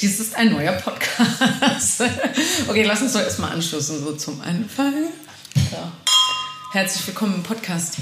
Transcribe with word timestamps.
Dies 0.00 0.20
ist 0.20 0.36
ein 0.36 0.52
neuer 0.52 0.74
Podcast. 0.74 2.02
okay, 2.68 2.84
lass 2.84 3.02
uns 3.02 3.14
doch 3.14 3.20
erstmal 3.20 3.50
anstoßen, 3.50 3.98
so 3.98 4.12
zum 4.12 4.40
Anfang. 4.42 4.94
Ja. 5.72 5.92
Herzlich 6.70 7.04
willkommen 7.08 7.34
im 7.34 7.42
Podcast. 7.42 7.94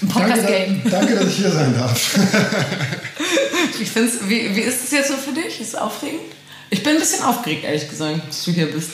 Im 0.00 0.08
Podcast-Game. 0.08 0.82
Danke, 0.82 0.90
danke, 0.90 1.14
dass 1.14 1.28
ich 1.28 1.36
hier 1.36 1.52
sein 1.52 1.74
darf. 1.74 2.18
ich 3.80 3.88
find's, 3.88 4.14
wie, 4.26 4.56
wie 4.56 4.62
ist 4.62 4.82
es 4.82 4.90
jetzt 4.90 5.08
so 5.10 5.14
für 5.16 5.32
dich? 5.32 5.60
Ist 5.60 5.68
es 5.68 5.74
aufregend? 5.76 6.22
Ich 6.70 6.82
bin 6.82 6.94
ein 6.94 6.98
bisschen 6.98 7.22
aufgeregt, 7.22 7.62
ehrlich 7.62 7.88
gesagt, 7.88 8.28
dass 8.28 8.42
du 8.42 8.50
hier 8.50 8.66
bist. 8.66 8.90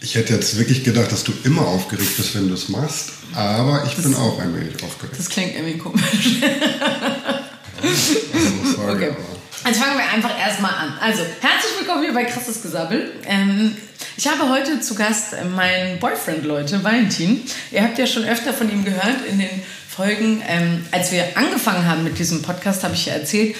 Ich 0.00 0.16
hätte 0.16 0.34
jetzt 0.34 0.58
wirklich 0.58 0.82
gedacht, 0.82 1.12
dass 1.12 1.22
du 1.22 1.32
immer 1.44 1.68
aufgeregt 1.68 2.16
bist, 2.16 2.34
wenn 2.34 2.48
du 2.48 2.54
es 2.54 2.68
machst. 2.68 3.10
Aber 3.34 3.84
ich 3.86 3.94
das, 3.94 4.04
bin 4.04 4.16
auch 4.16 4.40
ein 4.40 4.56
wenig 4.56 4.82
aufgeregt. 4.82 5.16
Das 5.16 5.28
klingt 5.28 5.54
irgendwie 5.54 5.78
komisch. 5.78 6.40
also, 7.80 8.82
okay. 8.88 9.12
Jetzt 9.66 9.80
fangen 9.80 9.98
wir 9.98 10.08
einfach 10.08 10.38
erstmal 10.38 10.72
an. 10.72 10.94
Also, 11.00 11.22
herzlich 11.40 11.78
willkommen 11.78 12.02
hier 12.02 12.14
bei 12.14 12.24
Krasses 12.24 12.62
Gesabbel. 12.62 13.12
Ähm, 13.26 13.76
ich 14.16 14.26
habe 14.28 14.48
heute 14.48 14.80
zu 14.80 14.94
Gast 14.94 15.34
meinen 15.54 15.98
Boyfriend, 15.98 16.44
Leute, 16.44 16.82
Valentin. 16.82 17.42
Ihr 17.72 17.82
habt 17.82 17.98
ja 17.98 18.06
schon 18.06 18.24
öfter 18.24 18.54
von 18.54 18.70
ihm 18.70 18.84
gehört 18.84 19.26
in 19.28 19.38
den 19.40 19.62
Folgen. 19.88 20.42
Ähm, 20.46 20.86
als 20.92 21.12
wir 21.12 21.24
angefangen 21.34 21.86
haben 21.86 22.04
mit 22.04 22.18
diesem 22.18 22.40
Podcast, 22.40 22.84
habe 22.84 22.94
ich 22.94 23.06
ja 23.06 23.14
erzählt, 23.14 23.56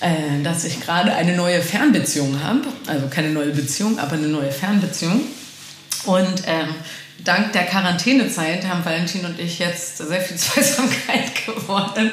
äh, 0.00 0.42
dass 0.44 0.64
ich 0.64 0.80
gerade 0.80 1.12
eine 1.12 1.36
neue 1.36 1.60
Fernbeziehung 1.60 2.42
habe. 2.42 2.62
Also 2.86 3.08
keine 3.08 3.30
neue 3.30 3.50
Beziehung, 3.50 3.98
aber 3.98 4.12
eine 4.12 4.28
neue 4.28 4.52
Fernbeziehung. 4.52 5.22
Und 6.04 6.42
ähm, 6.46 6.74
dank 7.24 7.52
der 7.52 7.64
Quarantänezeit 7.64 8.66
haben 8.66 8.84
Valentin 8.84 9.24
und 9.24 9.38
ich 9.38 9.58
jetzt 9.58 9.98
sehr 9.98 10.20
viel 10.20 10.36
Zweisamkeit 10.38 11.46
geworden. 11.46 12.10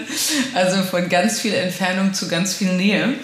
Also 0.53 0.83
von 0.83 1.09
ganz 1.09 1.39
viel 1.39 1.53
Entfernung 1.53 2.13
zu 2.13 2.27
ganz 2.27 2.55
viel 2.55 2.73
Nähe. 2.73 3.15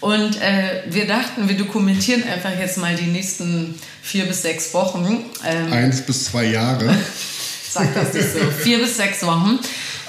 Und 0.00 0.40
äh, 0.40 0.82
wir 0.88 1.06
dachten, 1.06 1.48
wir 1.48 1.56
dokumentieren 1.56 2.22
einfach 2.22 2.56
jetzt 2.56 2.78
mal 2.78 2.94
die 2.94 3.06
nächsten 3.06 3.74
vier 4.00 4.26
bis 4.26 4.42
sechs 4.42 4.72
Wochen. 4.72 5.24
Ähm, 5.44 5.72
Eins 5.72 6.02
bis 6.02 6.24
zwei 6.26 6.44
Jahre. 6.44 6.94
Sag 7.68 7.94
das 7.94 8.14
nicht 8.14 8.32
so. 8.32 8.50
Vier 8.62 8.78
bis 8.78 8.96
sechs 8.96 9.24
Wochen. 9.26 9.58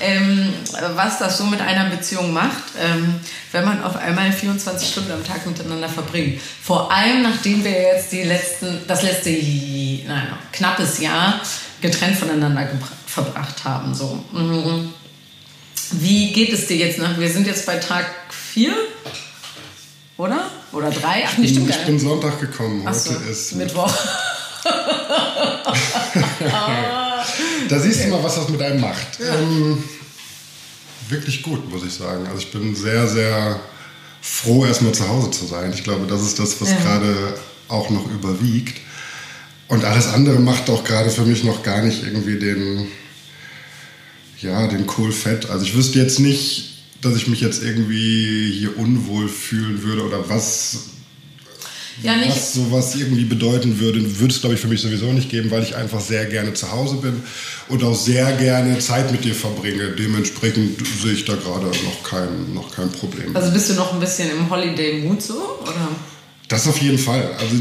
Ähm, 0.02 0.54
was 0.96 1.20
das 1.20 1.38
so 1.38 1.46
mit 1.46 1.62
einer 1.62 1.90
Beziehung 1.90 2.34
macht, 2.34 2.64
ähm, 2.80 3.20
wenn 3.52 3.66
man 3.66 3.84
auf 3.84 3.98
einmal 3.98 4.32
24 4.32 4.90
Stunden 4.90 5.12
am 5.12 5.24
Tag 5.24 5.46
miteinander 5.46 5.90
verbringt. 5.90 6.42
Vor 6.62 6.92
allem, 6.92 7.24
nachdem 7.24 7.64
wir 7.64 7.72
jetzt 7.72 8.12
die 8.12 8.24
letzten, 8.24 8.82
das 8.88 9.04
letzte 9.04 9.30
nein, 9.30 10.28
knappes 10.52 11.00
Jahr 11.00 11.42
getrennt 11.82 12.18
voneinander 12.18 12.70
verbracht 13.06 13.64
haben. 13.66 13.94
So. 13.94 14.24
Mhm. 14.32 14.94
Wie 15.92 16.32
geht 16.32 16.54
es 16.54 16.68
dir 16.68 16.78
jetzt 16.78 17.00
nach? 17.00 17.18
Wir 17.18 17.30
sind 17.30 17.48
jetzt 17.48 17.66
bei 17.66 17.78
Tag 17.78 18.06
4, 18.54 18.74
oder? 20.18 20.50
Oder 20.72 20.92
3? 20.92 21.26
Ach, 21.28 21.38
nicht 21.38 21.52
stimmt 21.52 21.70
Ich 21.70 21.86
bin 21.86 22.00
Sonntag 22.00 22.40
gekommen. 22.40 22.88
Heute 22.88 23.00
so, 23.00 23.14
ist 23.30 23.56
Mittwoch. 23.56 23.92
da 27.70 27.80
siehst 27.80 28.04
du 28.04 28.08
mal, 28.10 28.24
was 28.24 28.36
das 28.36 28.50
mit 28.50 28.62
einem 28.62 28.82
macht. 28.82 29.20
Ja. 29.20 29.40
Ähm, 29.40 29.84
wirklich 31.10 31.42
gut, 31.42 31.70
muss 31.72 31.84
ich 31.84 31.94
sagen. 31.94 32.26
Also 32.28 32.40
ich 32.40 32.52
bin 32.52 32.76
sehr, 32.76 33.08
sehr 33.08 33.60
froh, 34.22 34.66
erstmal 34.66 34.94
zu 34.94 35.08
Hause 35.08 35.32
zu 35.32 35.46
sein. 35.46 35.72
Ich 35.74 35.84
glaube, 35.84 36.08
das 36.08 36.22
ist 36.22 36.40
das, 36.40 36.60
was 36.60 36.72
ja. 36.72 36.78
gerade 36.78 37.36
auch 37.68 37.90
noch 37.90 38.10
überwiegt. 38.12 38.80
Und 39.68 39.86
alles 39.86 40.08
andere 40.08 40.40
macht 40.40 40.70
auch 40.70 40.84
gerade 40.84 41.12
für 41.12 41.26
mich 41.26 41.44
noch 41.44 41.64
gar 41.64 41.84
nicht 41.84 42.04
irgendwie 42.04 42.40
den, 42.40 42.88
ja, 44.42 44.68
den 44.68 44.88
Kohlfett. 44.88 45.50
Also 45.50 45.64
ich 45.66 45.76
wüsste 45.76 46.00
jetzt 46.00 46.20
nicht, 46.20 46.84
dass 47.02 47.16
ich 47.16 47.28
mich 47.28 47.42
jetzt 47.42 47.64
irgendwie 47.64 48.52
hier 48.52 48.78
unwohl 48.78 49.30
fühlen 49.30 49.84
würde 49.84 50.06
oder 50.06 50.28
was 50.28 50.90
ja, 52.04 52.16
nicht. 52.16 52.30
was 52.30 52.54
sowas 52.54 52.96
irgendwie 52.96 53.26
bedeuten 53.26 53.80
würde, 53.80 54.20
würde 54.20 54.34
es, 54.34 54.40
glaube 54.40 54.56
ich, 54.56 54.62
für 54.62 54.68
mich 54.68 54.82
sowieso 54.82 55.12
nicht 55.12 55.30
geben, 55.30 55.52
weil 55.52 55.64
ich 55.64 55.76
einfach 55.76 56.00
sehr 56.00 56.26
gerne 56.26 56.54
zu 56.54 56.72
Hause 56.72 56.96
bin 56.96 57.22
und 57.68 57.84
auch 57.84 57.96
sehr 57.96 58.32
gerne 58.34 58.80
Zeit 58.80 59.12
mit 59.12 59.26
dir 59.26 59.36
verbringe. 59.36 59.92
Dementsprechend 59.92 60.80
sehe 61.02 61.14
ich 61.14 61.26
da 61.26 61.36
gerade 61.36 61.66
noch 61.66 62.04
kein, 62.04 62.54
noch 62.54 62.72
kein 62.72 62.92
Problem. 62.92 63.36
Also 63.36 63.52
bist 63.52 63.70
du 63.70 63.74
noch 63.74 63.94
ein 63.94 64.00
bisschen 64.00 64.30
im 64.32 64.50
Holiday-Mood 64.50 65.22
so? 65.22 65.60
Oder? 65.62 65.90
Das 66.48 66.68
auf 66.68 66.82
jeden 66.82 66.98
Fall. 66.98 67.32
Also 67.38 67.56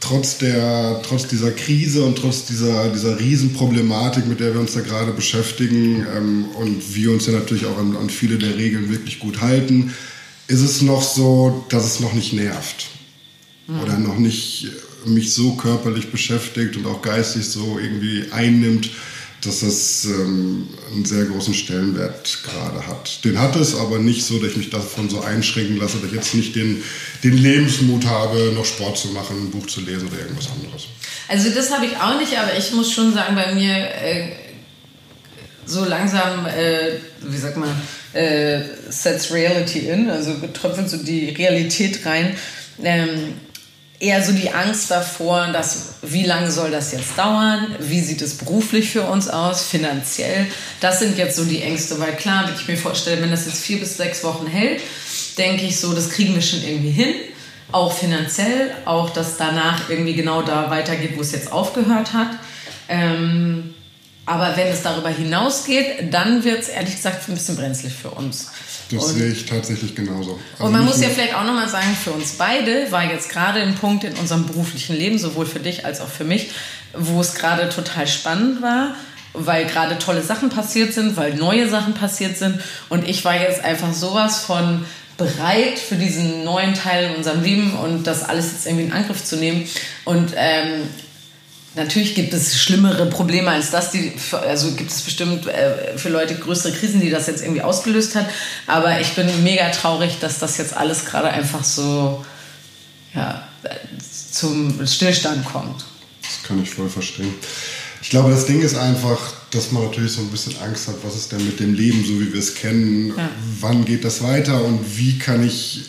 trotz, 0.00 0.38
der, 0.38 1.00
trotz 1.02 1.26
dieser 1.26 1.52
Krise 1.52 2.04
und 2.04 2.18
trotz 2.18 2.44
dieser, 2.44 2.90
dieser 2.90 3.18
Riesenproblematik, 3.18 4.26
mit 4.26 4.40
der 4.40 4.52
wir 4.52 4.60
uns 4.60 4.74
da 4.74 4.80
gerade 4.80 5.12
beschäftigen 5.12 6.06
ähm, 6.14 6.46
und 6.56 6.94
wir 6.94 7.12
uns 7.12 7.26
ja 7.26 7.32
natürlich 7.32 7.66
auch 7.66 7.78
an, 7.78 7.96
an 7.96 8.10
viele 8.10 8.36
der 8.36 8.56
Regeln 8.58 8.90
wirklich 8.90 9.20
gut 9.20 9.40
halten, 9.40 9.94
ist 10.48 10.60
es 10.60 10.82
noch 10.82 11.02
so, 11.02 11.64
dass 11.70 11.84
es 11.84 12.00
noch 12.00 12.12
nicht 12.12 12.32
nervt 12.32 12.90
mhm. 13.70 13.80
oder 13.80 13.98
noch 13.98 14.18
nicht 14.18 14.68
mich 15.04 15.32
so 15.32 15.54
körperlich 15.54 16.10
beschäftigt 16.10 16.76
und 16.76 16.86
auch 16.86 17.02
geistig 17.02 17.46
so 17.46 17.78
irgendwie 17.78 18.26
einnimmt, 18.32 18.90
dass 19.42 19.60
das 19.60 20.04
ähm, 20.04 20.68
einen 20.92 21.04
sehr 21.04 21.24
großen 21.24 21.54
Stellenwert 21.54 22.40
gerade 22.44 22.86
hat. 22.86 23.24
Den 23.24 23.38
hat 23.38 23.56
es, 23.56 23.74
aber 23.74 23.98
nicht 23.98 24.24
so, 24.24 24.38
dass 24.38 24.50
ich 24.50 24.56
mich 24.58 24.70
davon 24.70 25.08
so 25.08 25.22
einschränken 25.22 25.78
lasse, 25.78 25.96
dass 25.98 26.10
ich 26.10 26.16
jetzt 26.16 26.34
nicht 26.34 26.54
den, 26.54 26.82
den 27.24 27.38
Lebensmut 27.38 28.04
habe, 28.04 28.52
noch 28.54 28.66
Sport 28.66 28.98
zu 28.98 29.08
machen, 29.08 29.44
ein 29.44 29.50
Buch 29.50 29.66
zu 29.66 29.80
lesen 29.80 30.08
oder 30.08 30.18
irgendwas 30.18 30.50
anderes. 30.50 30.88
Also 31.28 31.48
das 31.50 31.70
habe 31.70 31.86
ich 31.86 31.96
auch 31.96 32.18
nicht, 32.18 32.36
aber 32.36 32.56
ich 32.58 32.72
muss 32.72 32.92
schon 32.92 33.14
sagen, 33.14 33.34
bei 33.34 33.54
mir 33.54 33.72
äh, 33.72 34.32
so 35.64 35.84
langsam, 35.84 36.44
äh, 36.46 36.98
wie 37.22 37.38
sagt 37.38 37.56
man, 37.56 37.70
äh, 38.12 38.60
sets 38.90 39.32
reality 39.32 39.78
in, 39.88 40.10
also 40.10 40.34
tröpfelt 40.52 40.90
so 40.90 40.98
die 40.98 41.30
Realität 41.30 42.04
rein. 42.04 42.36
Ähm, 42.82 43.34
eher 44.00 44.24
so 44.24 44.32
die 44.32 44.50
Angst 44.50 44.90
davor, 44.90 45.48
dass 45.52 45.94
wie 46.02 46.24
lange 46.24 46.50
soll 46.50 46.70
das 46.70 46.90
jetzt 46.92 47.16
dauern? 47.18 47.66
Wie 47.78 48.00
sieht 48.00 48.22
es 48.22 48.38
beruflich 48.38 48.90
für 48.90 49.02
uns 49.02 49.28
aus, 49.28 49.62
finanziell? 49.62 50.46
Das 50.80 50.98
sind 50.98 51.18
jetzt 51.18 51.36
so 51.36 51.44
die 51.44 51.62
Ängste, 51.62 52.00
weil 52.00 52.16
klar, 52.16 52.48
wenn 52.48 52.54
ich 52.54 52.66
mir 52.66 52.78
vorstelle, 52.78 53.20
wenn 53.22 53.30
das 53.30 53.44
jetzt 53.44 53.62
vier 53.62 53.78
bis 53.78 53.98
sechs 53.98 54.24
Wochen 54.24 54.46
hält, 54.46 54.80
denke 55.36 55.66
ich 55.66 55.78
so, 55.78 55.92
das 55.92 56.10
kriegen 56.10 56.34
wir 56.34 56.42
schon 56.42 56.62
irgendwie 56.64 56.90
hin. 56.90 57.14
Auch 57.72 57.92
finanziell, 57.92 58.72
auch 58.86 59.10
dass 59.10 59.36
danach 59.36 59.90
irgendwie 59.90 60.14
genau 60.14 60.42
da 60.42 60.70
weitergeht, 60.70 61.12
wo 61.16 61.20
es 61.20 61.32
jetzt 61.32 61.52
aufgehört 61.52 62.14
hat. 62.14 62.30
Ähm, 62.88 63.74
aber 64.26 64.56
wenn 64.56 64.68
es 64.68 64.82
darüber 64.82 65.08
hinausgeht, 65.08 66.12
dann 66.12 66.44
wird 66.44 66.60
es 66.62 66.68
ehrlich 66.68 66.96
gesagt 66.96 67.28
ein 67.28 67.34
bisschen 67.34 67.56
brenzlig 67.56 67.92
für 67.92 68.10
uns. 68.10 68.48
Das 68.92 69.04
und, 69.04 69.14
sehe 69.14 69.30
ich 69.30 69.46
tatsächlich 69.46 69.94
genauso. 69.94 70.38
Also 70.52 70.64
und 70.64 70.72
man 70.72 70.84
muss 70.84 71.00
ja 71.00 71.08
vielleicht 71.08 71.34
auch 71.34 71.44
nochmal 71.44 71.68
sagen, 71.68 71.96
für 72.02 72.10
uns 72.10 72.32
beide 72.32 72.90
war 72.90 73.10
jetzt 73.10 73.30
gerade 73.30 73.60
ein 73.60 73.74
Punkt 73.74 74.04
in 74.04 74.14
unserem 74.14 74.46
beruflichen 74.46 74.96
Leben, 74.96 75.18
sowohl 75.18 75.46
für 75.46 75.60
dich 75.60 75.84
als 75.84 76.00
auch 76.00 76.08
für 76.08 76.24
mich, 76.24 76.50
wo 76.94 77.20
es 77.20 77.34
gerade 77.34 77.68
total 77.68 78.06
spannend 78.06 78.62
war, 78.62 78.94
weil 79.32 79.66
gerade 79.66 79.98
tolle 79.98 80.22
Sachen 80.22 80.50
passiert 80.50 80.92
sind, 80.92 81.16
weil 81.16 81.34
neue 81.34 81.68
Sachen 81.68 81.94
passiert 81.94 82.36
sind. 82.36 82.60
Und 82.88 83.08
ich 83.08 83.24
war 83.24 83.40
jetzt 83.40 83.62
einfach 83.62 83.92
sowas 83.92 84.40
von 84.40 84.84
bereit 85.16 85.78
für 85.78 85.96
diesen 85.96 86.44
neuen 86.44 86.74
Teil 86.74 87.10
in 87.10 87.16
unserem 87.16 87.42
Leben 87.42 87.74
und 87.74 88.06
das 88.06 88.22
alles 88.22 88.52
jetzt 88.52 88.66
irgendwie 88.66 88.86
in 88.86 88.92
Angriff 88.92 89.22
zu 89.22 89.36
nehmen. 89.36 89.68
Und 90.04 90.32
ähm, 90.34 90.88
Natürlich 91.76 92.16
gibt 92.16 92.34
es 92.34 92.60
schlimmere 92.60 93.06
Probleme 93.06 93.50
als 93.50 93.70
das, 93.70 93.92
die, 93.92 94.12
also 94.32 94.72
gibt 94.72 94.90
es 94.90 95.02
bestimmt 95.02 95.46
äh, 95.46 95.96
für 95.96 96.08
Leute 96.08 96.34
größere 96.34 96.72
Krisen, 96.72 97.00
die 97.00 97.10
das 97.10 97.28
jetzt 97.28 97.42
irgendwie 97.42 97.62
ausgelöst 97.62 98.16
hat. 98.16 98.28
Aber 98.66 99.00
ich 99.00 99.10
bin 99.14 99.28
mega 99.44 99.70
traurig, 99.70 100.18
dass 100.20 100.40
das 100.40 100.58
jetzt 100.58 100.76
alles 100.76 101.04
gerade 101.04 101.28
einfach 101.28 101.62
so 101.62 102.24
ja, 103.14 103.46
zum 104.32 104.84
Stillstand 104.84 105.44
kommt. 105.44 105.84
Das 106.22 106.42
kann 106.42 106.60
ich 106.60 106.70
voll 106.70 106.88
verstehen. 106.88 107.34
Ich 108.02 108.10
glaube, 108.10 108.30
das 108.30 108.46
Ding 108.46 108.62
ist 108.62 108.76
einfach, 108.76 109.34
dass 109.50 109.70
man 109.70 109.84
natürlich 109.84 110.12
so 110.12 110.22
ein 110.22 110.30
bisschen 110.30 110.54
Angst 110.62 110.88
hat, 110.88 110.96
was 111.04 111.14
ist 111.14 111.30
denn 111.30 111.44
mit 111.44 111.60
dem 111.60 111.74
Leben, 111.74 112.04
so 112.04 112.18
wie 112.20 112.32
wir 112.32 112.40
es 112.40 112.54
kennen, 112.54 113.14
ja. 113.16 113.30
wann 113.60 113.84
geht 113.84 114.04
das 114.04 114.22
weiter 114.22 114.64
und 114.64 114.96
wie 114.96 115.18
kann 115.18 115.46
ich 115.46 115.84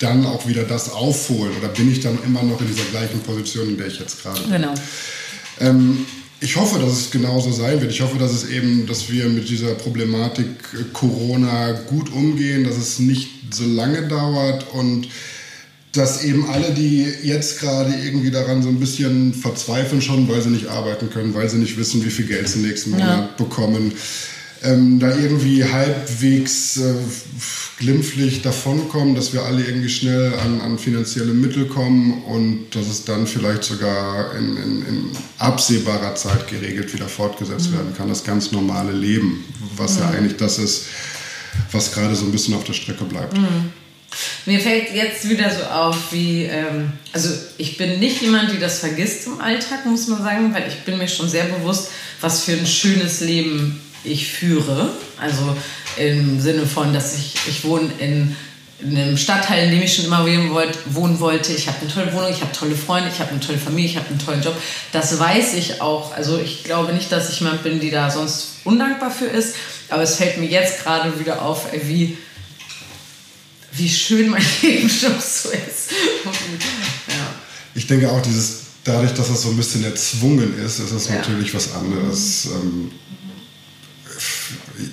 dann 0.00 0.26
auch 0.26 0.46
wieder 0.46 0.64
das 0.64 0.90
aufholen? 0.90 1.52
Oder 1.58 1.68
bin 1.68 1.90
ich 1.90 2.00
dann 2.00 2.18
immer 2.24 2.42
noch 2.42 2.60
in 2.60 2.66
dieser 2.66 2.84
gleichen 2.84 3.20
Position, 3.20 3.68
in 3.70 3.76
der 3.76 3.88
ich 3.88 3.98
jetzt 3.98 4.22
gerade 4.22 4.40
bin? 4.40 4.52
Genau. 4.52 4.74
Ähm, 5.60 6.06
ich 6.40 6.56
hoffe, 6.56 6.78
dass 6.78 6.92
es 6.92 7.10
genauso 7.10 7.50
sein 7.50 7.80
wird. 7.80 7.90
Ich 7.90 8.00
hoffe, 8.00 8.18
dass 8.18 8.32
es 8.32 8.48
eben, 8.48 8.86
dass 8.86 9.10
wir 9.10 9.28
mit 9.28 9.48
dieser 9.48 9.74
Problematik 9.74 10.46
äh, 10.74 10.84
Corona 10.92 11.72
gut 11.72 12.12
umgehen, 12.12 12.64
dass 12.64 12.76
es 12.76 12.98
nicht 12.98 13.28
so 13.54 13.64
lange 13.64 14.06
dauert 14.06 14.72
und 14.72 15.08
dass 15.92 16.22
eben 16.22 16.48
alle, 16.50 16.72
die 16.72 17.06
jetzt 17.22 17.60
gerade 17.60 17.92
irgendwie 18.04 18.30
daran 18.30 18.62
so 18.62 18.68
ein 18.68 18.78
bisschen 18.78 19.34
verzweifeln 19.34 20.02
schon, 20.02 20.28
weil 20.28 20.42
sie 20.42 20.50
nicht 20.50 20.68
arbeiten 20.68 21.10
können, 21.10 21.34
weil 21.34 21.48
sie 21.48 21.56
nicht 21.56 21.78
wissen, 21.78 22.04
wie 22.04 22.10
viel 22.10 22.26
Geld 22.26 22.48
sie 22.48 22.60
nächsten 22.60 22.90
Monat 22.90 23.06
ja. 23.08 23.30
bekommen, 23.36 23.92
ähm, 24.62 24.98
da 24.98 25.14
irgendwie 25.14 25.64
halbwegs 25.64 26.78
äh, 26.78 26.94
glimpflich 27.78 28.42
davonkommen, 28.42 29.14
dass 29.14 29.32
wir 29.32 29.42
alle 29.42 29.64
irgendwie 29.64 29.88
schnell 29.88 30.34
an, 30.34 30.60
an, 30.60 30.78
finanzielle 30.78 31.32
Mittel 31.32 31.66
kommen 31.66 32.24
und 32.24 32.74
dass 32.74 32.88
es 32.88 33.04
dann 33.04 33.26
vielleicht 33.26 33.62
sogar 33.62 34.34
in, 34.34 34.56
in, 34.56 34.86
in 34.86 35.10
absehbarer 35.38 36.14
Zeit 36.16 36.48
geregelt 36.48 36.92
wieder 36.92 37.08
fortgesetzt 37.08 37.70
mhm. 37.70 37.74
werden 37.74 37.94
kann. 37.96 38.08
Das 38.08 38.24
ganz 38.24 38.50
normale 38.50 38.92
Leben, 38.92 39.44
was 39.76 39.94
mhm. 39.94 40.00
ja 40.00 40.10
eigentlich 40.10 40.36
das 40.36 40.58
ist, 40.58 40.86
was 41.70 41.92
gerade 41.92 42.16
so 42.16 42.24
ein 42.24 42.32
bisschen 42.32 42.54
auf 42.54 42.64
der 42.64 42.72
Strecke 42.72 43.04
bleibt. 43.04 43.36
Mhm. 43.36 43.72
Mir 44.46 44.58
fällt 44.58 44.94
jetzt 44.94 45.28
wieder 45.28 45.50
so 45.50 45.64
auf, 45.64 46.12
wie, 46.12 46.44
ähm, 46.44 46.92
also 47.12 47.28
ich 47.58 47.76
bin 47.76 48.00
nicht 48.00 48.22
jemand, 48.22 48.50
die 48.50 48.58
das 48.58 48.80
vergisst 48.80 49.26
im 49.26 49.40
Alltag, 49.40 49.84
muss 49.84 50.08
man 50.08 50.22
sagen, 50.22 50.54
weil 50.54 50.66
ich 50.66 50.78
bin 50.84 50.98
mir 50.98 51.08
schon 51.08 51.28
sehr 51.28 51.44
bewusst, 51.44 51.90
was 52.20 52.42
für 52.42 52.52
ein 52.52 52.66
schönes 52.66 53.20
Leben 53.20 53.80
ich 54.04 54.32
führe. 54.32 54.90
Also 55.20 55.56
im 55.96 56.40
Sinne 56.40 56.66
von, 56.66 56.92
dass 56.92 57.16
ich, 57.16 57.34
ich 57.48 57.64
wohne 57.64 57.90
in, 57.98 58.36
in 58.80 58.96
einem 58.96 59.16
Stadtteil, 59.16 59.64
in 59.64 59.70
dem 59.72 59.82
ich 59.82 59.94
schon 59.94 60.04
immer 60.04 60.26
wohnen 60.86 61.20
wollte. 61.20 61.52
Ich 61.52 61.66
habe 61.66 61.78
eine 61.80 61.92
tolle 61.92 62.12
Wohnung, 62.12 62.30
ich 62.30 62.40
habe 62.40 62.52
tolle 62.52 62.76
Freunde, 62.76 63.10
ich 63.12 63.20
habe 63.20 63.30
eine 63.30 63.40
tolle 63.40 63.58
Familie, 63.58 63.90
ich 63.90 63.96
habe 63.96 64.08
einen 64.08 64.18
tollen 64.18 64.42
Job. 64.42 64.54
Das 64.92 65.18
weiß 65.18 65.54
ich 65.54 65.80
auch. 65.80 66.14
Also 66.14 66.38
ich 66.38 66.64
glaube 66.64 66.92
nicht, 66.92 67.10
dass 67.10 67.30
ich 67.30 67.40
jemand 67.40 67.62
bin, 67.62 67.80
die 67.80 67.90
da 67.90 68.10
sonst 68.10 68.58
undankbar 68.64 69.10
für 69.10 69.26
ist. 69.26 69.56
Aber 69.88 70.02
es 70.02 70.16
fällt 70.16 70.38
mir 70.38 70.48
jetzt 70.48 70.82
gerade 70.82 71.18
wieder 71.18 71.42
auf, 71.42 71.66
wie 71.72 72.16
wie 73.78 73.88
schön 73.88 74.28
mein 74.28 74.44
Leben 74.62 74.88
schon 74.88 75.12
so 75.12 75.50
ist. 75.50 75.90
ja. 77.08 77.34
Ich 77.74 77.86
denke 77.86 78.10
auch, 78.10 78.20
dieses, 78.20 78.60
dadurch, 78.84 79.12
dass 79.14 79.28
das 79.28 79.42
so 79.42 79.50
ein 79.50 79.56
bisschen 79.56 79.84
erzwungen 79.84 80.58
ist, 80.58 80.80
ist 80.80 80.90
es 80.90 81.08
ja. 81.08 81.14
natürlich 81.16 81.54
was 81.54 81.74
anderes. 81.74 82.46
Ähm, 82.46 82.90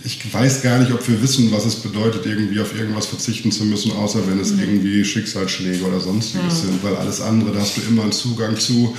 ich 0.03 0.33
weiß 0.33 0.61
gar 0.61 0.79
nicht, 0.79 0.91
ob 0.91 1.07
wir 1.07 1.21
wissen, 1.21 1.51
was 1.51 1.65
es 1.65 1.75
bedeutet, 1.75 2.25
irgendwie 2.25 2.59
auf 2.59 2.75
irgendwas 2.75 3.05
verzichten 3.05 3.51
zu 3.51 3.65
müssen, 3.65 3.91
außer 3.91 4.27
wenn 4.27 4.39
es 4.39 4.51
mhm. 4.51 4.59
irgendwie 4.59 5.05
Schicksalsschläge 5.05 5.83
oder 5.85 5.99
sonstiges 5.99 6.63
mhm. 6.63 6.67
sind, 6.67 6.83
weil 6.83 6.95
alles 6.95 7.21
andere, 7.21 7.51
da 7.51 7.59
hast 7.59 7.77
du 7.77 7.81
immer 7.81 8.03
einen 8.03 8.11
Zugang 8.11 8.57
zu 8.57 8.95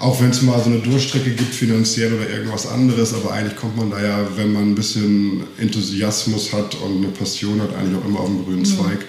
auch 0.00 0.20
wenn 0.20 0.30
es 0.30 0.40
mal 0.40 0.58
so 0.58 0.70
eine 0.70 0.78
Durchstrecke 0.78 1.30
gibt, 1.30 1.54
finanziell 1.54 2.14
oder 2.14 2.28
irgendwas 2.28 2.66
anderes, 2.66 3.12
aber 3.12 3.32
eigentlich 3.32 3.56
kommt 3.56 3.76
man 3.76 3.90
da 3.90 4.02
ja, 4.02 4.26
wenn 4.36 4.52
man 4.52 4.70
ein 4.70 4.74
bisschen 4.74 5.44
Enthusiasmus 5.58 6.52
hat 6.52 6.74
und 6.76 7.04
eine 7.04 7.08
Passion 7.08 7.60
hat, 7.60 7.74
eigentlich 7.74 8.00
auch 8.00 8.06
immer 8.06 8.20
auf 8.20 8.28
den 8.28 8.44
grünen 8.44 8.60
mhm. 8.60 8.64
Zweig. 8.64 9.04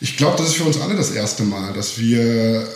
Ich 0.00 0.16
glaube, 0.16 0.36
das 0.38 0.48
ist 0.48 0.54
für 0.54 0.64
uns 0.64 0.80
alle 0.80 0.94
das 0.94 1.10
erste 1.10 1.42
Mal, 1.42 1.72
dass 1.72 1.98
wir 1.98 2.68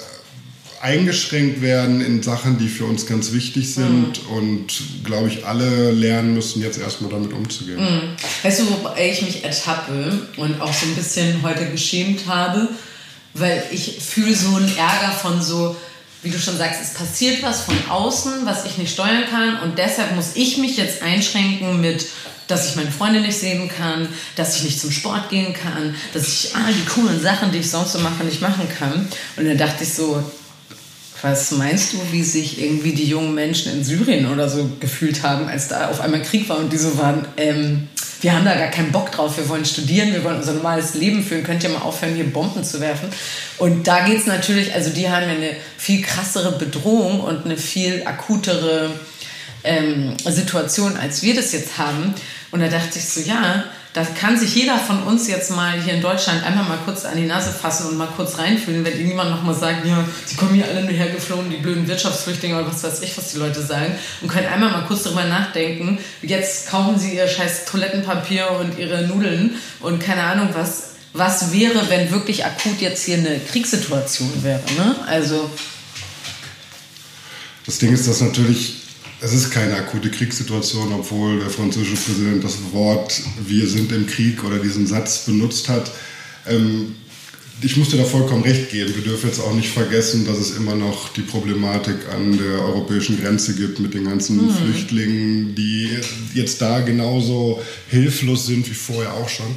eingeschränkt 0.81 1.61
werden 1.61 2.01
in 2.01 2.23
Sachen, 2.23 2.59
die 2.59 2.69
für 2.69 2.87
uns 2.87 3.07
ganz 3.07 3.33
wichtig 3.33 3.75
sind 3.75 4.25
mhm. 4.25 4.37
und 4.37 4.83
glaube 5.05 5.29
ich 5.29 5.45
alle 5.45 5.91
lernen 5.93 6.35
müssen, 6.35 6.63
jetzt 6.63 6.79
erstmal 6.79 7.11
damit 7.11 7.33
umzugehen. 7.33 7.79
Mhm. 7.81 8.17
Weißt 8.43 8.61
du, 8.61 8.71
wobei 8.71 9.11
ich 9.11 9.23
mich 9.23 9.45
ertappe 9.45 10.27
und 10.37 10.61
auch 10.61 10.73
so 10.73 10.87
ein 10.87 10.95
bisschen 10.95 11.43
heute 11.43 11.67
geschämt 11.71 12.27
habe, 12.27 12.69
weil 13.35 13.63
ich 13.71 13.99
fühle 14.01 14.35
so 14.35 14.57
einen 14.57 14.75
Ärger 14.77 15.13
von 15.13 15.43
so, 15.43 15.77
wie 16.23 16.31
du 16.31 16.39
schon 16.39 16.57
sagst, 16.57 16.81
es 16.83 16.95
passiert 16.95 17.43
was 17.43 17.63
von 17.63 17.77
außen, 17.89 18.47
was 18.47 18.65
ich 18.65 18.79
nicht 18.79 18.93
steuern 18.93 19.25
kann 19.31 19.61
und 19.61 19.79
deshalb 19.79 20.17
muss 20.17 20.31
ich 20.35 20.57
mich 20.57 20.79
jetzt 20.79 21.03
einschränken 21.03 21.81
mit, 21.83 22.07
dass 22.47 22.71
ich 22.71 22.77
meine 22.77 22.91
Freunde 22.91 23.21
nicht 23.21 23.39
sehen 23.39 23.69
kann, 23.69 24.09
dass 24.35 24.57
ich 24.57 24.65
nicht 24.65 24.81
zum 24.81 24.91
Sport 24.91 25.29
gehen 25.29 25.53
kann, 25.53 25.95
dass 26.15 26.27
ich 26.27 26.57
all 26.57 26.73
die 26.73 26.87
coolen 26.87 27.21
Sachen, 27.21 27.53
die 27.53 27.59
ich 27.59 27.71
sonst 27.71 27.93
so 27.93 27.99
mache, 28.01 28.25
nicht 28.25 28.41
machen 28.41 28.69
kann. 28.79 29.09
Und 29.37 29.47
dann 29.47 29.57
dachte 29.57 29.85
ich 29.85 29.93
so, 29.93 30.21
was 31.23 31.51
meinst 31.53 31.93
du, 31.93 31.99
wie 32.13 32.23
sich 32.23 32.61
irgendwie 32.61 32.93
die 32.93 33.05
jungen 33.05 33.35
Menschen 33.35 33.73
in 33.73 33.85
Syrien 33.85 34.31
oder 34.31 34.49
so 34.49 34.71
gefühlt 34.81 35.23
haben, 35.23 35.49
als 35.49 35.69
da 35.69 35.89
auf 35.89 36.01
einmal 36.01 36.23
Krieg 36.23 36.49
war 36.49 36.59
und 36.59 36.73
die 36.73 36.79
so 36.79 36.99
waren, 36.99 37.27
ähm, 37.37 37.89
wir 38.23 38.35
haben 38.35 38.45
da 38.45 38.55
gar 38.55 38.69
keinen 38.69 38.93
Bock 38.93 39.11
drauf, 39.13 39.39
wir 39.39 39.49
wollen 39.49 39.65
studieren, 39.65 40.13
wir 40.13 40.23
wollen 40.25 40.37
unser 40.37 40.53
normales 40.53 40.95
Leben 40.95 41.23
führen, 41.23 41.43
könnt 41.43 41.63
ihr 41.63 41.71
mal 41.71 41.81
aufhören, 41.81 42.15
hier 42.15 42.31
Bomben 42.31 42.65
zu 42.65 42.81
werfen. 42.81 43.09
Und 43.59 43.87
da 43.87 44.07
geht 44.07 44.19
es 44.19 44.27
natürlich, 44.27 44.75
also 44.75 44.91
die 44.91 45.09
haben 45.09 45.23
ja 45.23 45.31
eine 45.31 45.57
viel 45.79 46.03
krassere 46.03 46.53
Bedrohung 46.53 47.21
und 47.21 47.47
eine 47.47 47.57
viel 47.57 48.03
akutere 48.05 48.91
ähm, 49.65 50.17
Situation, 50.25 50.97
als 50.97 51.23
wir 51.23 51.35
das 51.35 51.53
jetzt 51.53 51.79
haben. 51.79 52.15
Und 52.51 52.61
da 52.61 52.69
dachte 52.69 52.99
ich 52.99 53.09
so, 53.09 53.21
ja, 53.21 53.65
da 53.93 54.05
kann 54.05 54.39
sich 54.39 54.55
jeder 54.55 54.79
von 54.79 55.03
uns 55.03 55.27
jetzt 55.27 55.51
mal 55.51 55.81
hier 55.83 55.95
in 55.95 56.01
Deutschland 56.01 56.45
einmal 56.45 56.65
mal 56.65 56.79
kurz 56.85 57.05
an 57.05 57.17
die 57.17 57.27
Nase 57.27 57.51
fassen 57.51 57.89
und 57.89 57.97
mal 57.97 58.07
kurz 58.07 58.39
reinfühlen, 58.39 58.85
wenn 58.85 58.93
irgendjemand 58.93 59.31
nochmal 59.31 59.55
sagt, 59.55 59.85
ja, 59.85 60.05
die 60.31 60.37
kommen 60.37 60.55
hier 60.55 60.67
alle 60.69 60.83
nur 60.83 60.93
hergeflogen, 60.93 61.51
die 61.51 61.57
blöden 61.57 61.89
Wirtschaftsflüchtlinge 61.89 62.55
oder 62.57 62.69
was 62.69 62.85
weiß 62.85 63.03
ich, 63.03 63.19
was 63.19 63.33
die 63.33 63.39
Leute 63.39 63.61
sagen. 63.61 63.93
Und 64.21 64.29
können 64.29 64.47
einmal 64.47 64.71
mal 64.71 64.85
kurz 64.87 65.03
darüber 65.03 65.25
nachdenken, 65.25 65.99
jetzt 66.23 66.69
kaufen 66.69 66.97
sie 67.01 67.17
ihr 67.17 67.27
scheiß 67.27 67.65
Toilettenpapier 67.65 68.49
und 68.61 68.79
ihre 68.79 69.09
Nudeln 69.09 69.57
und 69.81 70.01
keine 70.01 70.23
Ahnung 70.23 70.51
was. 70.53 70.91
Was 71.13 71.53
wäre, 71.53 71.91
wenn 71.91 72.13
wirklich 72.13 72.45
akut 72.45 72.81
jetzt 72.81 73.05
hier 73.05 73.17
eine 73.17 73.41
Kriegssituation 73.41 74.31
wäre? 74.45 74.61
Ne? 74.77 74.95
Also. 75.09 75.51
Das 77.67 77.79
Ding 77.79 77.93
ist, 77.93 78.07
dass 78.07 78.21
natürlich 78.21 78.80
es 79.23 79.33
ist 79.33 79.51
keine 79.51 79.77
akute 79.77 80.11
Kriegssituation, 80.11 80.93
obwohl 80.93 81.41
der 81.41 81.51
französische 81.51 81.97
Präsident 81.97 82.43
das 82.43 82.57
Wort 82.73 83.21
Wir 83.47 83.67
sind 83.67 83.93
im 83.93 84.07
Krieg 84.07 84.43
oder 84.45 84.59
diesen 84.59 84.87
Satz 84.87 85.25
benutzt 85.27 85.69
hat. 85.69 85.91
Ähm, 86.47 86.95
ich 87.63 87.77
muss 87.77 87.91
dir 87.91 87.99
da 87.99 88.05
vollkommen 88.05 88.43
recht 88.43 88.71
geben. 88.71 88.95
Wir 88.95 89.03
dürfen 89.03 89.29
jetzt 89.29 89.41
auch 89.41 89.55
nicht 89.55 89.69
vergessen, 89.69 90.27
dass 90.27 90.39
es 90.39 90.57
immer 90.57 90.75
noch 90.75 91.11
die 91.11 91.21
Problematik 91.21 91.97
an 92.15 92.39
der 92.39 92.63
europäischen 92.63 93.21
Grenze 93.21 93.55
gibt 93.55 93.81
mit 93.81 93.93
den 93.93 94.05
ganzen 94.05 94.47
mhm. 94.47 94.51
Flüchtlingen, 94.51 95.55
die 95.55 95.91
jetzt 96.33 96.63
da 96.63 96.81
genauso 96.81 97.63
hilflos 97.89 98.47
sind 98.47 98.69
wie 98.71 98.75
vorher 98.75 99.13
auch 99.13 99.29
schon. 99.29 99.55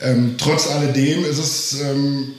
Ähm, 0.00 0.36
trotz 0.38 0.68
alledem 0.68 1.24
ist 1.24 1.38
es 1.38 1.80
ähm, 1.82 2.34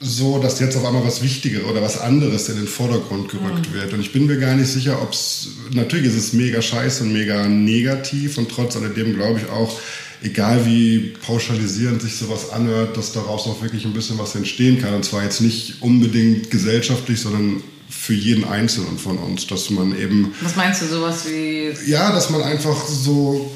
so, 0.00 0.38
dass 0.38 0.60
jetzt 0.60 0.76
auf 0.76 0.84
einmal 0.84 1.04
was 1.04 1.22
Wichtigeres 1.22 1.64
oder 1.64 1.80
was 1.80 1.98
anderes 2.00 2.48
in 2.48 2.56
den 2.56 2.66
Vordergrund 2.66 3.30
gerückt 3.30 3.70
mhm. 3.70 3.74
wird. 3.74 3.92
Und 3.92 4.00
ich 4.00 4.12
bin 4.12 4.26
mir 4.26 4.38
gar 4.38 4.54
nicht 4.54 4.68
sicher, 4.68 5.00
ob 5.02 5.12
es, 5.12 5.48
natürlich 5.72 6.06
ist 6.06 6.16
es 6.16 6.32
mega 6.32 6.60
scheiße 6.60 7.04
und 7.04 7.12
mega 7.12 7.48
negativ 7.48 8.36
und 8.36 8.50
trotz 8.50 8.76
alledem 8.76 9.14
glaube 9.14 9.40
ich 9.40 9.50
auch, 9.50 9.80
egal 10.22 10.66
wie 10.66 11.14
pauschalisierend 11.24 12.02
sich 12.02 12.16
sowas 12.16 12.50
anhört, 12.50 12.96
dass 12.96 13.12
daraus 13.12 13.46
auch 13.46 13.62
wirklich 13.62 13.84
ein 13.84 13.92
bisschen 13.92 14.18
was 14.18 14.34
entstehen 14.34 14.80
kann. 14.80 14.94
Und 14.94 15.04
zwar 15.04 15.22
jetzt 15.22 15.40
nicht 15.40 15.80
unbedingt 15.80 16.50
gesellschaftlich, 16.50 17.20
sondern 17.20 17.62
für 17.88 18.14
jeden 18.14 18.44
Einzelnen 18.44 18.98
von 18.98 19.18
uns, 19.18 19.46
dass 19.46 19.70
man 19.70 19.98
eben... 19.98 20.34
Was 20.42 20.56
meinst 20.56 20.82
du, 20.82 20.86
sowas 20.86 21.24
wie... 21.26 21.72
Ja, 21.88 22.12
dass 22.12 22.30
man 22.30 22.42
einfach 22.42 22.86
so 22.86 23.50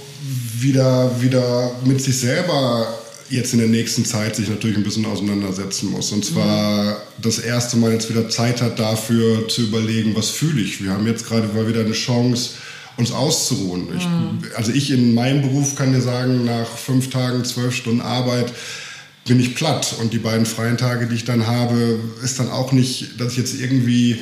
wieder, 0.59 1.21
wieder 1.21 1.73
mit 1.85 2.01
sich 2.01 2.17
selber 2.17 3.00
jetzt 3.31 3.53
in 3.53 3.61
der 3.61 3.69
nächsten 3.69 4.05
Zeit 4.05 4.37
sich 4.37 4.49
natürlich 4.49 4.77
ein 4.77 4.83
bisschen 4.83 5.07
auseinandersetzen 5.07 5.91
muss. 5.91 6.13
Und 6.13 6.25
zwar 6.25 6.85
mhm. 6.85 6.97
das 7.23 7.39
erste 7.39 7.77
Mal 7.77 7.93
jetzt 7.93 8.11
wieder 8.11 8.29
Zeit 8.29 8.61
hat 8.61 8.79
dafür 8.79 9.49
zu 9.49 9.63
überlegen, 9.63 10.15
was 10.17 10.31
fühle 10.31 10.61
ich. 10.61 10.83
Wir 10.83 10.93
haben 10.93 11.07
jetzt 11.07 11.27
gerade 11.27 11.47
mal 11.49 11.69
wieder 11.69 11.81
eine 11.81 11.93
Chance, 11.93 12.51
uns 12.97 13.13
auszuruhen. 13.13 13.89
Ich, 13.97 14.05
mhm. 14.05 14.43
Also 14.57 14.73
ich 14.73 14.91
in 14.91 15.15
meinem 15.15 15.43
Beruf 15.43 15.77
kann 15.77 15.93
dir 15.93 16.01
sagen, 16.01 16.45
nach 16.45 16.67
fünf 16.67 17.11
Tagen, 17.11 17.45
zwölf 17.45 17.75
Stunden 17.75 18.01
Arbeit 18.01 18.53
bin 19.27 19.39
ich 19.39 19.55
platt. 19.55 19.95
Und 20.01 20.13
die 20.13 20.19
beiden 20.19 20.45
freien 20.45 20.77
Tage, 20.77 21.07
die 21.07 21.15
ich 21.15 21.25
dann 21.25 21.47
habe, 21.47 22.01
ist 22.23 22.41
dann 22.41 22.51
auch 22.51 22.73
nicht, 22.73 23.21
dass 23.21 23.33
ich 23.33 23.39
jetzt 23.39 23.61
irgendwie 23.61 24.19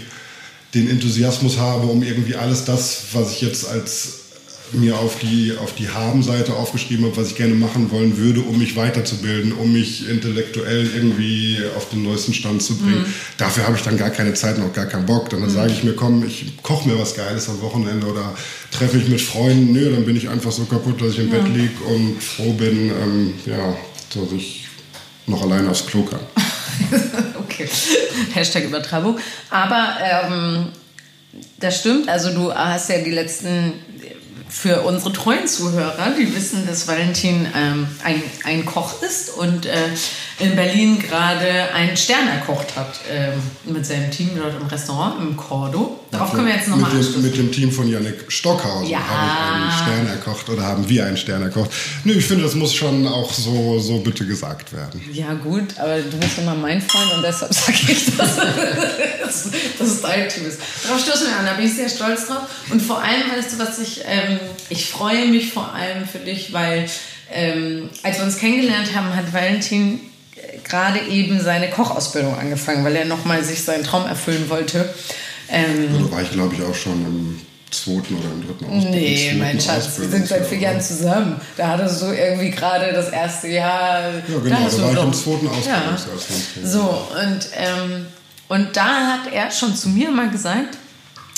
den 0.75 0.91
Enthusiasmus 0.91 1.57
habe, 1.57 1.87
um 1.87 2.03
irgendwie 2.03 2.37
alles 2.37 2.67
das, 2.67 3.05
was 3.15 3.33
ich 3.33 3.41
jetzt 3.41 3.67
als 3.67 4.28
mir 4.73 4.99
auf 4.99 5.19
die, 5.19 5.55
auf 5.57 5.75
die 5.75 5.89
Haben-Seite 5.89 6.55
aufgeschrieben 6.55 7.07
habe, 7.07 7.17
was 7.17 7.29
ich 7.29 7.37
gerne 7.37 7.55
machen 7.55 7.91
wollen 7.91 8.17
würde, 8.17 8.41
um 8.41 8.59
mich 8.59 8.77
weiterzubilden, 8.77 9.53
um 9.53 9.73
mich 9.73 10.09
intellektuell 10.09 10.91
irgendwie 10.95 11.59
auf 11.77 11.89
den 11.91 12.03
neuesten 12.03 12.35
Stand 12.35 12.63
zu 12.63 12.77
bringen. 12.77 13.01
Mhm. 13.01 13.15
Dafür 13.37 13.67
habe 13.67 13.77
ich 13.77 13.83
dann 13.83 13.97
gar 13.97 14.11
keine 14.11 14.35
Zeit 14.35 14.59
und 14.59 14.65
auch 14.65 14.73
gar 14.73 14.87
keinen 14.87 15.07
Bock. 15.07 15.31
Dann 15.31 15.41
mhm. 15.41 15.51
sage 15.51 15.73
ich 15.73 15.85
mir, 15.85 15.95
komm, 15.95 16.25
ich 16.27 16.63
koche 16.63 16.89
mir 16.89 16.99
was 16.99 17.15
Geiles 17.15 17.49
am 17.49 17.61
Wochenende 17.63 18.07
oder 18.07 18.35
treffe 18.71 18.97
mich 18.97 19.09
mit 19.09 19.21
Freunden. 19.21 19.73
Nö, 19.73 19.91
dann 19.91 20.05
bin 20.05 20.17
ich 20.17 20.29
einfach 20.29 20.53
so 20.53 20.65
kaputt, 20.65 21.01
dass 21.01 21.13
ich 21.13 21.21
im 21.21 21.33
ja. 21.33 21.39
Bett 21.39 21.55
liege 21.55 21.85
und 21.85 22.23
froh 22.23 22.53
bin, 22.53 22.91
ähm, 22.91 23.35
ja, 23.47 23.77
dass 24.15 24.33
ich 24.33 24.67
noch 25.27 25.43
alleine 25.43 25.71
aufs 25.71 25.87
Klo 25.87 26.03
kann. 26.05 26.21
okay. 27.39 27.69
Hashtag 28.35 28.65
Übertreibung. 28.65 29.19
Aber 29.51 29.97
ähm, 30.03 30.69
das 31.61 31.81
stimmt. 31.81 32.09
Also 32.09 32.31
du 32.31 32.53
hast 32.53 32.89
ja 32.89 32.99
die 32.99 33.11
letzten 33.11 33.75
für 34.49 34.83
unsere 34.83 35.13
treuen 35.13 35.47
Zuhörer, 35.47 36.13
die 36.19 36.35
wissen, 36.35 36.67
dass 36.67 36.89
Valentin 36.89 37.47
ähm, 37.55 37.87
ein, 38.03 38.23
ein 38.45 38.65
Koch 38.65 39.03
ist 39.03 39.31
und 39.31 39.67
äh, 39.67 39.73
in 40.39 40.57
Berlin 40.57 40.99
gerade 40.99 41.73
einen 41.75 41.97
Stern 41.97 42.29
erkocht 42.29 42.77
hat 42.77 43.01
äh, 43.11 43.33
mit 43.71 43.85
seinem 43.85 44.11
Team 44.11 44.31
dort 44.37 44.61
im 44.61 44.67
Restaurant 44.67 45.21
im 45.21 45.37
Cordo. 45.37 46.01
Darauf 46.11 46.33
können 46.33 46.47
wir 46.47 46.55
jetzt 46.55 46.69
nochmal 46.69 46.93
mit, 46.95 47.19
mit 47.19 47.37
dem 47.37 47.53
Team 47.53 47.71
von 47.71 47.89
Yannick 47.89 48.25
Stockhausen 48.29 48.89
ja. 48.89 49.01
habe 49.01 49.69
ich 49.69 49.87
einen 49.87 50.07
Stern 50.07 50.17
erkocht 50.17 50.49
oder 50.49 50.63
haben 50.63 50.89
wir 50.89 51.05
einen 51.05 51.17
Stern 51.17 51.43
erkocht. 51.43 51.71
Nö, 52.05 52.15
ich 52.15 52.25
finde, 52.25 52.45
das 52.45 52.55
muss 52.55 52.75
schon 52.75 53.07
auch 53.07 53.33
so, 53.33 53.79
so 53.79 53.99
bitte 53.99 54.25
gesagt 54.25 54.73
werden. 54.73 55.03
Ja 55.13 55.35
gut, 55.35 55.79
aber 55.79 56.01
du 56.01 56.17
bist 56.17 56.39
immer 56.39 56.55
mein 56.55 56.81
Freund 56.81 57.13
und 57.15 57.23
deshalb 57.23 57.53
sage 57.53 57.79
ich 57.89 58.17
das, 58.17 58.37
dass, 59.23 59.51
dass 59.79 59.89
es 59.89 60.01
dein 60.01 60.29
Team 60.29 60.47
ist. 60.47 60.61
Darauf 60.85 61.01
stoßen 61.01 61.27
wir 61.27 61.37
an, 61.37 61.45
da 61.45 61.55
bin 61.55 61.67
ich 61.67 61.75
sehr 61.75 61.89
stolz 61.89 62.27
drauf. 62.27 62.45
Und 62.71 62.81
vor 62.81 63.03
allem, 63.03 63.31
weißt 63.31 63.53
du, 63.53 63.59
was 63.59 63.79
ich, 63.79 64.03
ähm, 64.07 64.38
ich 64.69 64.87
freue 64.91 65.27
mich 65.27 65.53
vor 65.53 65.73
allem 65.75 66.07
für 66.07 66.19
dich, 66.19 66.53
weil 66.53 66.89
ähm, 67.33 67.91
als 68.03 68.19
wir 68.19 68.25
uns 68.25 68.39
kennengelernt 68.39 68.95
haben, 68.95 69.15
hat 69.15 69.33
Valentin 69.33 70.01
gerade 70.65 71.01
eben 71.09 71.41
seine 71.41 71.71
Kochausbildung 71.71 72.39
angefangen, 72.39 72.85
weil 72.85 72.97
er 72.97 73.05
nochmal 73.05 73.45
sich 73.45 73.63
seinen 73.63 73.85
Traum 73.85 74.07
erfüllen 74.07 74.49
wollte. 74.49 74.89
Ähm, 75.51 75.89
da 75.93 76.13
war 76.13 76.23
ich, 76.23 76.31
glaube 76.31 76.55
ich, 76.55 76.63
auch 76.63 76.75
schon 76.75 77.05
im 77.05 77.41
zweiten 77.71 78.17
oder 78.17 78.31
im 78.33 78.47
dritten 78.47 78.65
Ausbildung. 78.65 78.91
Nee, 78.91 79.35
mein 79.39 79.61
Schatz, 79.61 79.99
wir 79.99 80.09
sind 80.09 80.27
seit 80.27 80.47
vier 80.47 80.59
Jahren 80.59 80.81
zusammen. 80.81 81.41
Da 81.57 81.69
hattest 81.69 82.03
du 82.03 82.07
irgendwie 82.07 82.51
gerade 82.51 82.93
das 82.93 83.09
erste 83.11 83.49
Jahr. 83.49 84.01
Ja, 84.01 84.39
genau, 84.43 84.59
da, 84.59 84.69
da 84.69 84.83
war 84.83 84.93
ich 84.93 85.03
im 85.03 85.13
zweiten 85.13 85.49
Ausbildungsjahr. 85.49 85.83
Ja. 86.63 86.69
So, 86.69 87.07
und, 87.23 87.49
ähm, 87.57 88.07
und 88.49 88.77
da 88.77 89.07
hat 89.13 89.33
er 89.33 89.51
schon 89.51 89.75
zu 89.75 89.89
mir 89.91 90.11
mal 90.11 90.31
gesagt, 90.31 90.77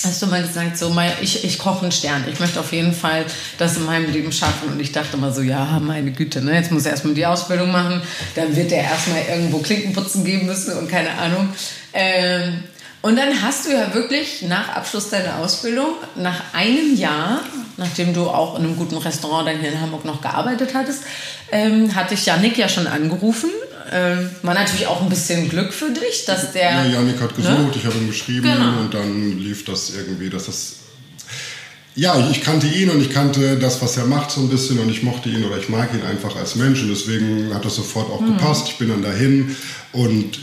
hast 0.05 0.23
du 0.23 0.27
mal 0.27 0.43
gesagt, 0.43 0.79
so, 0.79 0.95
ich, 1.21 1.45
ich 1.45 1.59
koche 1.59 1.83
einen 1.83 1.93
Stern. 1.93 2.25
Ich 2.31 2.41
möchte 2.41 2.61
auf 2.61 2.73
jeden 2.73 2.93
Fall 2.93 3.25
das 3.59 3.77
in 3.77 3.85
meinem 3.85 4.11
Leben 4.11 4.33
schaffen. 4.33 4.69
Und 4.71 4.81
ich 4.81 4.93
dachte 4.93 5.17
mal 5.17 5.33
so, 5.33 5.43
ja, 5.43 5.81
meine 5.81 6.13
Güte, 6.13 6.43
ne? 6.43 6.55
jetzt 6.55 6.71
muss 6.71 6.85
er 6.85 6.93
erstmal 6.93 7.15
die 7.15 7.27
Ausbildung 7.27 7.71
machen. 7.71 8.01
Dann 8.35 8.55
wird 8.55 8.73
er 8.73 8.83
erstmal 8.85 9.23
irgendwo 9.29 9.59
Klinkenputzen 9.59 10.25
geben 10.25 10.47
müssen 10.47 10.77
und 10.79 10.89
keine 10.89 11.11
Ahnung. 11.13 11.49
Ähm, 11.93 12.65
und 13.03 13.17
dann 13.17 13.43
hast 13.43 13.67
du 13.67 13.73
ja 13.73 13.95
wirklich 13.95 14.43
nach 14.43 14.77
Abschluss 14.77 15.09
deiner 15.09 15.39
Ausbildung, 15.39 15.95
nach 16.17 16.53
einem 16.53 16.95
Jahr, 16.97 17.41
nachdem 17.79 18.13
du 18.13 18.29
auch 18.29 18.59
in 18.59 18.65
einem 18.65 18.77
guten 18.77 18.99
Restaurant 18.99 19.49
dann 19.49 19.59
hier 19.59 19.73
in 19.73 19.81
Hamburg 19.81 20.05
noch 20.05 20.21
gearbeitet 20.21 20.75
hattest, 20.75 21.05
ähm, 21.51 21.95
hatte 21.95 22.13
ich 22.13 22.27
Janik 22.27 22.59
ja 22.59 22.69
schon 22.69 22.87
angerufen. 22.87 23.51
Ähm, 23.93 24.31
war 24.43 24.55
natürlich 24.55 24.87
auch 24.87 25.03
ein 25.03 25.09
bisschen 25.09 25.49
Glück 25.49 25.73
für 25.73 25.91
dich, 25.91 26.25
dass 26.25 26.53
der. 26.53 26.71
Ja, 26.71 26.87
Janik 26.87 27.21
hat 27.21 27.35
gesucht, 27.35 27.57
ne? 27.57 27.73
ich 27.75 27.85
habe 27.85 27.97
ihn 27.99 28.07
geschrieben 28.07 28.43
genau. 28.43 28.81
und 28.81 28.95
dann 28.95 29.39
lief 29.39 29.65
das 29.65 29.93
irgendwie, 29.97 30.31
dass 30.31 30.47
das. 30.47 30.77
Ja, 31.97 32.29
ich 32.31 32.41
kannte 32.41 32.69
ihn 32.69 32.89
und 32.91 33.01
ich 33.01 33.11
kannte 33.11 33.59
das, 33.59 33.83
was 33.83 33.97
er 33.97 34.07
macht, 34.07 34.31
so 34.31 34.43
ein 34.43 34.49
bisschen 34.49 34.79
und 34.79 34.89
ich 34.91 35.03
mochte 35.03 35.29
ihn 35.29 35.45
oder 35.45 35.59
ich 35.59 35.69
mag 35.69 35.93
ihn 35.93 36.03
einfach 36.03 36.37
als 36.37 36.55
Mensch 36.55 36.83
und 36.83 36.89
deswegen 36.91 37.53
hat 37.53 37.65
das 37.65 37.75
sofort 37.75 38.11
auch 38.11 38.21
mhm. 38.21 38.37
gepasst. 38.37 38.69
Ich 38.69 38.79
bin 38.79 38.91
dann 38.91 39.03
dahin 39.03 39.57
und 39.93 40.39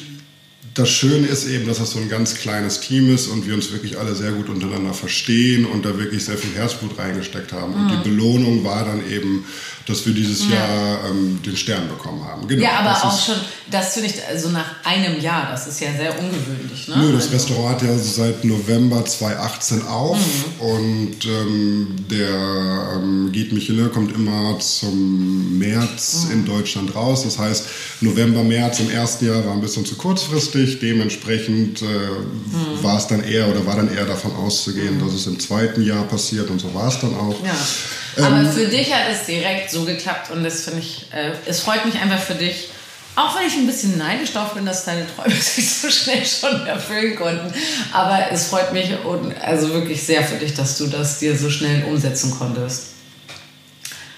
das 0.78 0.90
Schöne 0.90 1.28
ist 1.28 1.48
eben, 1.48 1.66
dass 1.66 1.80
das 1.80 1.92
so 1.92 2.00
ein 2.00 2.08
ganz 2.08 2.36
kleines 2.36 2.80
Team 2.80 3.14
ist 3.14 3.28
und 3.28 3.48
wir 3.48 3.56
uns 3.56 3.72
wirklich 3.72 3.98
alle 3.98 4.16
sehr 4.16 4.32
gut 4.32 4.50
untereinander 4.50 4.94
verstehen 4.94 5.66
und 5.66 5.86
da 5.86 5.98
wirklich 5.98 6.26
sehr 6.26 6.38
viel 6.38 6.54
Herzblut 6.56 6.98
reingesteckt 6.98 7.52
haben. 7.52 7.74
Und 7.74 7.90
die 7.90 7.98
mhm. 7.98 8.04
Belohnung 8.04 8.64
war 8.64 8.86
dann 8.86 9.02
eben 9.10 9.46
dass 9.88 10.06
wir 10.06 10.14
dieses 10.14 10.50
ja. 10.50 10.56
Jahr 10.56 11.10
ähm, 11.10 11.40
den 11.46 11.56
Stern 11.56 11.88
bekommen 11.88 12.24
haben. 12.26 12.46
Genau, 12.48 12.62
ja, 12.62 12.80
aber 12.80 12.92
auch 12.92 13.26
schon, 13.26 13.36
dass 13.72 13.96
du 13.96 14.02
nicht, 14.02 14.16
also 14.28 14.50
nach 14.50 14.84
einem 14.84 15.20
Jahr, 15.22 15.50
das 15.50 15.66
ist 15.68 15.80
ja 15.80 15.94
sehr 15.94 16.20
ungewöhnlich. 16.20 16.90
Ne? 16.90 16.98
Nö, 16.98 17.14
das 17.14 17.24
also. 17.24 17.36
Restaurant 17.36 17.82
hat 17.82 17.88
ja 17.88 17.98
seit 17.98 18.44
November 18.44 19.06
2018 19.06 19.88
auf 19.88 20.18
mhm. 20.18 20.68
und 20.68 21.26
ähm, 21.26 21.96
der 22.12 22.96
ähm, 22.96 23.32
Guide 23.32 23.56
Michelin 23.56 23.90
kommt 23.94 24.14
immer 24.14 24.60
zum 24.60 25.58
März 25.58 26.26
mhm. 26.26 26.32
in 26.34 26.46
Deutschland 26.46 26.94
raus. 26.94 27.24
Das 27.24 27.40
heißt, 27.40 27.66
November, 28.02 28.44
März 28.44 28.82
im 28.82 28.90
ersten 28.90 29.26
Jahr 29.26 29.46
war 29.46 29.54
ein 29.54 29.62
bisschen 29.62 29.86
zu 29.86 29.96
kurzfristig. 29.96 30.67
Dementsprechend 30.82 31.82
äh, 31.82 31.86
mhm. 31.86 32.84
war 32.84 32.98
es 32.98 33.08
dann 33.08 33.24
eher 33.24 33.48
oder 33.48 33.66
war 33.66 33.76
dann 33.76 33.94
eher 33.94 34.06
davon 34.06 34.36
auszugehen, 34.36 34.98
mhm. 34.98 35.06
dass 35.06 35.14
es 35.14 35.28
im 35.28 35.40
zweiten 35.40 35.82
Jahr 35.82 36.04
passiert 36.04 36.50
und 36.50 36.60
so 36.60 36.74
war 36.74 36.88
es 36.88 37.00
dann 37.00 37.16
auch. 37.16 37.36
Ja. 37.44 38.26
Aber 38.26 38.40
ähm, 38.42 38.52
für 38.52 38.66
dich 38.66 38.94
hat 38.94 39.04
es 39.12 39.26
direkt 39.26 39.70
so 39.72 39.86
geklappt 39.86 40.32
und 40.32 40.44
das 40.44 40.62
finde 40.62 40.80
ich, 40.80 41.08
äh, 41.14 41.32
es 41.46 41.60
freut 41.60 41.86
mich 41.86 41.96
einfach 41.96 42.20
für 42.20 42.36
dich. 42.36 42.70
Auch 43.16 43.36
wenn 43.36 43.48
ich 43.48 43.56
ein 43.56 43.66
bisschen 43.66 43.98
neidisch 43.98 44.34
darauf 44.34 44.54
bin, 44.54 44.66
dass 44.66 44.86
deine 44.86 45.06
Träume 45.08 45.36
sich 45.42 45.70
so 45.70 45.90
schnell 45.90 46.24
schon 46.26 46.68
erfüllen 46.68 47.16
konnten. 47.16 47.52
Aber 47.92 48.32
es 48.32 48.48
freut 48.48 48.74
mich 48.74 48.92
und 49.06 49.36
also 49.42 49.74
wirklich 49.74 50.04
sehr 50.04 50.24
für 50.24 50.36
dich, 50.36 50.54
dass 50.54 50.78
du 50.78 50.88
das 50.88 51.20
dir 51.20 51.36
so 51.36 51.50
schnell 51.50 51.84
umsetzen 51.86 52.32
konntest. 52.38 52.90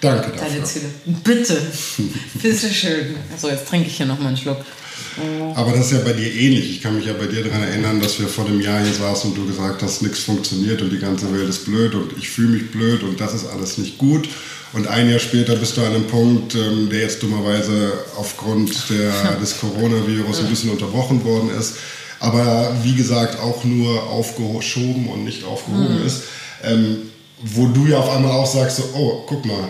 Danke 0.02 0.32
dafür. 0.32 0.50
Deine 0.50 0.64
Ziele. 0.64 0.86
Bitte. 1.06 1.62
Bitte 2.36 2.70
schön. 2.70 3.16
So, 3.38 3.50
jetzt 3.50 3.68
trinke 3.68 3.88
ich 3.88 3.98
hier 3.98 4.06
noch 4.06 4.20
mal 4.20 4.28
einen 4.28 4.38
Schluck. 4.38 4.64
Aber 5.56 5.72
das 5.72 5.88
ist 5.88 5.92
ja 5.92 6.00
bei 6.00 6.14
dir 6.14 6.32
ähnlich. 6.32 6.70
Ich 6.70 6.82
kann 6.82 6.96
mich 6.96 7.06
ja 7.06 7.14
bei 7.14 7.28
dir 7.28 7.44
daran 7.44 7.64
erinnern, 7.64 8.00
dass 8.00 8.20
wir 8.20 8.28
vor 8.28 8.46
dem 8.46 8.62
Jahr 8.62 8.84
hier 8.84 8.94
saßen 8.94 9.32
und 9.32 9.38
du 9.38 9.46
gesagt 9.46 9.82
hast, 9.84 10.02
nichts 10.02 10.20
funktioniert 10.20 10.82
und 10.82 10.92
die 10.92 11.00
ganze 11.00 11.34
Welt 11.34 11.50
ist 11.50 11.66
blöd 11.66 11.96
und 11.96 12.18
ich 12.18 12.30
fühle 12.30 12.50
mich 12.50 12.72
blöd 12.72 13.04
und 13.04 13.20
das 13.20 13.34
ist 13.34 13.48
alles 13.48 13.78
nicht 13.78 13.98
gut. 13.98 14.30
Und 14.72 14.88
ein 14.88 15.10
Jahr 15.10 15.20
später 15.20 15.56
bist 15.56 15.78
du 15.78 15.82
an 15.82 15.96
einem 15.96 16.08
Punkt, 16.08 16.54
ähm, 16.56 16.90
der 16.90 17.00
jetzt 17.00 17.24
dummerweise 17.24 17.94
aufgrund 18.18 18.90
der, 18.90 19.36
des 19.42 19.60
Coronavirus 19.60 20.42
ein 20.42 20.50
bisschen 20.50 20.70
unterbrochen 20.70 21.24
worden 21.24 21.50
ist. 21.58 21.76
Aber 22.20 22.76
wie 22.84 22.96
gesagt, 22.96 23.40
auch 23.40 23.64
nur 23.64 24.04
aufgeschoben 24.04 25.08
und 25.08 25.24
nicht 25.24 25.44
aufgehoben 25.44 26.00
mhm. 26.00 26.06
ist. 26.06 26.24
Ähm, 26.64 26.98
wo 27.42 27.68
du 27.68 27.88
ja 27.88 28.00
auf 28.00 28.10
einmal 28.10 28.32
auch 28.32 28.46
sagst, 28.46 28.78
so, 28.78 28.84
oh, 28.94 29.24
guck 29.26 29.46
mal, 29.46 29.70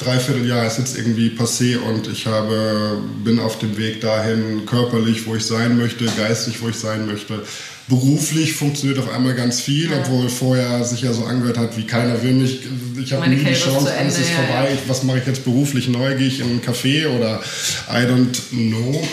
Dreivierteljahr 0.00 0.66
ist 0.66 0.78
jetzt 0.78 0.96
irgendwie 0.96 1.28
passé 1.28 1.78
und 1.78 2.08
ich 2.08 2.26
habe, 2.26 3.00
bin 3.22 3.38
auf 3.38 3.58
dem 3.58 3.76
Weg 3.76 4.00
dahin, 4.00 4.64
körperlich, 4.64 5.26
wo 5.26 5.34
ich 5.34 5.44
sein 5.44 5.76
möchte, 5.76 6.06
geistig, 6.16 6.62
wo 6.62 6.68
ich 6.68 6.76
sein 6.76 7.06
möchte. 7.06 7.44
Beruflich 7.88 8.54
funktioniert 8.54 8.98
auf 8.98 9.12
einmal 9.12 9.34
ganz 9.34 9.60
viel, 9.60 9.90
ja. 9.90 9.98
obwohl 9.98 10.28
vorher 10.28 10.84
sich 10.84 11.02
ja 11.02 11.12
so 11.12 11.24
angehört 11.24 11.58
hat, 11.58 11.76
wie 11.76 11.84
keiner 11.84 12.22
will 12.22 12.32
mich. 12.32 12.60
Ich 13.02 13.12
habe 13.12 13.28
nie 13.28 13.36
die 13.36 13.52
Chance, 13.52 13.92
alles 13.92 14.18
ist 14.18 14.30
vorbei. 14.30 14.70
Ja. 14.70 14.78
Was 14.86 15.02
mache 15.02 15.18
ich 15.18 15.26
jetzt 15.26 15.44
beruflich 15.44 15.88
neu? 15.88 16.16
Gehe 16.16 16.28
ich 16.28 16.40
in 16.40 16.46
einen 16.46 16.62
Café 16.62 17.06
oder 17.08 17.42
I 17.90 18.06
don't 18.06 18.38
know. 18.50 19.06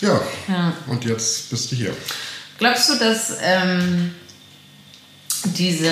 Ja, 0.00 0.20
ja. 0.48 0.76
und 0.86 1.04
jetzt 1.04 1.50
bist 1.50 1.72
du 1.72 1.76
hier. 1.76 1.92
Glaubst 2.58 2.88
du, 2.88 2.94
dass 2.98 3.36
ähm, 3.42 4.12
diese, 5.58 5.90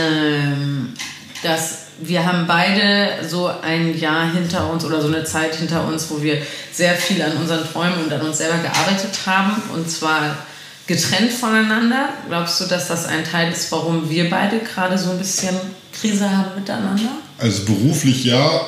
dass 1.45 1.85
wir 2.01 2.27
haben 2.27 2.47
beide 2.47 3.27
so 3.29 3.47
ein 3.47 3.97
Jahr 3.99 4.33
hinter 4.33 4.71
uns 4.71 4.85
oder 4.85 5.01
so 5.01 5.09
eine 5.09 5.25
Zeit 5.25 5.55
hinter 5.55 5.87
uns, 5.87 6.11
wo 6.11 6.21
wir 6.23 6.39
sehr 6.73 6.95
viel 6.95 7.23
an 7.23 7.37
unseren 7.37 7.65
Träumen 7.65 8.05
und 8.05 8.13
an 8.13 8.23
uns 8.23 8.39
selber 8.39 8.59
gearbeitet 8.59 9.27
haben 9.27 9.63
und 9.75 9.89
zwar 9.89 10.37
getrennt 10.87 11.33
voneinander. 11.33 12.09
Glaubst 12.29 12.61
du, 12.61 12.67
dass 12.67 12.89
das 12.89 13.07
ein 13.07 13.25
Teil 13.25 13.53
ist, 13.53 13.71
warum 13.71 14.11
wir 14.11 14.29
beide 14.29 14.59
gerade 14.59 14.99
so 14.99 15.11
ein 15.11 15.19
bisschen 15.19 15.57
Krise 15.93 16.31
haben 16.31 16.57
miteinander? 16.57 17.11
Also 17.39 17.65
beruflich 17.65 18.25
ja, 18.25 18.63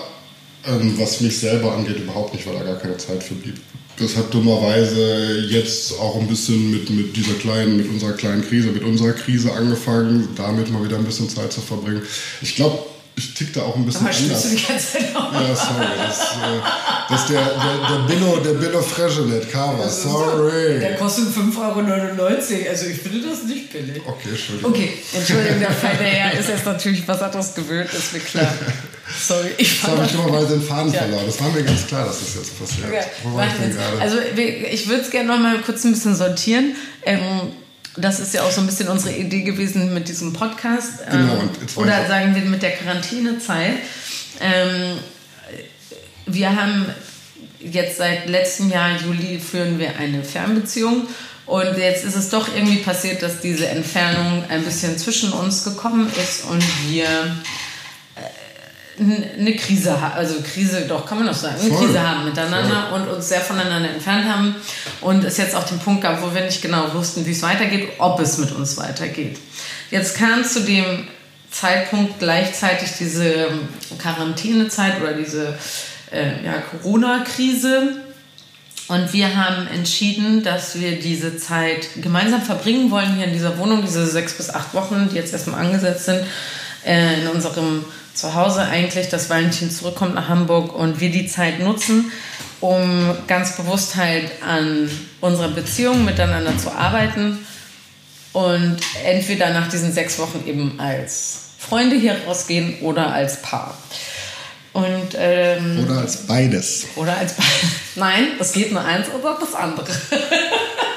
ähm, 0.66 0.98
was 0.98 1.20
mich 1.20 1.38
selber 1.38 1.72
angeht 1.72 1.98
überhaupt 1.98 2.34
nicht, 2.34 2.46
weil 2.46 2.54
da 2.54 2.64
gar 2.64 2.76
keine 2.76 2.96
Zeit 2.96 3.22
für 3.22 3.34
blieb. 3.34 3.56
Das 3.98 4.16
hat 4.16 4.32
dummerweise 4.34 5.46
jetzt 5.48 5.98
auch 5.98 6.20
ein 6.20 6.26
bisschen 6.26 6.70
mit, 6.70 6.90
mit 6.90 7.16
dieser 7.16 7.34
kleinen, 7.34 7.78
mit 7.78 7.88
unserer 7.88 8.12
kleinen 8.12 8.42
Krise, 8.42 8.68
mit 8.68 8.84
unserer 8.84 9.12
Krise 9.12 9.52
angefangen, 9.52 10.28
damit 10.36 10.70
mal 10.70 10.84
wieder 10.84 10.98
ein 10.98 11.04
bisschen 11.04 11.30
Zeit 11.30 11.52
zu 11.52 11.62
verbringen. 11.62 12.02
Ich 12.42 12.56
glaube, 12.56 12.78
ich 13.16 13.32
tick 13.32 13.52
da 13.54 13.62
auch 13.62 13.76
ein 13.76 13.86
bisschen 13.86 14.06
anders. 14.06 14.42
Du 14.42 14.48
die 14.50 14.62
ganze 14.62 14.92
Zeit 14.92 15.16
auch. 15.16 15.32
Ja, 15.32 15.56
sorry. 15.56 15.86
Das, 15.96 16.20
äh, 16.20 16.60
das 17.08 17.20
ist 17.22 17.30
der, 17.30 17.40
der, 17.40 17.88
der 17.88 18.14
Billo, 18.14 18.36
der 18.36 18.52
Billo 18.52 18.82
Freshenet 18.82 19.50
Cover. 19.50 19.88
Sorry. 19.88 20.74
So, 20.74 20.80
der 20.80 20.96
kostet 20.96 21.28
5,99 21.28 21.58
Euro. 22.18 22.70
Also 22.70 22.86
ich 22.86 22.98
finde 22.98 23.28
das 23.28 23.44
nicht 23.44 23.72
billig. 23.72 24.02
Okay, 24.04 24.28
Entschuldigung. 24.28 24.70
Okay, 24.70 24.98
Entschuldigung, 25.14 25.60
der 25.60 25.70
feine 25.70 26.04
Herr 26.04 26.38
ist 26.38 26.48
jetzt 26.50 26.66
natürlich 26.66 27.08
was 27.08 27.22
anderes 27.22 27.54
gewöhnt, 27.54 27.90
ist 27.92 28.12
mir 28.12 28.20
klar. 28.20 28.52
Sorry, 29.18 29.50
ich 29.56 29.80
Das 29.80 29.90
habe 29.90 30.04
ich 30.04 30.12
dummerweise 30.12 30.58
den 30.58 30.62
Faden 30.62 30.92
ja. 30.92 30.98
verloren. 30.98 31.24
Das 31.24 31.40
war 31.40 31.48
mir 31.50 31.62
ganz 31.62 31.86
klar, 31.86 32.04
dass 32.04 32.20
das 32.20 32.34
jetzt 32.34 32.58
passiert. 32.58 32.86
Okay. 32.86 33.74
Also 34.00 34.18
ich 34.36 34.88
würde 34.88 35.02
es 35.02 35.10
gerne 35.10 35.28
noch 35.28 35.38
mal 35.38 35.58
kurz 35.62 35.84
ein 35.84 35.92
bisschen 35.92 36.14
sortieren. 36.14 36.74
Ähm, 37.04 37.20
das 37.96 38.20
ist 38.20 38.34
ja 38.34 38.42
auch 38.42 38.50
so 38.50 38.60
ein 38.60 38.66
bisschen 38.66 38.88
unsere 38.88 39.14
Idee 39.16 39.42
gewesen 39.42 39.94
mit 39.94 40.08
diesem 40.08 40.32
Podcast. 40.32 41.06
Genau. 41.10 41.34
Ähm, 41.34 41.50
oder 41.76 42.06
sagen 42.06 42.34
wir 42.34 42.42
mit 42.42 42.62
der 42.62 42.72
Quarantänezeit. 42.72 43.78
Ähm, 44.40 44.98
wir 46.26 46.54
haben 46.54 46.86
jetzt 47.60 47.98
seit 47.98 48.28
letztem 48.28 48.70
Jahr, 48.70 48.90
Juli, 49.00 49.38
führen 49.38 49.78
wir 49.78 49.96
eine 49.98 50.22
Fernbeziehung. 50.22 51.06
Und 51.46 51.78
jetzt 51.78 52.04
ist 52.04 52.16
es 52.16 52.28
doch 52.28 52.48
irgendwie 52.54 52.78
passiert, 52.78 53.22
dass 53.22 53.40
diese 53.40 53.68
Entfernung 53.68 54.44
ein 54.48 54.64
bisschen 54.64 54.98
zwischen 54.98 55.32
uns 55.32 55.62
gekommen 55.62 56.10
ist 56.20 56.44
und 56.44 56.62
wir 56.88 57.06
eine 58.98 59.54
Krise 59.56 60.00
haben, 60.00 60.14
also 60.14 60.36
Krise, 60.42 60.86
doch 60.88 61.04
kann 61.06 61.18
man 61.18 61.26
doch 61.26 61.34
sagen, 61.34 61.56
eine 61.60 61.70
Voll. 61.70 61.86
Krise 61.86 62.08
haben 62.08 62.24
miteinander 62.24 62.88
Voll. 62.88 63.00
und 63.00 63.08
uns 63.08 63.28
sehr 63.28 63.40
voneinander 63.40 63.90
entfernt 63.90 64.24
haben 64.26 64.54
und 65.02 65.24
es 65.24 65.36
jetzt 65.36 65.54
auch 65.54 65.64
den 65.64 65.78
Punkt 65.78 66.02
gab, 66.02 66.22
wo 66.22 66.34
wir 66.34 66.42
nicht 66.42 66.62
genau 66.62 66.92
wussten, 66.94 67.26
wie 67.26 67.32
es 67.32 67.42
weitergeht, 67.42 67.90
ob 67.98 68.18
es 68.20 68.38
mit 68.38 68.52
uns 68.52 68.76
weitergeht. 68.76 69.38
Jetzt 69.90 70.16
kam 70.16 70.44
zu 70.44 70.60
dem 70.60 71.06
Zeitpunkt 71.50 72.18
gleichzeitig 72.18 72.90
diese 72.98 73.48
Quarantänezeit 73.98 75.00
oder 75.00 75.12
diese 75.12 75.54
äh, 76.10 76.44
ja, 76.44 76.62
Corona-Krise 76.70 77.96
und 78.88 79.12
wir 79.12 79.36
haben 79.36 79.66
entschieden, 79.66 80.44
dass 80.44 80.78
wir 80.78 80.98
diese 81.00 81.36
Zeit 81.36 81.88
gemeinsam 82.02 82.40
verbringen 82.40 82.90
wollen 82.90 83.14
hier 83.14 83.26
in 83.26 83.32
dieser 83.32 83.58
Wohnung, 83.58 83.82
diese 83.82 84.06
sechs 84.06 84.34
bis 84.34 84.48
acht 84.50 84.74
Wochen, 84.74 85.08
die 85.10 85.16
jetzt 85.16 85.32
erstmal 85.32 85.60
angesetzt 85.60 86.04
sind, 86.04 86.20
äh, 86.84 87.20
in 87.20 87.28
unserem 87.28 87.84
zu 88.16 88.34
Hause 88.34 88.62
eigentlich, 88.62 89.08
dass 89.08 89.28
Valentin 89.28 89.70
zurückkommt 89.70 90.14
nach 90.14 90.28
Hamburg 90.28 90.74
und 90.74 91.00
wir 91.00 91.10
die 91.10 91.26
Zeit 91.26 91.60
nutzen, 91.60 92.10
um 92.60 93.14
ganz 93.26 93.56
bewusst 93.56 93.96
halt 93.96 94.30
an 94.42 94.90
unserer 95.20 95.48
Beziehung 95.48 96.04
miteinander 96.04 96.56
zu 96.56 96.72
arbeiten 96.72 97.38
und 98.32 98.78
entweder 99.04 99.50
nach 99.50 99.68
diesen 99.68 99.92
sechs 99.92 100.18
Wochen 100.18 100.44
eben 100.46 100.80
als 100.80 101.40
Freunde 101.58 101.96
hier 101.96 102.16
rausgehen 102.26 102.78
oder 102.80 103.12
als 103.12 103.42
Paar. 103.42 103.76
Und, 104.72 105.16
ähm, 105.16 105.84
oder 105.84 106.00
als 106.00 106.26
beides. 106.26 106.86
Oder 106.96 107.16
als 107.16 107.34
beides. 107.34 107.70
Nein, 107.96 108.28
es 108.38 108.52
geht 108.52 108.72
nur 108.72 108.84
eins 108.84 109.08
oder 109.08 109.38
das 109.40 109.54
andere. 109.54 109.86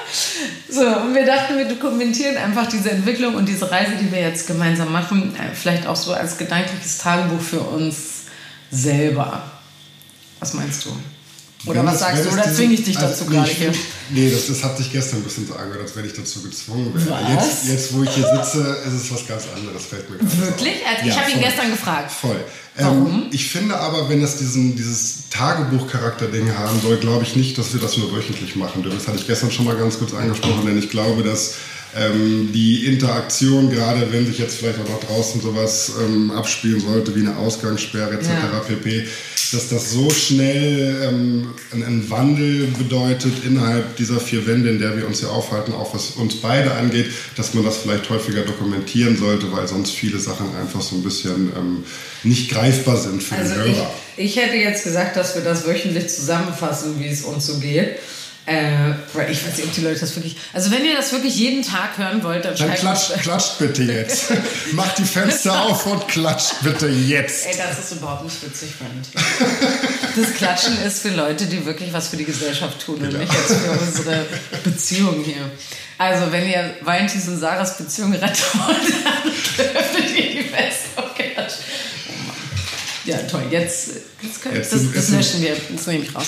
so, 0.69 0.81
wir, 0.81 1.13
wir 1.13 1.25
dachten, 1.25 1.57
wir 1.57 1.65
dokumentieren 1.65 2.37
einfach 2.37 2.67
diese 2.67 2.91
Entwicklung 2.91 3.35
und 3.35 3.47
diese 3.47 3.69
Reise, 3.69 3.93
die 4.01 4.11
wir 4.11 4.21
jetzt 4.21 4.47
gemeinsam 4.47 4.91
machen, 4.91 5.35
äh, 5.35 5.53
vielleicht 5.53 5.87
auch 5.87 5.95
so 5.95 6.13
als 6.13 6.37
gedankliches 6.37 6.97
Tagebuch 6.97 7.41
für 7.41 7.61
uns 7.61 8.25
selber. 8.71 9.43
Was 10.39 10.53
meinst 10.53 10.85
du? 10.85 10.89
Oder 11.65 11.85
was 11.85 11.99
sagst 11.99 12.25
du? 12.25 12.29
Oder 12.29 12.53
zwinge 12.53 12.73
ich 12.73 12.83
dich 12.83 12.95
dazu 12.95 13.23
also, 13.23 13.25
gerade 13.25 13.49
hier? 13.49 13.71
Nee, 14.11 14.31
das, 14.31 14.47
das 14.47 14.63
hat 14.63 14.77
sich 14.77 14.91
gestern 14.91 15.19
ein 15.19 15.23
bisschen 15.23 15.45
so 15.45 15.55
angehört, 15.55 15.81
als 15.81 15.95
wenn 15.95 16.05
ich 16.05 16.13
dazu 16.13 16.41
gezwungen 16.41 16.93
wäre. 16.93 17.19
Jetzt, 17.33 17.67
jetzt, 17.67 17.93
wo 17.93 18.03
ich 18.03 18.09
hier 18.11 18.25
sitze, 18.25 18.77
ist 18.87 18.93
es 18.93 19.11
was 19.11 19.27
ganz 19.27 19.43
anderes, 19.53 19.85
fällt 19.85 20.09
mir 20.09 20.17
Wirklich? 20.19 20.75
Also 20.87 21.05
ja, 21.05 21.13
ich 21.13 21.19
habe 21.19 21.31
ihn 21.31 21.41
gestern 21.41 21.71
gefragt. 21.71 22.11
Voll. 22.11 22.43
Ähm, 22.77 23.25
ich 23.31 23.49
finde 23.49 23.77
aber, 23.77 24.07
wenn 24.09 24.21
das 24.21 24.37
diesen, 24.37 24.77
dieses 24.77 25.29
Tagebuchcharakter-Ding 25.31 26.55
haben 26.57 26.79
soll, 26.81 26.97
glaube 26.97 27.23
ich 27.23 27.35
nicht, 27.35 27.57
dass 27.57 27.73
wir 27.73 27.81
das 27.81 27.97
nur 27.97 28.15
wöchentlich 28.15 28.55
machen 28.55 28.81
dürfen. 28.81 28.97
Das 28.97 29.07
hatte 29.07 29.17
ich 29.17 29.27
gestern 29.27 29.51
schon 29.51 29.65
mal 29.65 29.75
ganz 29.75 29.99
kurz 29.99 30.13
angesprochen, 30.13 30.65
denn 30.65 30.79
ich 30.79 30.89
glaube, 30.89 31.23
dass 31.23 31.55
ähm, 31.95 32.49
die 32.53 32.85
Interaktion, 32.85 33.69
gerade 33.69 34.11
wenn 34.11 34.25
sich 34.25 34.37
jetzt 34.37 34.57
vielleicht 34.57 34.79
auch 34.79 34.89
noch 34.89 34.99
draußen 34.99 35.41
sowas 35.41 35.93
ähm, 35.99 36.31
abspielen 36.31 36.79
sollte, 36.79 37.15
wie 37.15 37.21
eine 37.21 37.35
Ausgangssperre 37.37 38.13
etc. 38.13 38.27
Ja. 38.27 38.59
pp., 38.59 39.07
dass 39.51 39.69
das 39.69 39.91
so 39.91 40.09
schnell 40.11 41.09
ähm, 41.09 41.55
einen 41.71 42.07
Wandel 42.11 42.67
bedeutet 42.77 43.33
innerhalb 43.45 43.95
dieser 43.95 44.19
vier 44.19 44.45
Wände, 44.45 44.69
in 44.69 44.79
der 44.79 44.95
wir 44.95 45.07
uns 45.07 45.21
hier 45.21 45.31
aufhalten, 45.31 45.73
auch 45.73 45.93
was 45.95 46.11
uns 46.11 46.35
beide 46.35 46.71
angeht, 46.73 47.07
dass 47.35 47.55
man 47.55 47.63
das 47.63 47.77
vielleicht 47.77 48.07
häufiger 48.11 48.43
dokumentieren 48.43 49.17
sollte, 49.17 49.51
weil 49.51 49.67
sonst 49.67 49.91
viele 49.91 50.19
Sachen 50.19 50.55
einfach 50.55 50.81
so 50.81 50.95
ein 50.95 51.03
bisschen 51.03 51.51
ähm, 51.57 51.83
nicht 52.23 52.51
greifbar 52.51 52.97
sind 52.97 53.23
für 53.23 53.35
also 53.35 53.55
den 53.55 53.75
Hörer. 53.75 53.91
Ich, 54.17 54.25
ich 54.25 54.43
hätte 54.43 54.57
jetzt 54.57 54.83
gesagt, 54.83 55.17
dass 55.17 55.33
wir 55.33 55.41
das 55.41 55.65
wöchentlich 55.65 56.09
zusammenfassen, 56.09 56.99
wie 56.99 57.07
es 57.07 57.23
uns 57.23 57.47
so 57.47 57.57
geht. 57.57 57.97
Äh, 58.49 58.93
ich 59.31 59.45
weiß 59.45 59.57
nicht, 59.57 59.67
ob 59.67 59.73
die 59.75 59.81
Leute 59.81 59.99
das 59.99 60.15
wirklich. 60.15 60.35
Also, 60.53 60.71
wenn 60.71 60.83
ihr 60.83 60.95
das 60.95 61.11
wirklich 61.11 61.35
jeden 61.35 61.61
Tag 61.61 61.99
hören 61.99 62.23
wollt, 62.23 62.45
dann, 62.45 62.55
dann 62.55 62.73
klatscht, 62.73 63.13
klatscht 63.21 63.59
bitte 63.59 63.83
jetzt. 63.83 64.31
Macht 64.71 64.97
die 64.97 65.03
Fenster 65.03 65.65
auf 65.65 65.85
und 65.85 66.07
klatscht 66.07 66.55
bitte 66.63 66.87
jetzt. 66.87 67.45
Ey, 67.45 67.55
das 67.55 67.77
ist 67.77 67.91
überhaupt 67.91 68.23
nicht 68.23 68.41
witzig, 68.41 68.69
Freund. 68.75 69.07
Das 70.15 70.33
Klatschen 70.33 70.81
ist 70.83 71.03
für 71.03 71.09
Leute, 71.09 71.45
die 71.45 71.63
wirklich 71.63 71.93
was 71.93 72.07
für 72.07 72.17
die 72.17 72.25
Gesellschaft 72.25 72.83
tun 72.83 72.95
und 72.95 73.19
nicht 73.19 73.31
jetzt 73.31 73.53
für 73.53 73.71
unsere 73.71 74.25
Beziehung 74.63 75.23
hier. 75.23 75.51
Also, 75.99 76.31
wenn 76.31 76.49
ihr 76.49 76.75
Valentis 76.81 77.27
und 77.27 77.39
Sarahs 77.39 77.77
Beziehung 77.77 78.13
rettet 78.13 78.47
wollt, 78.55 78.77
dann 79.57 79.65
öffnet 79.75 80.17
ihr 80.17 80.31
die 80.31 80.49
Fenster 80.49 81.03
und 81.03 81.15
klatscht. 81.15 81.59
Ja, 83.05 83.17
toll. 83.29 83.43
Jetzt, 83.49 83.91
jetzt, 84.21 84.41
können, 84.41 84.55
jetzt 84.55 84.73
das, 84.73 84.81
das 84.93 85.09
löschen 85.09 85.41
wir. 85.41 85.55
Das 85.75 85.87
nehme 85.87 86.03
ich 86.03 86.15
raus. 86.15 86.27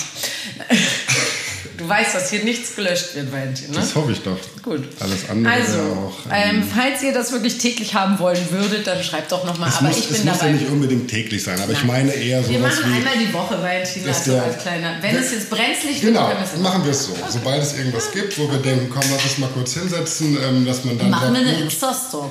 Weißt, 1.92 2.16
dass 2.16 2.30
hier 2.30 2.44
nichts 2.44 2.76
gelöscht 2.76 3.16
wird, 3.16 3.32
Valentin, 3.32 3.72
ne? 3.72 3.76
Das 3.76 3.94
hoffe 3.96 4.12
ich 4.14 4.22
doch. 4.22 4.38
Gut. 4.64 4.84
Alles 5.00 5.30
andere 5.30 5.54
also, 5.54 5.80
auch, 5.80 6.26
ähm, 6.32 6.62
ähm, 6.62 6.64
falls 6.64 7.04
ihr 7.04 7.14
das 7.14 7.32
wirklich 7.32 7.58
täglich 7.58 7.94
haben 7.94 8.18
wollen 8.20 8.50
würdet, 8.50 8.88
dann 8.88 9.04
schreibt 9.04 9.32
doch 9.32 9.44
nochmal. 9.44 9.72
Aber 9.78 9.88
muss, 9.90 9.98
ich 9.98 10.08
bin 10.08 10.16
es 10.16 10.24
dabei. 10.24 10.36
Es 10.36 10.42
muss 10.42 10.52
ja 10.52 10.58
nicht 10.58 10.72
unbedingt 10.72 11.10
täglich 11.10 11.44
sein, 11.44 11.60
aber 11.60 11.74
Nein. 11.74 11.82
ich 11.82 11.84
meine 11.84 12.14
eher 12.14 12.44
so. 12.44 12.50
Wir 12.50 12.60
machen 12.60 12.84
wie, 12.86 12.96
einmal 12.96 13.14
die 13.18 13.34
Woche, 13.34 13.62
Valentin, 13.62 14.08
also 14.08 14.32
der, 14.32 14.44
als 14.44 14.58
kleiner. 14.60 14.96
Wenn 15.02 15.16
es 15.16 15.32
jetzt 15.32 15.50
brenzlig 15.50 16.02
wird, 16.02 16.14
genau, 16.14 16.28
können 16.28 16.40
wir 16.54 16.60
machen 16.62 16.84
wir 16.86 16.92
es 16.92 17.06
so. 17.06 17.12
Okay. 17.12 17.22
Sobald 17.30 17.62
es 17.62 17.78
irgendwas 17.78 18.12
gibt, 18.12 18.38
wo 18.40 18.50
wir 18.50 18.60
denken, 18.60 18.90
komm, 18.90 19.04
lass 19.12 19.24
uns 19.24 19.38
mal 19.40 19.50
kurz 19.54 19.74
hinsetzen, 19.74 20.38
ähm, 20.44 20.66
dass 20.66 20.86
man 20.86 20.98
dann. 20.98 21.10
Machen 21.10 21.34
wir 21.34 21.42
eine 21.42 21.60
Insta-Story. 21.60 22.30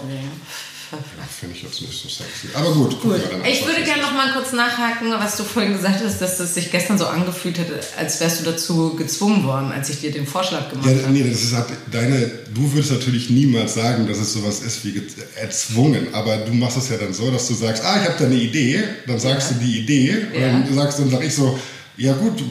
Finde 1.41 1.55
ich 1.55 1.63
jetzt 1.63 1.81
nicht 1.81 2.03
so 2.03 2.09
sexy. 2.09 2.49
Aber 2.53 2.73
gut. 2.73 3.01
gut. 3.01 3.21
Ich 3.49 3.65
würde 3.65 3.85
gerne 3.85 4.03
noch 4.03 4.13
mal 4.13 4.33
kurz 4.33 4.53
nachhaken, 4.53 5.13
was 5.13 5.37
du 5.37 5.45
vorhin 5.45 5.73
gesagt 5.73 6.03
hast, 6.05 6.21
dass 6.21 6.41
es 6.41 6.55
sich 6.55 6.73
gestern 6.73 6.99
so 6.99 7.07
angefühlt 7.07 7.59
hätte, 7.59 7.79
als 7.97 8.21
wärst 8.21 8.41
du 8.41 8.45
dazu 8.51 8.97
gezwungen 8.97 9.45
worden, 9.45 9.71
als 9.71 9.89
ich 9.91 10.01
dir 10.01 10.11
den 10.11 10.27
Vorschlag 10.27 10.69
gemacht 10.69 10.89
ja, 10.89 11.03
habe. 11.03 11.13
Nee, 11.13 11.23
das 11.31 11.43
ist 11.43 11.55
halt 11.55 11.69
deine, 11.93 12.31
du 12.53 12.73
würdest 12.73 12.91
natürlich 12.91 13.31
niemals 13.31 13.75
sagen, 13.75 14.09
dass 14.09 14.19
es 14.19 14.33
sowas 14.33 14.61
ist 14.61 14.85
wie 14.85 15.01
erzwungen. 15.37 16.13
Aber 16.13 16.39
du 16.39 16.53
machst 16.53 16.77
es 16.77 16.89
ja 16.89 16.97
dann 16.97 17.15
so, 17.15 17.31
dass 17.31 17.47
du 17.47 17.55
sagst, 17.55 17.85
ah, 17.85 18.01
ich 18.03 18.09
habe 18.09 18.19
da 18.19 18.25
eine 18.25 18.35
Idee. 18.35 18.83
Dann 19.07 19.21
sagst 19.21 19.53
ja. 19.53 19.57
du 19.57 19.65
die 19.65 19.79
Idee. 19.79 20.27
Und 20.35 20.41
ja. 20.41 20.49
dann 20.49 20.75
sagst 20.75 20.99
dann 20.99 21.11
sag 21.11 21.25
ich 21.25 21.35
so, 21.35 21.57
ja 21.99 22.15
gut, 22.15 22.43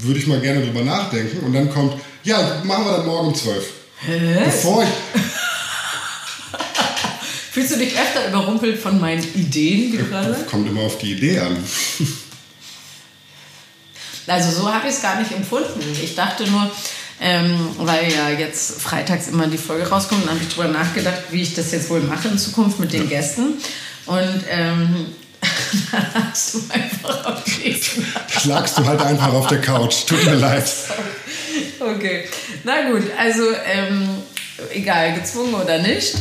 würde 0.00 0.18
ich 0.18 0.26
mal 0.26 0.40
gerne 0.40 0.64
drüber 0.64 0.82
nachdenken. 0.82 1.46
Und 1.46 1.52
dann 1.52 1.70
kommt, 1.70 1.94
ja, 2.24 2.60
machen 2.64 2.86
wir 2.86 2.96
dann 2.96 3.06
morgen 3.06 3.28
um 3.28 3.34
zwölf. 3.34 3.64
Hä? 4.00 4.42
Bevor 4.46 4.82
ich... 4.82 4.88
Fühlst 7.54 7.72
du 7.72 7.78
dich 7.78 7.94
öfter 7.94 8.26
überrumpelt 8.26 8.80
von 8.80 9.00
meinen 9.00 9.22
Ideen, 9.22 9.92
wie 9.92 9.98
du 9.98 10.04
gerade 10.06 10.34
Kommt 10.50 10.68
immer 10.68 10.80
auf 10.80 10.98
die 10.98 11.12
Idee 11.12 11.38
an. 11.38 11.56
Also 14.26 14.62
so 14.62 14.72
habe 14.72 14.88
ich 14.88 14.94
es 14.94 15.02
gar 15.02 15.20
nicht 15.20 15.32
empfunden. 15.32 15.82
Ich 16.02 16.14
dachte 16.14 16.50
nur, 16.50 16.70
ähm, 17.20 17.68
weil 17.76 18.10
ja 18.10 18.30
jetzt 18.30 18.80
freitags 18.80 19.28
immer 19.28 19.46
die 19.48 19.58
Folge 19.58 19.86
rauskommt, 19.86 20.22
dann 20.24 20.30
habe 20.30 20.40
ich 20.42 20.56
darüber 20.56 20.72
nachgedacht, 20.72 21.24
wie 21.30 21.42
ich 21.42 21.52
das 21.52 21.72
jetzt 21.72 21.90
wohl 21.90 22.00
mache 22.00 22.28
in 22.28 22.38
Zukunft 22.38 22.80
mit 22.80 22.94
den. 22.94 23.06
Gästen. 23.06 23.58
Und 24.06 24.44
ähm, 24.50 25.08
dann 25.92 26.30
hast 26.30 26.54
du 26.54 26.60
einfach 26.70 27.26
auf 27.26 27.42
Schlagst 28.40 28.78
du 28.78 28.86
halt 28.86 29.02
einfach 29.02 29.34
auf 29.34 29.48
der 29.48 29.60
Couch. 29.60 30.06
Tut 30.06 30.24
mir 30.24 30.36
leid. 30.36 30.64
Okay. 31.78 32.24
Na 32.64 32.90
gut, 32.90 33.02
also 33.18 33.42
ähm, 33.66 34.08
egal, 34.72 35.12
gezwungen 35.14 35.54
oder 35.54 35.78
nicht. 35.82 36.14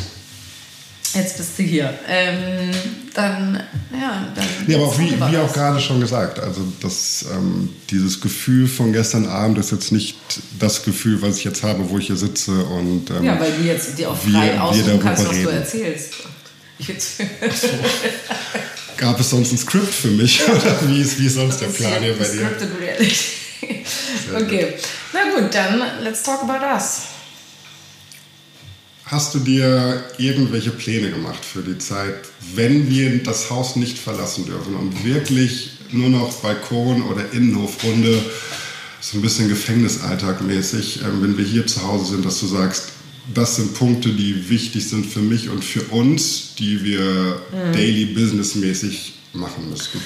Jetzt 1.13 1.37
bist 1.37 1.59
du 1.59 1.63
hier. 1.63 1.93
Ähm, 2.07 2.71
dann, 3.13 3.63
ja, 3.91 4.27
dann. 4.33 4.45
Ja, 4.67 4.77
aber 4.77 4.87
auch 4.87 4.97
wie, 4.97 5.11
wie 5.11 5.37
auch 5.37 5.53
gerade 5.53 5.79
schon 5.79 5.99
gesagt, 5.99 6.39
also 6.39 6.61
das, 6.81 7.25
ähm, 7.31 7.69
dieses 7.91 8.19
Gefühl 8.19 8.67
von 8.67 8.91
gestern 8.93 9.27
Abend 9.27 9.59
ist 9.59 9.71
jetzt 9.71 9.91
nicht 9.91 10.17
das 10.59 10.83
Gefühl, 10.83 11.21
was 11.21 11.37
ich 11.37 11.43
jetzt 11.43 11.61
habe, 11.61 11.89
wo 11.89 11.99
ich 11.99 12.07
hier 12.07 12.15
sitze 12.15 12.51
und. 12.51 13.11
Ähm, 13.11 13.23
ja, 13.23 13.39
weil 13.39 13.51
du 13.51 13.63
jetzt 13.63 13.97
dir 13.97 14.09
auch 14.09 14.17
frei 14.17 14.53
wir, 14.53 14.63
aussuchen 14.63 14.99
kannst, 14.99 15.25
was 15.25 15.31
reden. 15.31 15.43
du 15.43 15.49
erzählst. 15.49 16.13
Gab 18.97 19.19
es 19.19 19.29
sonst 19.29 19.51
ein 19.51 19.57
Skript 19.57 19.93
für 19.93 20.09
mich? 20.09 20.41
Oder 20.47 20.77
wie 20.87 21.01
ist, 21.01 21.19
wie 21.19 21.27
ist 21.27 21.35
sonst 21.35 21.61
der 21.61 21.67
Plan 21.67 22.01
hier 22.01 22.17
bei 22.17 22.25
dir? 22.25 22.47
Scripted 22.47 22.69
Reality. 22.79 23.15
okay. 24.35 24.73
Na 25.13 25.19
gut, 25.35 25.53
dann 25.53 25.83
let's 26.01 26.23
talk 26.23 26.41
about 26.41 26.65
us. 26.65 27.12
Hast 29.05 29.35
du 29.35 29.39
dir 29.39 30.03
irgendwelche 30.17 30.71
Pläne 30.71 31.11
gemacht 31.11 31.43
für 31.43 31.61
die 31.61 31.77
Zeit, 31.77 32.15
wenn 32.55 32.89
wir 32.89 33.21
das 33.21 33.49
Haus 33.49 33.75
nicht 33.75 33.97
verlassen 33.97 34.45
dürfen 34.45 34.75
und 34.75 35.03
wirklich 35.03 35.71
nur 35.91 36.09
noch 36.09 36.33
Balkon 36.35 37.03
oder 37.03 37.31
Innenhofrunde, 37.33 38.23
so 39.01 39.17
ein 39.17 39.21
bisschen 39.21 39.49
Gefängnisalltag 39.49 40.41
mäßig, 40.41 41.01
äh, 41.01 41.21
wenn 41.21 41.37
wir 41.37 41.45
hier 41.45 41.67
zu 41.67 41.83
Hause 41.83 42.13
sind, 42.13 42.25
dass 42.25 42.39
du 42.39 42.47
sagst, 42.47 42.89
das 43.33 43.57
sind 43.57 43.73
Punkte, 43.73 44.09
die 44.09 44.49
wichtig 44.49 44.87
sind 44.87 45.05
für 45.05 45.19
mich 45.19 45.49
und 45.49 45.63
für 45.63 45.81
uns, 45.83 46.55
die 46.55 46.83
wir 46.83 47.41
mhm. 47.51 47.73
daily 47.73 48.05
business 48.05 48.55
mäßig 48.55 49.13
machen 49.33 49.69
müssten? 49.69 49.99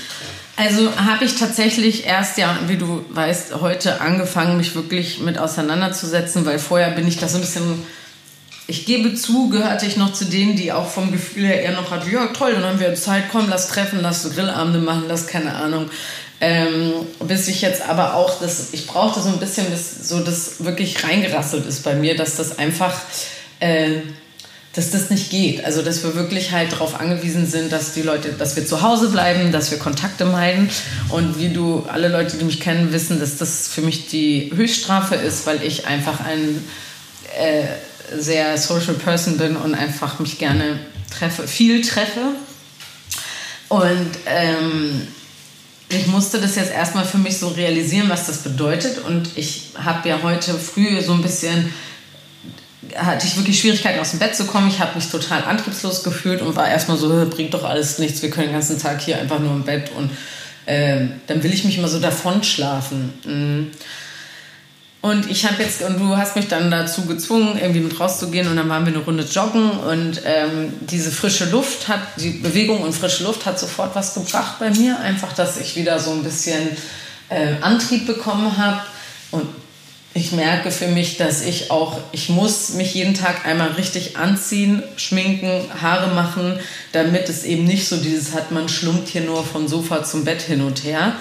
Also 0.55 0.95
habe 0.95 1.25
ich 1.25 1.35
tatsächlich 1.35 2.05
erst, 2.05 2.37
ja, 2.37 2.57
wie 2.67 2.77
du 2.77 3.05
weißt, 3.09 3.55
heute 3.61 4.01
angefangen, 4.01 4.57
mich 4.57 4.73
wirklich 4.75 5.19
mit 5.19 5.37
auseinanderzusetzen, 5.37 6.45
weil 6.45 6.57
vorher 6.57 6.91
bin 6.91 7.07
ich 7.07 7.17
da 7.17 7.27
so 7.27 7.37
ein 7.37 7.41
bisschen 7.41 7.83
ich 8.67 8.85
gebe 8.85 9.15
zu, 9.15 9.49
gehörte 9.49 9.85
ich 9.85 9.95
noch 9.95 10.11
zu 10.11 10.25
denen, 10.25 10.57
die 10.57 10.73
auch 10.73 10.89
vom 10.89 11.11
Gefühl 11.11 11.47
her 11.47 11.63
eher 11.63 11.71
noch 11.71 11.89
hatten, 11.89 12.11
ja 12.11 12.27
toll, 12.27 12.53
dann 12.53 12.65
haben 12.65 12.79
wir 12.79 12.93
Zeit, 12.95 13.25
komm, 13.31 13.49
lass 13.49 13.69
treffen, 13.69 13.99
lass 14.01 14.29
Grillabende 14.29 14.79
machen, 14.79 15.05
lass 15.07 15.25
keine 15.25 15.55
Ahnung. 15.55 15.89
Ähm, 16.39 16.93
bis 17.21 17.47
ich 17.47 17.61
jetzt 17.61 17.81
aber 17.81 18.13
auch, 18.13 18.39
das, 18.39 18.73
ich 18.73 18.85
brauchte 18.85 19.21
so 19.21 19.29
ein 19.29 19.39
bisschen, 19.39 19.65
bis 19.71 20.07
so 20.07 20.19
das 20.19 20.63
wirklich 20.63 21.03
reingerasselt 21.03 21.65
ist 21.65 21.83
bei 21.83 21.95
mir, 21.95 22.15
dass 22.15 22.35
das 22.35 22.59
einfach, 22.59 22.93
äh, 23.59 24.01
dass 24.73 24.91
das 24.91 25.09
nicht 25.09 25.31
geht. 25.31 25.63
Also 25.65 25.81
dass 25.81 26.03
wir 26.03 26.13
wirklich 26.13 26.51
halt 26.51 26.73
darauf 26.73 26.99
angewiesen 26.99 27.47
sind, 27.47 27.71
dass 27.71 27.93
die 27.93 28.03
Leute, 28.03 28.33
dass 28.33 28.55
wir 28.55 28.65
zu 28.65 28.83
Hause 28.83 29.09
bleiben, 29.09 29.51
dass 29.51 29.71
wir 29.71 29.79
Kontakte 29.79 30.25
meiden. 30.25 30.69
Und 31.09 31.39
wie 31.39 31.49
du, 31.49 31.85
alle 31.91 32.09
Leute, 32.09 32.37
die 32.37 32.45
mich 32.45 32.59
kennen, 32.59 32.91
wissen, 32.91 33.19
dass 33.19 33.37
das 33.37 33.67
für 33.67 33.81
mich 33.81 34.07
die 34.07 34.51
Höchststrafe 34.53 35.15
ist, 35.15 35.47
weil 35.47 35.63
ich 35.63 35.87
einfach 35.87 36.19
ein 36.19 36.63
äh, 37.39 37.63
sehr 38.15 38.57
Social 38.57 38.95
Person 38.95 39.37
bin 39.37 39.55
und 39.55 39.75
einfach 39.75 40.19
mich 40.19 40.37
gerne 40.37 40.79
treffe, 41.11 41.47
viel 41.47 41.81
treffe. 41.81 42.35
Und 43.69 44.11
ähm, 44.25 45.07
ich 45.89 46.07
musste 46.07 46.39
das 46.39 46.55
jetzt 46.55 46.71
erstmal 46.71 47.05
für 47.05 47.17
mich 47.17 47.37
so 47.37 47.49
realisieren, 47.49 48.09
was 48.09 48.27
das 48.27 48.39
bedeutet. 48.39 48.99
Und 48.99 49.29
ich 49.35 49.71
habe 49.77 50.07
ja 50.09 50.19
heute 50.21 50.53
früh 50.55 51.01
so 51.01 51.13
ein 51.13 51.21
bisschen, 51.21 51.73
hatte 52.95 53.27
ich 53.27 53.37
wirklich 53.37 53.59
Schwierigkeiten 53.59 53.99
aus 53.99 54.11
dem 54.11 54.19
Bett 54.19 54.35
zu 54.35 54.45
kommen. 54.45 54.69
Ich 54.69 54.79
habe 54.79 54.95
mich 54.95 55.09
total 55.09 55.43
antriebslos 55.43 56.03
gefühlt 56.03 56.41
und 56.41 56.55
war 56.55 56.67
erstmal 56.67 56.97
so, 56.97 57.27
bringt 57.29 57.53
doch 57.53 57.63
alles 57.63 57.99
nichts, 57.99 58.21
wir 58.21 58.29
können 58.29 58.47
den 58.47 58.53
ganzen 58.53 58.79
Tag 58.79 59.01
hier 59.01 59.19
einfach 59.19 59.39
nur 59.39 59.51
im 59.51 59.63
Bett. 59.63 59.91
Und 59.95 60.11
ähm, 60.65 61.13
dann 61.27 61.43
will 61.43 61.53
ich 61.53 61.63
mich 61.63 61.77
immer 61.77 61.87
so 61.87 61.99
davon 61.99 62.43
schlafen. 62.43 63.13
Mhm. 63.25 63.71
Und 65.01 65.29
ich 65.29 65.45
habe 65.45 65.61
jetzt, 65.61 65.83
und 65.83 65.99
du 65.99 66.17
hast 66.17 66.35
mich 66.35 66.47
dann 66.47 66.71
dazu 66.71 67.05
gezwungen, 67.05 67.57
irgendwie 67.59 67.81
mit 67.81 67.99
rauszugehen 67.99 68.47
und 68.47 68.57
dann 68.57 68.67
waren 68.67 68.85
wir 68.85 68.93
eine 68.93 69.03
Runde 69.03 69.23
joggen 69.23 69.69
und 69.69 70.21
ähm, 70.25 70.73
diese 70.81 71.11
frische 71.11 71.45
Luft 71.45 71.87
hat, 71.87 71.99
die 72.17 72.31
Bewegung 72.31 72.81
und 72.81 72.93
frische 72.93 73.23
Luft 73.23 73.45
hat 73.45 73.59
sofort 73.59 73.95
was 73.95 74.15
gebracht 74.15 74.55
bei 74.59 74.71
mir. 74.71 74.99
Einfach, 74.99 75.33
dass 75.33 75.57
ich 75.57 75.75
wieder 75.75 75.99
so 75.99 76.11
ein 76.11 76.23
bisschen 76.23 76.69
äh, 77.29 77.53
Antrieb 77.61 78.07
bekommen 78.07 78.57
habe 78.57 78.81
und 79.31 79.47
ich 80.17 80.31
merke 80.31 80.71
für 80.71 80.87
mich, 80.87 81.17
dass 81.17 81.43
ich 81.43 81.69
auch, 81.69 81.99
ich 82.11 82.29
muss 82.29 82.73
mich 82.73 82.95
jeden 82.95 83.13
Tag 83.13 83.45
einmal 83.45 83.73
richtig 83.73 84.17
anziehen, 84.17 84.81
schminken, 84.95 85.65
Haare 85.79 86.13
machen, 86.15 86.59
damit 86.91 87.29
es 87.29 87.43
eben 87.43 87.65
nicht 87.65 87.87
so 87.87 87.97
dieses 87.97 88.33
hat, 88.33 88.51
man 88.51 88.67
schlumpt 88.67 89.09
hier 89.09 89.21
nur 89.21 89.45
vom 89.45 89.67
Sofa 89.67 90.03
zum 90.03 90.25
Bett 90.25 90.41
hin 90.41 90.61
und 90.61 90.83
her. 90.83 91.13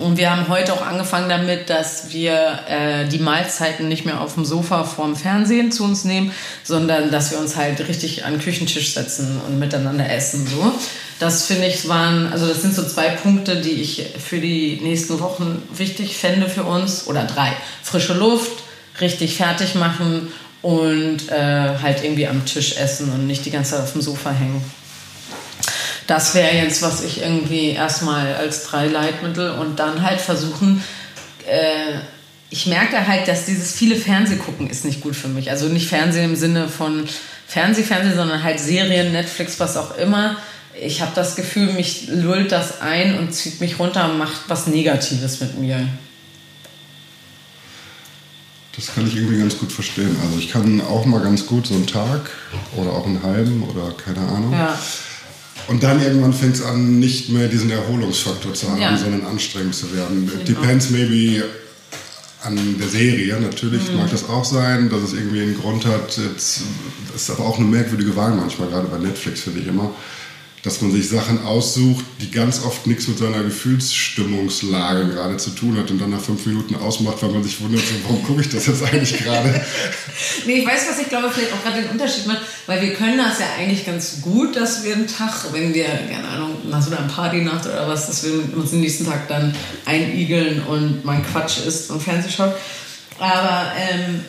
Und 0.00 0.16
wir 0.16 0.30
haben 0.30 0.48
heute 0.48 0.72
auch 0.72 0.84
angefangen 0.84 1.28
damit, 1.28 1.68
dass 1.68 2.10
wir 2.10 2.60
äh, 2.68 3.06
die 3.06 3.18
Mahlzeiten 3.18 3.88
nicht 3.88 4.06
mehr 4.06 4.20
auf 4.20 4.34
dem 4.34 4.44
Sofa 4.44 4.84
vorm 4.84 5.14
Fernsehen 5.14 5.70
zu 5.72 5.84
uns 5.84 6.04
nehmen, 6.04 6.32
sondern 6.64 7.10
dass 7.10 7.30
wir 7.30 7.38
uns 7.38 7.56
halt 7.56 7.86
richtig 7.86 8.24
an 8.24 8.32
den 8.32 8.40
Küchentisch 8.40 8.94
setzen 8.94 9.40
und 9.46 9.58
miteinander 9.58 10.10
essen. 10.10 10.46
So. 10.46 10.72
Das 11.18 11.44
finde 11.44 11.66
ich 11.66 11.86
waren, 11.86 12.32
also 12.32 12.46
das 12.46 12.62
sind 12.62 12.74
so 12.74 12.82
zwei 12.82 13.10
Punkte, 13.10 13.60
die 13.60 13.82
ich 13.82 14.06
für 14.18 14.38
die 14.38 14.80
nächsten 14.82 15.20
Wochen 15.20 15.62
wichtig 15.76 16.16
fände 16.16 16.48
für 16.48 16.64
uns. 16.64 17.06
Oder 17.06 17.24
drei. 17.24 17.52
Frische 17.82 18.14
Luft, 18.14 18.62
richtig 19.00 19.36
fertig 19.36 19.74
machen 19.74 20.32
und 20.62 21.28
äh, 21.30 21.78
halt 21.82 22.02
irgendwie 22.02 22.26
am 22.26 22.46
Tisch 22.46 22.76
essen 22.76 23.12
und 23.12 23.26
nicht 23.26 23.44
die 23.44 23.50
ganze 23.50 23.72
Zeit 23.72 23.82
auf 23.82 23.92
dem 23.92 24.00
Sofa 24.00 24.30
hängen. 24.30 24.64
Das 26.10 26.34
wäre 26.34 26.56
jetzt, 26.56 26.82
was 26.82 27.04
ich 27.04 27.22
irgendwie 27.22 27.70
erstmal 27.70 28.34
als 28.34 28.64
drei 28.64 28.86
Leitmittel 28.86 29.52
und 29.52 29.78
dann 29.78 30.02
halt 30.02 30.20
versuchen, 30.20 30.82
äh, 31.48 31.98
ich 32.50 32.66
merke 32.66 33.06
halt, 33.06 33.28
dass 33.28 33.46
dieses 33.46 33.72
viele 33.72 33.94
Fernsehgucken 33.94 34.68
ist 34.68 34.84
nicht 34.84 35.02
gut 35.02 35.14
für 35.14 35.28
mich. 35.28 35.50
Also 35.50 35.66
nicht 35.66 35.88
Fernsehen 35.88 36.24
im 36.24 36.36
Sinne 36.36 36.68
von 36.68 37.08
Fernseh, 37.46 37.84
Fernsehen, 37.84 38.16
sondern 38.16 38.42
halt 38.42 38.58
Serien, 38.58 39.12
Netflix, 39.12 39.60
was 39.60 39.76
auch 39.76 39.96
immer 39.96 40.36
ich 40.78 41.00
habe 41.00 41.12
das 41.14 41.36
Gefühl, 41.36 41.72
mich 41.72 42.08
lullt 42.08 42.52
das 42.52 42.80
ein 42.80 43.18
und 43.18 43.32
zieht 43.34 43.60
mich 43.60 43.78
runter 43.78 44.10
und 44.10 44.18
macht 44.18 44.42
was 44.48 44.66
Negatives 44.66 45.40
mit 45.40 45.58
mir. 45.58 45.86
Das 48.76 48.94
kann 48.94 49.06
ich 49.06 49.16
irgendwie 49.16 49.38
ganz 49.38 49.58
gut 49.58 49.72
verstehen. 49.72 50.16
Also 50.24 50.38
ich 50.38 50.50
kann 50.50 50.80
auch 50.80 51.04
mal 51.04 51.20
ganz 51.20 51.46
gut 51.46 51.66
so 51.66 51.74
einen 51.74 51.86
Tag 51.86 52.30
oder 52.76 52.92
auch 52.92 53.06
einen 53.06 53.22
halben 53.22 53.62
oder 53.62 53.92
keine 53.92 54.26
Ahnung. 54.26 54.52
Ja. 54.52 54.78
Und 55.68 55.82
dann 55.82 56.02
irgendwann 56.02 56.32
fängt 56.32 56.56
es 56.56 56.62
an, 56.62 56.98
nicht 56.98 57.28
mehr 57.28 57.48
diesen 57.48 57.70
Erholungsfaktor 57.70 58.54
zu 58.54 58.70
haben, 58.70 58.80
ja. 58.80 58.96
sondern 58.96 59.24
anstrengend 59.24 59.74
zu 59.74 59.94
werden. 59.94 60.26
Genau. 60.26 60.44
Depends 60.44 60.90
maybe 60.90 61.44
an 62.42 62.56
der 62.78 62.88
Serie. 62.88 63.38
Natürlich 63.40 63.90
mhm. 63.90 63.98
mag 63.98 64.10
das 64.10 64.28
auch 64.28 64.44
sein, 64.44 64.88
dass 64.88 65.02
es 65.02 65.12
irgendwie 65.12 65.42
einen 65.42 65.58
Grund 65.58 65.86
hat. 65.86 66.18
Das 66.34 66.62
ist 67.14 67.30
aber 67.30 67.44
auch 67.44 67.58
eine 67.58 67.66
merkwürdige 67.66 68.16
Wahl 68.16 68.34
manchmal, 68.34 68.68
gerade 68.68 68.88
bei 68.88 68.98
Netflix 68.98 69.40
finde 69.40 69.60
ich 69.60 69.66
immer 69.66 69.94
dass 70.62 70.82
man 70.82 70.92
sich 70.92 71.08
Sachen 71.08 71.42
aussucht, 71.46 72.04
die 72.20 72.30
ganz 72.30 72.62
oft 72.64 72.86
nichts 72.86 73.08
mit 73.08 73.18
seiner 73.18 73.42
Gefühlsstimmungslage 73.42 75.08
gerade 75.08 75.38
zu 75.38 75.50
tun 75.50 75.78
hat 75.78 75.90
und 75.90 75.98
dann 75.98 76.10
nach 76.10 76.20
fünf 76.20 76.44
Minuten 76.44 76.74
ausmacht, 76.74 77.22
weil 77.22 77.30
man 77.30 77.42
sich 77.42 77.60
wundert, 77.62 77.80
so, 77.80 77.94
warum 78.04 78.22
gucke 78.22 78.42
ich 78.42 78.50
das 78.50 78.66
jetzt 78.66 78.82
eigentlich 78.82 79.16
gerade? 79.24 79.48
nee, 80.46 80.60
ich 80.60 80.66
weiß, 80.66 80.86
was 80.90 80.98
ich 80.98 81.08
glaube, 81.08 81.30
vielleicht 81.30 81.54
auch 81.54 81.62
gerade 81.62 81.80
den 81.80 81.90
Unterschied 81.90 82.26
macht, 82.26 82.42
weil 82.66 82.82
wir 82.82 82.92
können 82.92 83.16
das 83.16 83.38
ja 83.38 83.46
eigentlich 83.58 83.86
ganz 83.86 84.20
gut, 84.20 84.54
dass 84.54 84.84
wir 84.84 84.94
einen 84.94 85.06
Tag, 85.06 85.50
wenn 85.52 85.72
wir, 85.72 85.86
keine 85.86 86.28
Ahnung, 86.28 86.56
nach 86.68 86.82
so 86.82 86.94
einer 86.94 87.08
Partynacht 87.08 87.64
oder 87.64 87.88
was, 87.88 88.08
dass 88.08 88.22
wir 88.24 88.32
uns 88.54 88.70
den 88.70 88.80
nächsten 88.80 89.06
Tag 89.06 89.28
dann 89.28 89.54
einigeln 89.86 90.62
und 90.64 91.04
mein 91.06 91.24
Quatsch 91.24 91.66
ist 91.66 91.90
und 91.90 92.02
Fernseh 92.02 92.28
schaut. 92.28 92.54
Aber 93.18 93.72
ähm, 93.78 94.24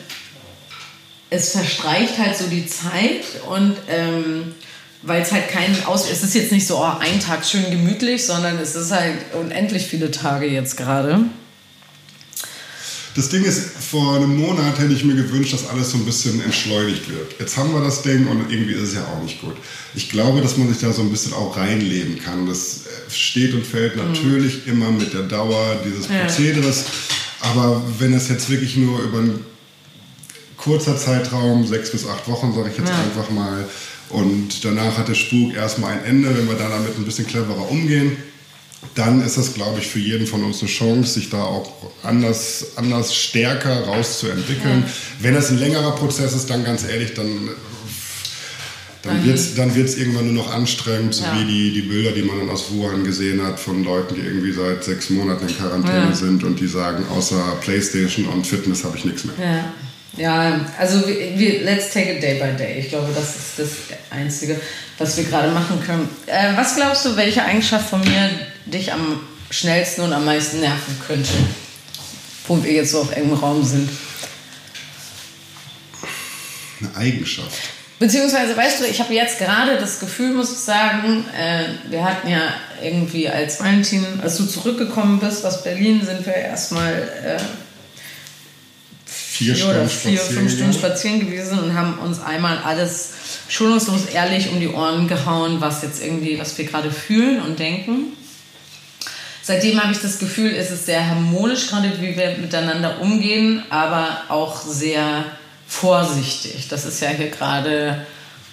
es 1.28 1.52
verstreicht 1.52 2.18
halt 2.18 2.36
so 2.36 2.46
die 2.46 2.66
Zeit 2.66 3.24
und 3.48 3.76
ähm, 3.88 4.54
weil 5.02 5.22
es 5.22 5.32
halt 5.32 5.48
kein 5.48 5.84
Aus... 5.84 6.08
Es 6.10 6.22
ist 6.22 6.34
jetzt 6.34 6.52
nicht 6.52 6.66
so, 6.66 6.78
oh, 6.78 6.92
ein 6.98 7.20
Tag 7.20 7.44
schön 7.44 7.70
gemütlich, 7.70 8.24
sondern 8.24 8.58
es 8.58 8.74
ist 8.74 8.92
halt 8.92 9.16
unendlich 9.40 9.86
viele 9.86 10.10
Tage 10.10 10.46
jetzt 10.46 10.76
gerade. 10.76 11.20
Das 13.14 13.28
Ding 13.28 13.44
ist, 13.44 13.60
vor 13.90 14.16
einem 14.16 14.38
Monat 14.38 14.78
hätte 14.78 14.94
ich 14.94 15.04
mir 15.04 15.14
gewünscht, 15.14 15.52
dass 15.52 15.68
alles 15.68 15.90
so 15.90 15.98
ein 15.98 16.06
bisschen 16.06 16.42
entschleunigt 16.42 17.10
wird. 17.10 17.38
Jetzt 17.38 17.58
haben 17.58 17.74
wir 17.74 17.82
das 17.82 18.00
Ding 18.00 18.26
und 18.26 18.50
irgendwie 18.50 18.72
ist 18.72 18.82
es 18.88 18.94
ja 18.94 19.04
auch 19.04 19.22
nicht 19.22 19.42
gut. 19.42 19.54
Ich 19.94 20.08
glaube, 20.08 20.40
dass 20.40 20.56
man 20.56 20.68
sich 20.68 20.78
da 20.78 20.92
so 20.92 21.02
ein 21.02 21.10
bisschen 21.10 21.34
auch 21.34 21.54
reinleben 21.56 22.18
kann. 22.18 22.46
Das 22.46 22.80
steht 23.10 23.52
und 23.52 23.66
fällt 23.66 23.96
mhm. 23.96 24.12
natürlich 24.12 24.66
mhm. 24.66 24.72
immer 24.72 24.90
mit 24.90 25.12
der 25.12 25.24
Dauer 25.24 25.76
dieses 25.84 26.06
Prozederes. 26.06 26.84
Ja. 27.42 27.50
Aber 27.50 27.82
wenn 27.98 28.14
es 28.14 28.28
jetzt 28.28 28.48
wirklich 28.48 28.76
nur 28.76 29.02
über 29.02 29.18
einen 29.18 29.44
kurzer 30.56 30.96
Zeitraum, 30.96 31.66
sechs 31.66 31.90
bis 31.90 32.06
acht 32.06 32.26
Wochen, 32.28 32.54
sage 32.54 32.70
ich 32.70 32.78
jetzt 32.78 32.88
ja. 32.88 32.96
einfach 32.96 33.30
mal, 33.30 33.68
und 34.12 34.64
danach 34.64 34.98
hat 34.98 35.08
der 35.08 35.14
Spuk 35.14 35.54
erstmal 35.54 35.92
ein 35.92 36.04
Ende, 36.04 36.36
wenn 36.36 36.46
wir 36.46 36.54
dann 36.54 36.70
damit 36.70 36.96
ein 36.96 37.04
bisschen 37.04 37.26
cleverer 37.26 37.70
umgehen. 37.70 38.16
Dann 38.94 39.24
ist 39.24 39.38
das, 39.38 39.54
glaube 39.54 39.78
ich, 39.78 39.86
für 39.86 40.00
jeden 40.00 40.26
von 40.26 40.42
uns 40.42 40.60
eine 40.60 40.68
Chance, 40.68 41.14
sich 41.14 41.30
da 41.30 41.44
auch 41.44 41.72
anders, 42.02 42.72
anders 42.76 43.14
stärker 43.14 43.84
rauszuentwickeln. 43.84 44.82
Ja. 44.84 44.92
Wenn 45.20 45.36
es 45.36 45.50
ein 45.50 45.58
längerer 45.58 45.92
Prozess 45.92 46.34
ist, 46.34 46.50
dann 46.50 46.64
ganz 46.64 46.84
ehrlich, 46.84 47.14
dann 47.14 47.50
dann 49.02 49.24
wird 49.24 49.34
es 49.36 49.56
dann 49.56 49.74
wird's 49.74 49.96
irgendwann 49.96 50.32
nur 50.32 50.44
noch 50.44 50.54
anstrengend, 50.54 51.14
so 51.14 51.24
ja. 51.24 51.36
wie 51.36 51.44
die, 51.44 51.72
die 51.72 51.82
Bilder, 51.82 52.12
die 52.12 52.22
man 52.22 52.38
dann 52.38 52.50
aus 52.50 52.70
Wuhan 52.70 53.02
gesehen 53.02 53.44
hat, 53.44 53.58
von 53.58 53.82
Leuten, 53.82 54.14
die 54.14 54.20
irgendwie 54.20 54.52
seit 54.52 54.84
sechs 54.84 55.10
Monaten 55.10 55.48
in 55.48 55.56
Quarantäne 55.56 56.10
ja. 56.10 56.14
sind 56.14 56.44
und 56.44 56.60
die 56.60 56.68
sagen, 56.68 57.04
außer 57.10 57.56
Playstation 57.60 58.26
und 58.26 58.46
Fitness 58.46 58.84
habe 58.84 58.96
ich 58.96 59.04
nichts 59.04 59.24
mehr. 59.24 59.34
Ja. 59.40 59.72
Ja, 60.16 60.60
also 60.78 61.06
wir, 61.06 61.38
wir, 61.38 61.62
let's 61.62 61.92
take 61.92 62.16
it 62.16 62.22
day 62.22 62.38
by 62.38 62.56
day. 62.56 62.80
Ich 62.80 62.90
glaube, 62.90 63.08
das 63.14 63.36
ist 63.36 63.58
das 63.58 63.68
Einzige, 64.10 64.60
was 64.98 65.16
wir 65.16 65.24
gerade 65.24 65.50
machen 65.50 65.82
können. 65.84 66.08
Äh, 66.26 66.54
was 66.56 66.76
glaubst 66.76 67.04
du, 67.06 67.16
welche 67.16 67.42
Eigenschaft 67.42 67.88
von 67.88 68.00
mir 68.00 68.30
dich 68.66 68.92
am 68.92 69.20
schnellsten 69.50 70.02
und 70.02 70.12
am 70.12 70.24
meisten 70.24 70.60
nerven 70.60 71.00
könnte? 71.06 71.30
Wo 72.46 72.62
wir 72.62 72.72
jetzt 72.72 72.90
so 72.90 73.00
auf 73.00 73.12
engem 73.12 73.34
Raum 73.34 73.64
sind. 73.64 73.88
Eine 76.80 76.96
Eigenschaft. 76.96 77.70
Beziehungsweise, 77.98 78.56
weißt 78.56 78.80
du, 78.80 78.84
ich 78.86 79.00
habe 79.00 79.14
jetzt 79.14 79.38
gerade 79.38 79.78
das 79.78 80.00
Gefühl, 80.00 80.34
muss 80.34 80.50
ich 80.50 80.58
sagen, 80.58 81.24
äh, 81.38 81.66
wir 81.88 82.04
hatten 82.04 82.28
ja 82.28 82.52
irgendwie 82.82 83.28
als 83.28 83.60
Valentin, 83.60 84.04
als 84.20 84.36
du 84.38 84.44
zurückgekommen 84.44 85.20
bist 85.20 85.46
aus 85.46 85.62
Berlin, 85.62 86.04
sind 86.04 86.26
wir 86.26 86.34
erstmal 86.34 86.92
äh, 87.24 87.40
vier, 89.32 89.54
vier 89.54 89.68
oder 89.68 89.88
vier, 89.88 90.18
fünf 90.18 90.52
Stunden 90.52 90.74
spazieren 90.74 91.20
gewesen 91.20 91.58
und 91.58 91.74
haben 91.74 91.98
uns 91.98 92.20
einmal 92.20 92.58
alles 92.58 93.12
schonungslos 93.48 94.06
ehrlich 94.06 94.50
um 94.50 94.60
die 94.60 94.68
Ohren 94.68 95.08
gehauen, 95.08 95.60
was 95.60 95.82
jetzt 95.82 96.02
irgendwie, 96.02 96.38
was 96.38 96.56
wir 96.58 96.66
gerade 96.66 96.90
fühlen 96.90 97.40
und 97.40 97.58
denken. 97.58 98.12
Seitdem 99.42 99.82
habe 99.82 99.92
ich 99.92 100.00
das 100.00 100.18
Gefühl, 100.18 100.54
es 100.54 100.70
ist 100.70 100.86
sehr 100.86 101.08
harmonisch, 101.08 101.68
gerade 101.68 101.90
wie 102.00 102.16
wir 102.16 102.36
miteinander 102.38 103.00
umgehen, 103.00 103.62
aber 103.70 104.22
auch 104.28 104.60
sehr 104.60 105.24
vorsichtig. 105.66 106.68
Das 106.68 106.84
ist 106.84 107.00
ja 107.00 107.08
hier 107.08 107.30
gerade 107.30 108.06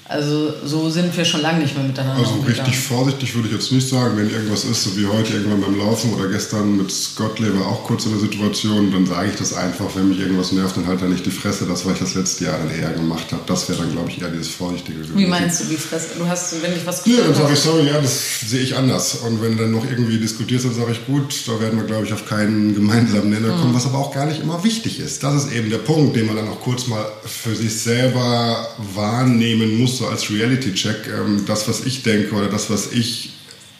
also 0.10 0.52
so 0.66 0.90
sind 0.90 1.16
wir 1.16 1.24
schon 1.24 1.42
lange 1.42 1.60
nicht 1.60 1.76
mehr 1.76 1.86
miteinander. 1.86 2.24
Also 2.24 2.42
richtig 2.42 2.80
vorsichtig 2.80 3.36
würde 3.36 3.48
ich 3.48 3.54
jetzt 3.54 3.72
nicht 3.72 3.88
sagen. 3.88 4.18
Wenn 4.18 4.30
irgendwas 4.30 4.66
ist, 4.66 4.84
so 4.84 4.98
wie 4.98 5.06
heute 5.06 5.34
irgendwann 5.34 5.62
beim 5.62 5.78
Laufen 5.78 6.12
oder 6.14 6.28
gestern 6.28 6.78
mit 6.78 6.92
Scott 6.92 7.38
Lever 7.38 7.66
auch 7.68 7.84
kurz 7.84 8.06
in 8.06 8.12
der 8.12 8.20
Situation, 8.20 8.92
dann 8.92 9.06
sage 9.06 9.30
ich 9.30 9.36
das 9.36 9.54
einfach. 9.54 9.86
Wenn 9.96 10.10
mich 10.10 10.20
irgendwas 10.20 10.52
nervt, 10.52 10.78
dann 10.78 10.88
halt 10.88 11.02
da 11.02 11.06
nicht 11.06 11.28
die 11.28 11.32
Fresse. 11.32 11.68
Das, 11.68 11.86
was 11.86 11.94
ich 11.94 12.00
das 12.00 12.16
letzte 12.16 12.46
Jahr 12.46 12.58
dann 12.58 12.72
eher 12.72 12.92
gemacht 12.92 13.32
habe, 13.32 13.44
das 13.46 13.70
wäre 13.70 13.80
dann, 13.80 13.92
glaube 13.92 14.10
ich, 14.10 14.20
eher 14.20 14.30
dieses 14.30 14.50
Vorsichtige 14.50 14.98
gewesen. 14.98 15.18
Wie 15.18 15.28
meinst 15.28 15.62
du 15.62 15.66
die 15.66 15.78
Fresse? 15.78 16.08
Du 16.18 16.28
hast, 16.28 16.60
wenn 16.62 16.74
ich 16.74 16.84
was 16.88 17.06
Ja, 17.06 17.18
dann 17.26 17.36
sage 17.36 17.54
ich, 17.54 17.60
sorry, 17.60 17.86
ja, 17.86 18.02
das 18.02 18.40
sehe 18.48 18.62
ich 18.62 18.76
anders. 18.76 19.14
Und 19.16 19.44
wenn 19.44 19.58
dann 19.58 19.72
noch 19.72 19.88
irgendwie 19.88 20.18
diskutiert 20.18 20.64
dann 20.64 20.74
sage 20.74 20.92
ich, 20.92 21.06
gut, 21.06 21.44
da 21.46 21.60
werden 21.60 21.78
wir, 21.78 21.86
glaube 21.86 22.06
ich, 22.06 22.14
auf 22.14 22.26
keinen 22.26 22.74
gemeinsamen 22.74 23.30
Nenner 23.30 23.50
kommen, 23.50 23.72
mhm. 23.72 23.76
was 23.76 23.86
aber 23.86 24.00
auch 24.00 24.12
gar 24.12 24.26
nicht 24.26 24.42
immer 24.42 24.64
wichtig 24.64 25.00
ist. 25.00 25.22
Das 25.22 25.36
ist 25.36 25.52
eben 25.52 25.70
der 25.70 25.78
Punkt, 25.78 26.16
den 26.16 26.26
man 26.26 26.36
dann 26.36 26.48
auch 26.48 26.62
kurz 26.62 26.88
mal 26.88 27.06
für 27.24 27.56
sich 27.56 27.80
selber 27.80 28.68
wahrnehmen 28.96 29.78
muss, 29.78 29.99
so 30.00 30.08
als 30.08 30.32
Reality 30.32 30.74
Check, 30.74 31.08
ähm, 31.08 31.44
das, 31.46 31.68
was 31.68 31.86
ich 31.86 32.04
denke 32.04 32.34
oder 32.34 32.48
das, 32.48 32.70
was 32.70 32.92
ich 32.92 33.34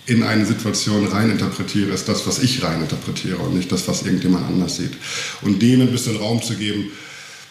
in 0.06 0.24
eine 0.24 0.46
Situation 0.46 1.08
reininterpretiere, 1.08 1.92
ist 1.92 2.10
das, 2.10 2.26
was 2.28 2.40
ich 2.40 2.64
reininterpretiere 2.64 3.38
und 3.38 3.56
nicht 3.56 3.72
das, 3.72 3.88
was 3.88 4.04
irgendjemand 4.04 4.48
anders 4.48 4.78
sieht. 4.78 4.94
Und 5.42 5.62
dem 5.62 5.82
ein 5.82 5.92
bisschen 5.92 6.18
Raum 6.18 6.42
zu 6.42 6.56
geben, 6.56 6.92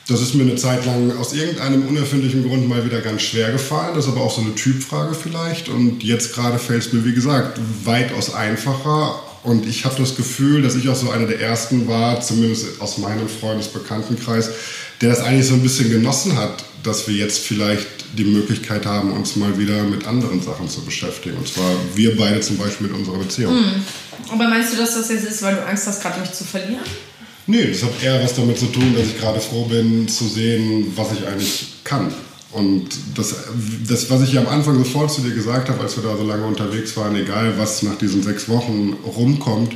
das 0.09 0.22
ist 0.22 0.35
mir 0.35 0.42
eine 0.42 0.57
Zeit 0.57 0.87
lang 0.87 1.16
aus 1.18 1.35
irgendeinem 1.35 1.87
unerfindlichen 1.87 2.42
Grund 2.42 2.66
mal 2.66 2.85
wieder 2.85 3.00
ganz 3.02 3.22
schwer 3.22 3.52
gefallen. 3.52 3.94
Das 3.94 4.07
ist 4.07 4.12
aber 4.12 4.22
auch 4.22 4.35
so 4.35 4.40
eine 4.40 4.54
Typfrage 4.54 5.14
vielleicht. 5.14 5.68
Und 5.68 6.02
jetzt 6.02 6.35
gerade 6.35 6.59
fällt 6.59 6.87
es 6.87 6.92
mir, 6.92 7.04
wie 7.04 7.12
gesagt, 7.12 7.61
weitaus 7.85 8.33
einfacher. 8.33 9.22
Und 9.42 9.66
ich 9.66 9.85
habe 9.85 9.96
das 9.96 10.16
Gefühl, 10.16 10.62
dass 10.62 10.76
ich 10.76 10.88
auch 10.88 10.96
so 10.96 11.11
einer 11.11 11.26
der 11.26 11.40
Ersten 11.40 11.88
war, 11.88 12.22
zumindest 12.22 12.81
aus 12.81 12.98
meinem 12.98 13.28
Freundesbekanntenkreis, 13.28 14.50
der 15.02 15.11
das 15.11 15.20
eigentlich 15.20 15.46
so 15.46 15.54
ein 15.54 15.62
bisschen 15.62 15.90
genossen 15.90 16.37
hat, 16.37 16.64
dass 16.82 17.08
wir 17.08 17.14
jetzt 17.14 17.40
vielleicht 17.40 17.86
die 18.16 18.24
Möglichkeit 18.24 18.86
haben, 18.86 19.12
uns 19.12 19.36
mal 19.36 19.58
wieder 19.58 19.82
mit 19.84 20.06
anderen 20.06 20.42
Sachen 20.42 20.68
zu 20.68 20.82
beschäftigen. 20.82 21.36
Und 21.36 21.48
zwar 21.48 21.70
wir 21.94 22.16
beide 22.16 22.40
zum 22.40 22.56
Beispiel 22.56 22.88
mit 22.88 22.96
unserer 22.96 23.18
Beziehung. 23.18 23.54
Mhm. 23.54 23.82
Aber 24.30 24.48
meinst 24.48 24.72
du, 24.72 24.76
dass 24.76 24.94
das 24.94 25.08
jetzt 25.10 25.24
ist, 25.24 25.42
weil 25.42 25.56
du 25.56 25.66
Angst 25.66 25.86
hast, 25.86 26.02
gerade 26.02 26.20
mich 26.20 26.32
zu 26.32 26.44
verlieren? 26.44 26.84
Nee, 27.46 27.66
das 27.66 27.82
hat 27.82 28.02
eher 28.02 28.22
was 28.22 28.34
damit 28.34 28.58
zu 28.58 28.66
tun, 28.66 28.94
dass 28.94 29.06
ich 29.06 29.18
gerade 29.18 29.40
froh 29.40 29.64
bin 29.64 30.06
zu 30.06 30.26
sehen, 30.28 30.92
was 30.94 31.12
ich 31.12 31.26
eigentlich 31.26 31.68
kann. 31.84 32.12
Und 32.50 32.88
das, 33.14 33.34
das, 33.86 34.10
was 34.10 34.22
ich 34.22 34.32
ja 34.32 34.40
am 34.40 34.48
Anfang 34.48 34.76
sofort 34.78 35.12
zu 35.12 35.20
dir 35.20 35.34
gesagt 35.34 35.68
habe, 35.68 35.80
als 35.80 35.96
wir 35.96 36.02
da 36.02 36.16
so 36.16 36.24
lange 36.24 36.46
unterwegs 36.46 36.96
waren, 36.96 37.14
egal 37.16 37.54
was 37.56 37.82
nach 37.82 37.96
diesen 37.96 38.22
sechs 38.22 38.48
Wochen 38.48 38.96
rumkommt, 39.04 39.74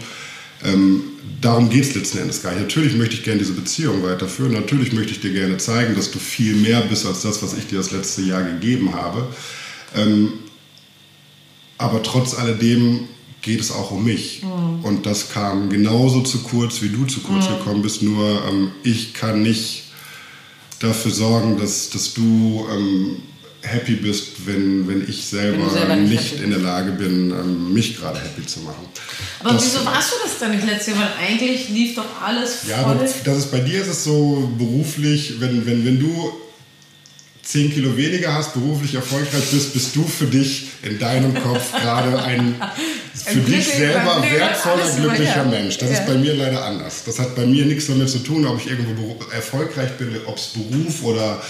Ähm, 0.64 1.03
darum 1.40 1.68
geht 1.70 1.85
es 1.85 1.94
letzten 1.94 2.18
Endes 2.18 2.42
gar 2.42 2.53
nicht. 2.53 2.62
Natürlich 2.62 2.94
möchte 2.94 3.14
ich 3.14 3.22
gerne 3.22 3.38
diese 3.38 3.53
Beziehung 3.53 4.03
weiterführen. 4.03 4.53
Natürlich 4.53 4.92
möchte 4.92 5.12
ich 5.12 5.20
dir 5.20 5.33
gerne 5.33 5.57
zeigen, 5.59 5.94
dass 5.94 6.11
du 6.11 6.18
viel 6.18 6.55
mehr 6.55 6.81
bist 6.83 7.07
als 7.07 7.22
das, 7.22 7.42
was 7.42 7.55
ich 7.55 7.66
dir 7.66 7.79
das 7.79 7.90
letzte 7.90 8.22
Jahr 8.22 8.42
gegeben 8.42 8.94
habe. 8.94 9.27
Ähm, 9.94 10.35
aber 11.79 12.03
trotz 12.03 12.35
alledem 12.35 13.09
geht 13.42 13.61
es 13.61 13.72
auch 13.72 13.90
um 13.90 14.05
mich. 14.05 14.42
Mhm. 14.42 14.85
Und 14.85 15.07
das 15.07 15.31
kam 15.31 15.68
genauso 15.68 16.22
zu 16.22 16.42
kurz, 16.42 16.81
wie 16.81 16.88
du 16.88 17.05
zu 17.05 17.20
kurz 17.20 17.48
mhm. 17.48 17.59
gekommen 17.59 17.83
bist. 17.83 18.03
Nur 18.03 18.42
ähm, 18.48 18.70
ich 18.85 19.14
kann 19.14 19.42
nicht 19.42 19.85
dafür 20.79 21.11
sorgen, 21.11 21.59
dass, 21.59 21.90
dass 21.90 22.14
du 22.14 22.66
ähm, 22.70 23.16
happy 23.62 23.94
bist, 23.94 24.46
wenn, 24.46 24.88
wenn 24.88 25.09
ich 25.09 25.25
selber, 25.25 25.70
selber 25.70 25.96
nicht, 25.96 26.33
nicht 26.33 26.42
in 26.42 26.51
der 26.51 26.59
Lage 26.59 26.92
bin, 26.92 27.31
ähm, 27.31 27.72
mich 27.72 27.96
gerade 27.96 28.18
happy 28.18 28.44
zu 28.44 28.61
machen. 28.61 28.87
Aber 29.40 29.55
das, 29.55 29.64
wieso 29.64 29.85
warst 29.85 30.12
du 30.12 30.16
das 30.22 30.38
dann 30.38 30.51
nicht 30.51 30.66
letztes 30.66 30.94
Jahr? 30.94 30.98
Weil 30.98 31.29
eigentlich 31.29 31.68
lief 31.68 31.94
doch 31.94 32.22
alles 32.22 32.57
voll. 32.57 32.70
Ja, 32.70 32.79
aber 32.79 32.94
das 32.94 33.38
ist, 33.38 33.51
bei 33.51 33.61
dir 33.61 33.81
ist 33.81 33.88
es 33.88 34.05
so 34.05 34.53
beruflich, 34.59 35.40
wenn, 35.40 35.64
wenn, 35.64 35.85
wenn 35.85 36.01
du 36.01 36.33
10 37.42 37.72
Kilo 37.72 37.96
weniger 37.96 38.35
hast, 38.35 38.55
beruflich 38.55 38.94
erfolgreich 38.94 39.44
bist, 39.51 39.72
bist 39.72 39.96
du 39.96 40.05
für 40.05 40.27
dich 40.27 40.68
in 40.83 40.98
deinem 40.98 41.35
Kopf 41.35 41.72
gerade 41.83 42.22
ein 42.22 42.55
für 43.14 43.31
ein 43.31 43.44
dich 43.44 43.66
selber 43.66 44.22
wertvoller, 44.22 44.90
glücklicher 44.96 45.44
Mensch. 45.44 45.79
Das 45.79 45.90
ja. 45.90 45.98
ist 45.98 46.07
bei 46.07 46.14
mir 46.14 46.35
leider 46.35 46.64
anders. 46.64 47.03
Das 47.05 47.18
hat 47.18 47.35
bei 47.37 47.44
mir 47.44 47.66
nichts 47.66 47.87
damit 47.88 48.09
zu 48.09 48.20
tun, 48.20 48.46
ob 48.46 48.61
ich 48.61 48.70
irgendwo 48.70 49.18
erfolgreich 49.33 49.90
bin, 49.98 50.16
ob 50.27 50.37
es 50.37 50.48
Beruf 50.48 51.03
oder 51.03 51.42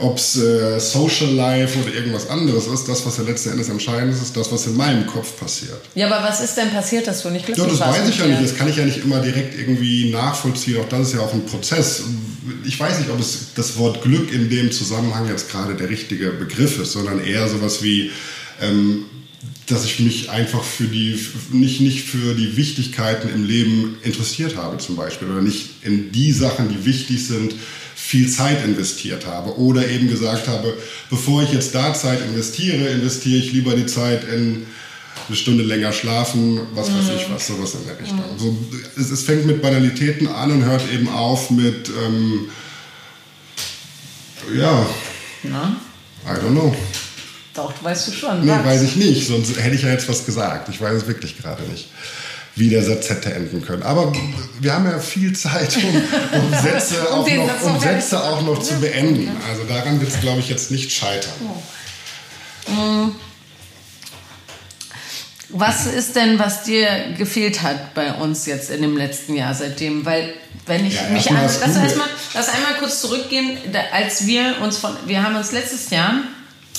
ob 0.00 0.18
es 0.18 0.36
äh, 0.36 0.78
Social 0.78 1.30
Life 1.30 1.78
oder 1.78 1.92
irgendwas 1.92 2.28
anderes 2.28 2.66
ist, 2.66 2.88
das, 2.88 3.04
was 3.04 3.16
ja 3.16 3.24
letzten 3.24 3.50
Endes 3.50 3.68
entscheidend 3.68 4.14
ist, 4.14 4.22
ist 4.22 4.36
das, 4.36 4.50
was 4.52 4.66
in 4.66 4.76
meinem 4.76 5.06
Kopf 5.06 5.38
passiert. 5.38 5.80
Ja, 5.94 6.06
aber 6.06 6.26
was 6.26 6.40
ist 6.40 6.54
denn 6.56 6.70
passiert, 6.70 7.06
dass 7.06 7.22
du 7.22 7.30
nicht 7.30 7.46
glücklich 7.46 7.66
ja, 7.66 7.72
das 7.72 7.80
warst? 7.80 7.98
Das 7.98 8.06
weiß 8.06 8.14
ich 8.14 8.20
ja 8.20 8.26
nicht. 8.26 8.42
Das 8.42 8.56
kann 8.56 8.68
ich 8.68 8.76
ja 8.76 8.84
nicht 8.84 8.98
immer 8.98 9.20
direkt 9.20 9.58
irgendwie 9.58 10.10
nachvollziehen. 10.10 10.78
Auch 10.80 10.88
das 10.88 11.08
ist 11.08 11.14
ja 11.14 11.20
auch 11.20 11.32
ein 11.32 11.44
Prozess. 11.46 12.04
Ich 12.64 12.78
weiß 12.78 13.00
nicht, 13.00 13.10
ob 13.10 13.18
es 13.18 13.48
das 13.56 13.76
Wort 13.76 14.02
Glück 14.02 14.32
in 14.32 14.48
dem 14.48 14.70
Zusammenhang 14.70 15.28
jetzt 15.28 15.50
gerade 15.50 15.74
der 15.74 15.90
richtige 15.90 16.30
Begriff 16.30 16.78
ist, 16.80 16.92
sondern 16.92 17.24
eher 17.24 17.48
sowas 17.48 17.82
wie, 17.82 18.12
ähm, 18.60 19.04
dass 19.66 19.84
ich 19.84 19.98
mich 19.98 20.30
einfach 20.30 20.62
für 20.62 20.84
die, 20.84 21.18
nicht, 21.50 21.80
nicht 21.80 22.04
für 22.06 22.34
die 22.34 22.56
Wichtigkeiten 22.56 23.28
im 23.28 23.44
Leben 23.44 23.98
interessiert 24.02 24.56
habe 24.56 24.78
zum 24.78 24.94
Beispiel 24.96 25.28
oder 25.28 25.42
nicht 25.42 25.70
in 25.82 26.12
die 26.12 26.32
Sachen, 26.32 26.68
die 26.68 26.86
wichtig 26.86 27.26
sind, 27.26 27.54
viel 28.08 28.30
Zeit 28.30 28.64
investiert 28.64 29.26
habe 29.26 29.58
oder 29.58 29.86
eben 29.86 30.08
gesagt 30.08 30.48
habe, 30.48 30.72
bevor 31.10 31.42
ich 31.42 31.52
jetzt 31.52 31.74
da 31.74 31.92
Zeit 31.92 32.22
investiere, 32.22 32.88
investiere 32.88 33.36
ich 33.36 33.52
lieber 33.52 33.76
die 33.76 33.84
Zeit 33.84 34.24
in 34.24 34.66
eine 35.26 35.36
Stunde 35.36 35.62
länger 35.62 35.92
schlafen, 35.92 36.58
was 36.72 36.88
weiß 36.88 37.04
ich 37.14 37.30
was, 37.30 37.46
sowas 37.46 37.74
in 37.74 37.84
der 37.84 38.00
Richtung. 38.00 38.24
So, 38.38 38.56
es, 38.96 39.10
es, 39.10 39.24
fängt 39.24 39.44
mit 39.44 39.60
Banalitäten 39.60 40.26
an 40.26 40.52
und 40.52 40.64
hört 40.64 40.90
eben 40.90 41.06
auf 41.10 41.50
mit, 41.50 41.90
ähm, 41.90 42.48
ja, 44.56 44.86
Na? 45.42 45.76
I 46.24 46.30
don't 46.30 46.52
know. 46.52 46.74
Doch, 47.52 47.74
weißt 47.82 48.08
du 48.08 48.12
schon. 48.12 48.40
Nee, 48.42 48.52
was? 48.52 48.64
weiß 48.64 48.82
ich 48.84 48.96
nicht, 48.96 49.26
sonst 49.26 49.54
hätte 49.60 49.74
ich 49.74 49.82
ja 49.82 49.90
jetzt 49.90 50.08
was 50.08 50.24
gesagt. 50.24 50.70
Ich 50.70 50.80
weiß 50.80 51.02
es 51.02 51.06
wirklich 51.06 51.36
gerade 51.36 51.62
nicht 51.64 51.88
wie 52.58 52.70
der 52.70 52.82
Satz 52.82 53.08
hätte 53.08 53.32
enden 53.32 53.62
können. 53.64 53.82
Aber 53.82 54.12
wir 54.60 54.72
haben 54.72 54.84
ja 54.86 54.98
viel 54.98 55.32
Zeit, 55.34 55.76
um, 55.76 56.40
um 56.40 56.60
Sätze, 56.60 56.96
auch, 57.12 57.28
noch, 57.28 57.62
um 57.62 57.80
Sätze 57.80 58.22
auch 58.22 58.42
noch 58.42 58.62
zu 58.62 58.74
beenden. 58.80 59.30
Also 59.48 59.64
daran 59.64 60.00
wird 60.00 60.10
es, 60.10 60.20
glaube 60.20 60.40
ich, 60.40 60.48
jetzt 60.48 60.70
nicht 60.70 60.92
scheitern. 60.92 61.32
Mm. 62.66 63.10
Was 65.50 65.86
ist 65.86 66.14
denn, 66.14 66.38
was 66.38 66.64
dir 66.64 67.14
gefehlt 67.16 67.62
hat 67.62 67.94
bei 67.94 68.12
uns 68.12 68.44
jetzt 68.44 68.70
in 68.70 68.82
dem 68.82 68.98
letzten 68.98 69.34
Jahr 69.34 69.54
seitdem? 69.54 70.04
Weil, 70.04 70.34
wenn 70.66 70.84
ich 70.84 70.96
ja, 70.96 71.08
mich 71.08 71.30
an. 71.30 71.38
Lass, 71.40 71.60
erstmal, 71.60 72.08
lass 72.34 72.48
einmal 72.50 72.74
kurz 72.78 73.00
zurückgehen, 73.00 73.56
als 73.92 74.26
wir 74.26 74.56
uns 74.62 74.76
von. 74.76 74.94
Wir 75.06 75.22
haben 75.22 75.36
uns 75.36 75.52
letztes 75.52 75.88
Jahr 75.88 76.20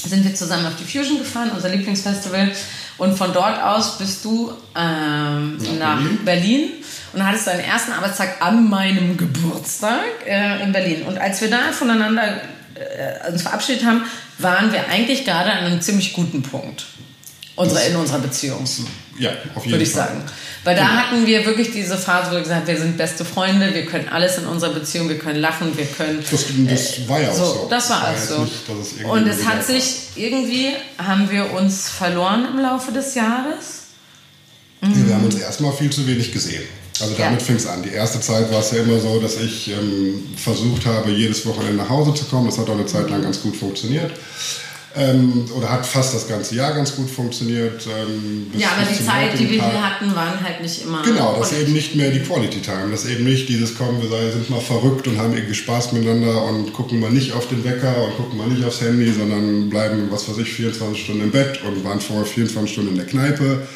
sind 0.03 0.23
wir 0.23 0.33
zusammen 0.35 0.65
auf 0.65 0.75
die 0.75 0.83
Fusion 0.83 1.19
gefahren, 1.19 1.51
unser 1.53 1.69
Lieblingsfestival. 1.69 2.51
Und 2.97 3.17
von 3.17 3.33
dort 3.33 3.61
aus 3.61 3.97
bist 3.97 4.25
du 4.25 4.51
ähm, 4.75 5.57
nach, 5.79 5.99
Berlin. 5.99 6.25
Berlin. 6.25 6.69
und 7.13 7.25
hattest 7.25 7.47
deinen 7.47 7.61
ersten 7.61 7.93
Arbeitstag 7.93 8.41
an 8.41 8.69
meinem 8.69 9.15
Geburtstag 9.17 10.03
äh, 10.27 10.61
in 10.63 10.71
Berlin. 10.71 11.03
Und 11.03 11.17
als 11.17 11.41
wir 11.41 11.49
da 11.49 11.71
voneinander 11.71 12.41
äh, 12.75 13.31
uns 13.31 13.41
verabschiedet 13.41 13.85
haben, 13.85 14.03
waren 14.37 14.71
wir 14.71 14.87
eigentlich 14.89 15.25
gerade 15.25 15.51
an 15.51 15.65
einem 15.65 15.81
ziemlich 15.81 16.13
guten 16.13 16.41
Punkt 16.41 16.85
unsere, 17.59 17.85
in 17.85 17.95
unserer 17.95 18.19
Beziehung. 18.19 18.65
Ja, 19.17 19.31
auf 19.55 19.65
jeden 19.65 19.73
Würde 19.73 19.83
ich 19.83 19.91
sagen. 19.91 20.23
Weil 20.63 20.75
da 20.75 20.87
hatten 20.87 21.25
wir 21.25 21.45
wirklich 21.45 21.71
diese 21.71 21.97
Phase, 21.97 22.31
wo 22.31 22.35
wir 22.35 22.41
gesagt 22.41 22.61
haben, 22.61 22.67
wir 22.67 22.77
sind 22.77 22.97
beste 22.97 23.23
Freunde, 23.23 23.73
wir 23.73 23.85
können 23.85 24.09
alles 24.09 24.37
in 24.37 24.45
unserer 24.45 24.73
Beziehung, 24.73 25.07
wir 25.07 25.17
können 25.17 25.39
lachen, 25.39 25.77
wir 25.77 25.85
können. 25.85 26.23
Das, 26.29 26.45
das 26.67 27.07
war 27.07 27.21
ja 27.21 27.29
auch 27.29 27.35
so. 27.35 27.45
so. 27.45 27.67
Das 27.69 27.89
war, 27.89 28.09
auch 28.09 28.17
so. 28.17 28.43
Nicht, 28.43 29.05
und 29.05 29.27
es 29.27 29.45
hat 29.45 29.65
sich 29.65 30.09
irgendwie, 30.15 30.73
haben 30.97 31.29
wir 31.31 31.53
uns 31.53 31.89
verloren 31.89 32.45
im 32.51 32.59
Laufe 32.59 32.91
des 32.91 33.15
Jahres. 33.15 33.83
Mhm. 34.81 35.07
Wir 35.07 35.15
haben 35.15 35.25
uns 35.25 35.35
erstmal 35.35 35.71
viel 35.71 35.89
zu 35.89 36.05
wenig 36.05 36.31
gesehen. 36.31 36.63
Also 37.01 37.15
damit 37.17 37.39
ja. 37.39 37.45
fing 37.45 37.55
es 37.55 37.65
an. 37.65 37.81
Die 37.81 37.91
erste 37.91 38.19
Zeit 38.19 38.51
war 38.51 38.59
es 38.59 38.71
ja 38.71 38.79
immer 38.79 38.99
so, 38.99 39.21
dass 39.21 39.37
ich 39.37 39.69
ähm, 39.69 40.35
versucht 40.35 40.85
habe, 40.85 41.11
jedes 41.11 41.45
Wochenende 41.45 41.77
nach 41.77 41.89
Hause 41.89 42.13
zu 42.13 42.25
kommen. 42.25 42.47
Das 42.47 42.57
hat 42.57 42.69
auch 42.69 42.73
eine 42.73 42.85
Zeit 42.85 43.09
lang 43.09 43.21
ganz 43.21 43.41
gut 43.41 43.55
funktioniert. 43.55 44.11
Ähm, 44.99 45.45
oder 45.55 45.71
hat 45.71 45.85
fast 45.85 46.13
das 46.13 46.27
ganze 46.27 46.55
Jahr 46.55 46.73
ganz 46.73 46.93
gut 46.93 47.09
funktioniert. 47.09 47.87
Ähm, 47.87 48.47
ja, 48.53 48.67
aber 48.75 48.85
die 48.85 49.01
Zeit, 49.01 49.39
die 49.39 49.49
wir 49.49 49.63
hier 49.63 49.89
hatten, 49.89 50.13
waren 50.13 50.43
halt 50.43 50.61
nicht 50.61 50.83
immer. 50.83 51.01
Genau, 51.03 51.37
das 51.39 51.53
ist 51.53 51.61
eben 51.61 51.71
nicht 51.71 51.95
mehr 51.95 52.11
die 52.11 52.19
Quality 52.19 52.61
Time. 52.61 52.89
Das 52.91 53.05
ist 53.05 53.11
eben 53.11 53.23
nicht 53.23 53.47
dieses 53.47 53.77
Kommen, 53.77 54.01
wir 54.01 54.31
sind 54.31 54.49
mal 54.49 54.59
verrückt 54.59 55.07
und 55.07 55.17
haben 55.17 55.33
irgendwie 55.33 55.53
Spaß 55.53 55.93
miteinander 55.93 56.43
und 56.43 56.73
gucken 56.73 56.99
mal 56.99 57.11
nicht 57.11 57.31
auf 57.31 57.47
den 57.47 57.63
Wecker 57.63 57.95
und 58.03 58.17
gucken 58.17 58.37
mal 58.37 58.47
nicht 58.47 58.65
aufs 58.65 58.81
Handy, 58.81 59.09
sondern 59.13 59.69
bleiben, 59.69 60.09
was 60.11 60.27
weiß 60.27 60.37
ich, 60.39 60.51
24 60.51 61.01
Stunden 61.01 61.21
im 61.21 61.31
Bett 61.31 61.61
und 61.63 61.81
waren 61.85 62.01
vorher 62.01 62.25
24 62.25 62.69
Stunden 62.69 62.91
in 62.91 62.97
der 62.97 63.05
Kneipe. 63.05 63.67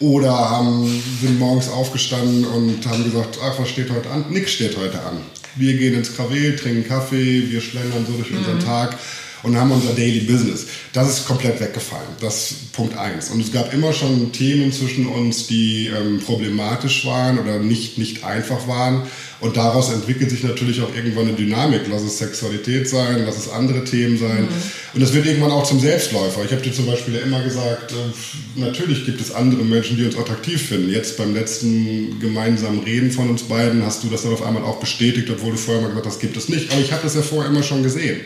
Oder 0.00 0.32
haben, 0.32 1.02
sind 1.20 1.38
morgens 1.38 1.68
aufgestanden 1.68 2.44
und 2.46 2.84
haben 2.88 3.04
gesagt, 3.04 3.38
ach, 3.40 3.60
was 3.60 3.68
steht 3.68 3.90
heute 3.92 4.10
an? 4.10 4.24
Nix 4.30 4.52
steht 4.52 4.76
heute 4.76 4.98
an. 5.00 5.18
Wir 5.54 5.74
gehen 5.74 5.94
ins 5.94 6.16
Kravel, 6.16 6.56
trinken 6.56 6.88
Kaffee, 6.88 7.48
wir 7.48 7.60
schlendern 7.60 8.04
so 8.04 8.14
durch 8.14 8.30
mhm. 8.32 8.38
unseren 8.38 8.58
Tag 8.58 8.98
und 9.44 9.56
haben 9.56 9.70
unser 9.70 9.92
Daily 9.92 10.20
Business. 10.20 10.66
Das 10.92 11.08
ist 11.08 11.26
komplett 11.26 11.60
weggefallen. 11.60 12.08
Das 12.20 12.50
ist 12.50 12.72
Punkt 12.72 12.96
eins. 12.96 13.30
Und 13.30 13.40
es 13.40 13.52
gab 13.52 13.72
immer 13.72 13.92
schon 13.92 14.32
Themen 14.32 14.72
zwischen 14.72 15.06
uns, 15.06 15.46
die 15.46 15.88
ähm, 15.88 16.20
problematisch 16.20 17.06
waren 17.06 17.38
oder 17.38 17.58
nicht, 17.58 17.98
nicht 17.98 18.24
einfach 18.24 18.66
waren. 18.66 19.02
Und 19.40 19.58
daraus 19.58 19.92
entwickelt 19.92 20.30
sich 20.30 20.42
natürlich 20.42 20.80
auch 20.80 20.94
irgendwann 20.94 21.28
eine 21.28 21.36
Dynamik. 21.36 21.82
Lass 21.90 22.02
es 22.02 22.16
Sexualität 22.16 22.88
sein, 22.88 23.24
lass 23.26 23.36
es 23.36 23.50
andere 23.50 23.84
Themen 23.84 24.16
sein. 24.16 24.44
Mhm. 24.44 24.94
Und 24.94 25.00
das 25.02 25.12
wird 25.12 25.26
irgendwann 25.26 25.50
auch 25.50 25.64
zum 25.64 25.78
Selbstläufer. 25.78 26.44
Ich 26.44 26.52
habe 26.52 26.62
dir 26.62 26.72
zum 26.72 26.86
Beispiel 26.86 27.14
ja 27.14 27.20
immer 27.20 27.42
gesagt, 27.42 27.92
äh, 27.92 28.58
natürlich 28.58 29.04
gibt 29.04 29.20
es 29.20 29.32
andere 29.32 29.62
Menschen, 29.62 29.98
die 29.98 30.06
uns 30.06 30.16
attraktiv 30.16 30.68
finden. 30.68 30.90
Jetzt 30.90 31.18
beim 31.18 31.34
letzten 31.34 32.18
gemeinsamen 32.20 32.80
Reden 32.80 33.10
von 33.10 33.28
uns 33.28 33.42
beiden 33.42 33.84
hast 33.84 34.02
du 34.04 34.08
das 34.08 34.22
dann 34.22 34.32
auf 34.32 34.42
einmal 34.42 34.62
auch 34.62 34.80
bestätigt, 34.80 35.28
obwohl 35.28 35.50
du 35.52 35.58
vorher 35.58 35.82
mal 35.82 35.88
gesagt 35.88 36.06
hast, 36.06 36.14
das 36.14 36.20
gibt 36.20 36.36
es 36.38 36.48
nicht. 36.48 36.72
Aber 36.72 36.80
ich 36.80 36.92
habe 36.92 37.02
das 37.02 37.14
ja 37.14 37.22
vorher 37.22 37.50
immer 37.50 37.62
schon 37.62 37.82
gesehen. 37.82 38.20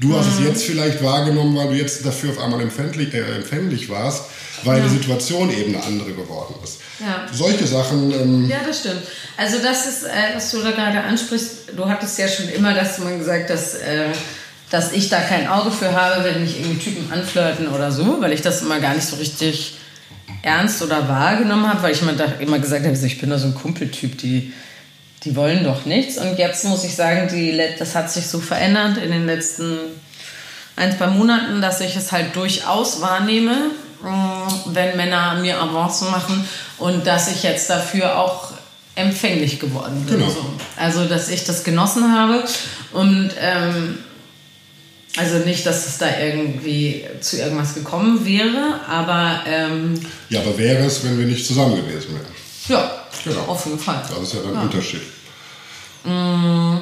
Du 0.00 0.16
hast 0.16 0.28
es 0.28 0.38
mhm. 0.38 0.46
jetzt 0.46 0.64
vielleicht 0.64 1.02
wahrgenommen, 1.02 1.56
weil 1.56 1.68
du 1.68 1.74
jetzt 1.74 2.04
dafür 2.06 2.30
auf 2.30 2.38
einmal 2.38 2.60
empfänglich, 2.60 3.12
äh, 3.14 3.36
empfänglich 3.36 3.88
warst, 3.88 4.24
weil 4.64 4.78
ja. 4.78 4.84
die 4.84 4.90
Situation 4.90 5.50
eben 5.50 5.74
eine 5.74 5.84
andere 5.84 6.12
geworden 6.12 6.54
ist. 6.62 6.80
Ja. 7.00 7.26
Solche 7.32 7.66
Sachen. 7.66 8.12
Ähm 8.12 8.48
ja, 8.48 8.58
das 8.66 8.80
stimmt. 8.80 9.02
Also 9.36 9.58
das 9.62 9.86
ist, 9.86 10.04
äh, 10.04 10.36
was 10.36 10.50
du 10.50 10.62
da 10.62 10.70
gerade 10.70 11.00
ansprichst. 11.00 11.70
Du 11.76 11.88
hattest 11.88 12.18
ja 12.18 12.28
schon 12.28 12.48
immer 12.48 12.74
das 12.74 12.98
mal 12.98 13.16
gesagt, 13.18 13.50
dass, 13.50 13.74
äh, 13.74 14.06
dass 14.70 14.92
ich 14.92 15.08
da 15.08 15.20
kein 15.20 15.48
Auge 15.48 15.72
für 15.72 15.92
habe, 15.92 16.24
wenn 16.24 16.42
mich 16.42 16.60
irgendwie 16.60 16.78
Typen 16.78 17.12
anflirten 17.12 17.68
oder 17.68 17.90
so, 17.90 18.20
weil 18.20 18.32
ich 18.32 18.42
das 18.42 18.62
immer 18.62 18.78
gar 18.78 18.94
nicht 18.94 19.06
so 19.06 19.16
richtig 19.16 19.78
ernst 20.42 20.82
oder 20.82 21.08
wahrgenommen 21.08 21.68
habe, 21.68 21.82
weil 21.82 21.92
ich 21.92 22.02
immer, 22.02 22.14
immer 22.40 22.58
gesagt 22.58 22.86
habe, 22.86 22.96
ich 22.96 23.20
bin 23.20 23.30
da 23.30 23.38
so 23.38 23.48
ein 23.48 23.54
Kumpeltyp, 23.54 24.18
die 24.18 24.52
die 25.24 25.34
wollen 25.36 25.64
doch 25.64 25.84
nichts. 25.84 26.18
Und 26.18 26.38
jetzt 26.38 26.64
muss 26.64 26.84
ich 26.84 26.94
sagen, 26.94 27.28
die, 27.28 27.60
das 27.78 27.94
hat 27.94 28.10
sich 28.10 28.26
so 28.26 28.40
verändert 28.40 28.98
in 28.98 29.10
den 29.10 29.26
letzten 29.26 29.78
ein, 30.76 30.96
zwei 30.96 31.08
Monaten, 31.08 31.60
dass 31.60 31.80
ich 31.80 31.96
es 31.96 32.12
halt 32.12 32.36
durchaus 32.36 33.00
wahrnehme, 33.00 33.70
mm, 34.02 34.74
wenn 34.74 34.96
Männer 34.96 35.34
mir 35.40 35.60
Avancen 35.60 36.10
machen 36.10 36.48
und 36.78 37.06
dass 37.06 37.30
ich 37.32 37.42
jetzt 37.42 37.68
dafür 37.68 38.16
auch 38.18 38.52
empfänglich 38.94 39.58
geworden 39.58 40.04
bin. 40.06 40.18
Genau. 40.18 40.30
So. 40.30 40.44
Also, 40.76 41.04
dass 41.04 41.28
ich 41.28 41.44
das 41.44 41.64
genossen 41.64 42.12
habe 42.12 42.44
und 42.92 43.30
ähm, 43.40 43.98
also 45.16 45.38
nicht, 45.38 45.66
dass 45.66 45.86
es 45.86 45.98
da 45.98 46.06
irgendwie 46.20 47.04
zu 47.20 47.38
irgendwas 47.38 47.74
gekommen 47.74 48.24
wäre, 48.24 48.80
aber... 48.88 49.40
Ähm, 49.48 49.94
ja, 50.28 50.40
aber 50.40 50.56
wäre 50.56 50.84
es, 50.84 51.02
wenn 51.02 51.18
wir 51.18 51.26
nicht 51.26 51.44
zusammen 51.44 51.76
gewesen 51.76 52.14
wären. 52.14 52.26
Ja, 52.68 52.97
genau. 53.24 53.40
auf 53.42 53.64
jeden 53.66 53.78
Fall. 53.78 54.02
Das 54.08 54.20
ist 54.20 54.34
ja 54.34 54.40
dann 54.40 54.50
ein 54.50 54.54
ja. 54.56 54.62
Unterschied. 54.62 55.02
Mm. 56.04 56.76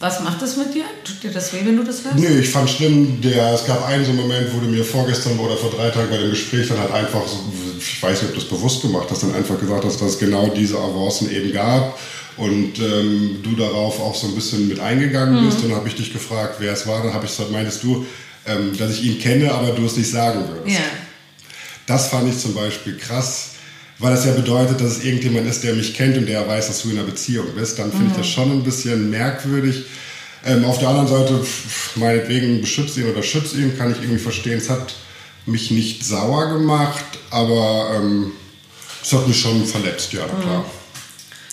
Was 0.00 0.20
macht 0.20 0.40
das 0.40 0.56
mit 0.56 0.74
dir? 0.74 0.84
Tut 1.04 1.22
dir 1.22 1.30
das 1.30 1.52
weh, 1.52 1.58
wenn 1.62 1.76
du 1.76 1.84
das 1.84 2.02
hörst? 2.02 2.16
Nee, 2.16 2.38
ich 2.38 2.48
fand 2.48 2.70
schlimm, 2.70 3.20
der, 3.20 3.52
es 3.52 3.66
gab 3.66 3.86
einen 3.86 4.02
so 4.02 4.14
Moment, 4.14 4.48
wo 4.54 4.60
du 4.60 4.66
mir 4.66 4.82
vorgestern 4.82 5.38
oder 5.38 5.58
vor 5.58 5.70
drei 5.70 5.90
Tagen 5.90 6.08
bei 6.08 6.16
dem 6.16 6.30
Gespräch 6.30 6.68
dann 6.68 6.78
halt 6.78 6.90
einfach, 6.90 7.20
so, 7.28 7.36
ich 7.78 8.02
weiß 8.02 8.22
nicht, 8.22 8.30
ob 8.30 8.34
du 8.34 8.40
das 8.40 8.48
bewusst 8.48 8.80
gemacht 8.80 9.08
hast, 9.10 9.24
dann 9.24 9.34
einfach 9.34 9.60
gesagt 9.60 9.84
hast, 9.84 10.00
dass 10.00 10.12
es 10.12 10.18
genau 10.18 10.48
diese 10.48 10.78
Avancen 10.78 11.30
eben 11.30 11.52
gab 11.52 11.98
und 12.38 12.78
ähm, 12.78 13.40
du 13.42 13.54
darauf 13.54 14.00
auch 14.00 14.14
so 14.14 14.28
ein 14.28 14.34
bisschen 14.34 14.68
mit 14.68 14.80
eingegangen 14.80 15.42
mhm. 15.42 15.46
bist. 15.46 15.62
Und 15.62 15.68
dann 15.68 15.76
habe 15.76 15.88
ich 15.88 15.94
dich 15.94 16.10
gefragt, 16.10 16.56
wer 16.60 16.72
es 16.72 16.86
war. 16.86 17.02
Dann 17.02 17.12
habe 17.12 17.26
ich 17.26 17.32
gesagt, 17.32 17.50
meintest 17.50 17.82
du, 17.82 18.06
ähm, 18.46 18.74
dass 18.78 18.92
ich 18.92 19.04
ihn 19.04 19.18
kenne, 19.18 19.52
aber 19.52 19.72
du 19.72 19.84
es 19.84 19.98
nicht 19.98 20.10
sagen 20.10 20.48
würdest. 20.48 20.78
Ja. 20.78 20.84
Das 21.86 22.08
fand 22.08 22.32
ich 22.32 22.38
zum 22.38 22.54
Beispiel 22.54 22.96
krass 22.96 23.50
weil 24.00 24.14
das 24.14 24.24
ja 24.24 24.32
bedeutet, 24.32 24.80
dass 24.80 24.98
es 24.98 25.04
irgendjemand 25.04 25.46
ist, 25.46 25.62
der 25.62 25.74
mich 25.74 25.94
kennt 25.94 26.16
und 26.16 26.26
der 26.26 26.46
weiß, 26.48 26.68
dass 26.68 26.82
du 26.82 26.90
in 26.90 26.98
einer 26.98 27.06
Beziehung 27.06 27.46
bist, 27.54 27.78
dann 27.78 27.90
finde 27.90 28.06
mhm. 28.06 28.10
ich 28.12 28.16
das 28.16 28.28
schon 28.28 28.50
ein 28.50 28.64
bisschen 28.64 29.10
merkwürdig. 29.10 29.84
Ähm, 30.44 30.64
auf 30.64 30.78
der 30.78 30.88
anderen 30.88 31.08
Seite, 31.08 31.44
meinetwegen 31.96 32.62
beschützt 32.62 32.96
ihn 32.96 33.10
oder 33.10 33.22
schützt 33.22 33.54
ihn, 33.54 33.76
kann 33.76 33.92
ich 33.92 33.98
irgendwie 33.98 34.18
verstehen. 34.18 34.56
Es 34.56 34.70
hat 34.70 34.94
mich 35.44 35.70
nicht 35.70 36.04
sauer 36.04 36.50
gemacht, 36.50 37.04
aber 37.30 37.92
ähm, 37.96 38.32
es 39.02 39.12
hat 39.12 39.28
mich 39.28 39.38
schon 39.38 39.66
verletzt, 39.66 40.14
ja, 40.14 40.26
mhm. 40.26 40.40
klar. 40.40 40.64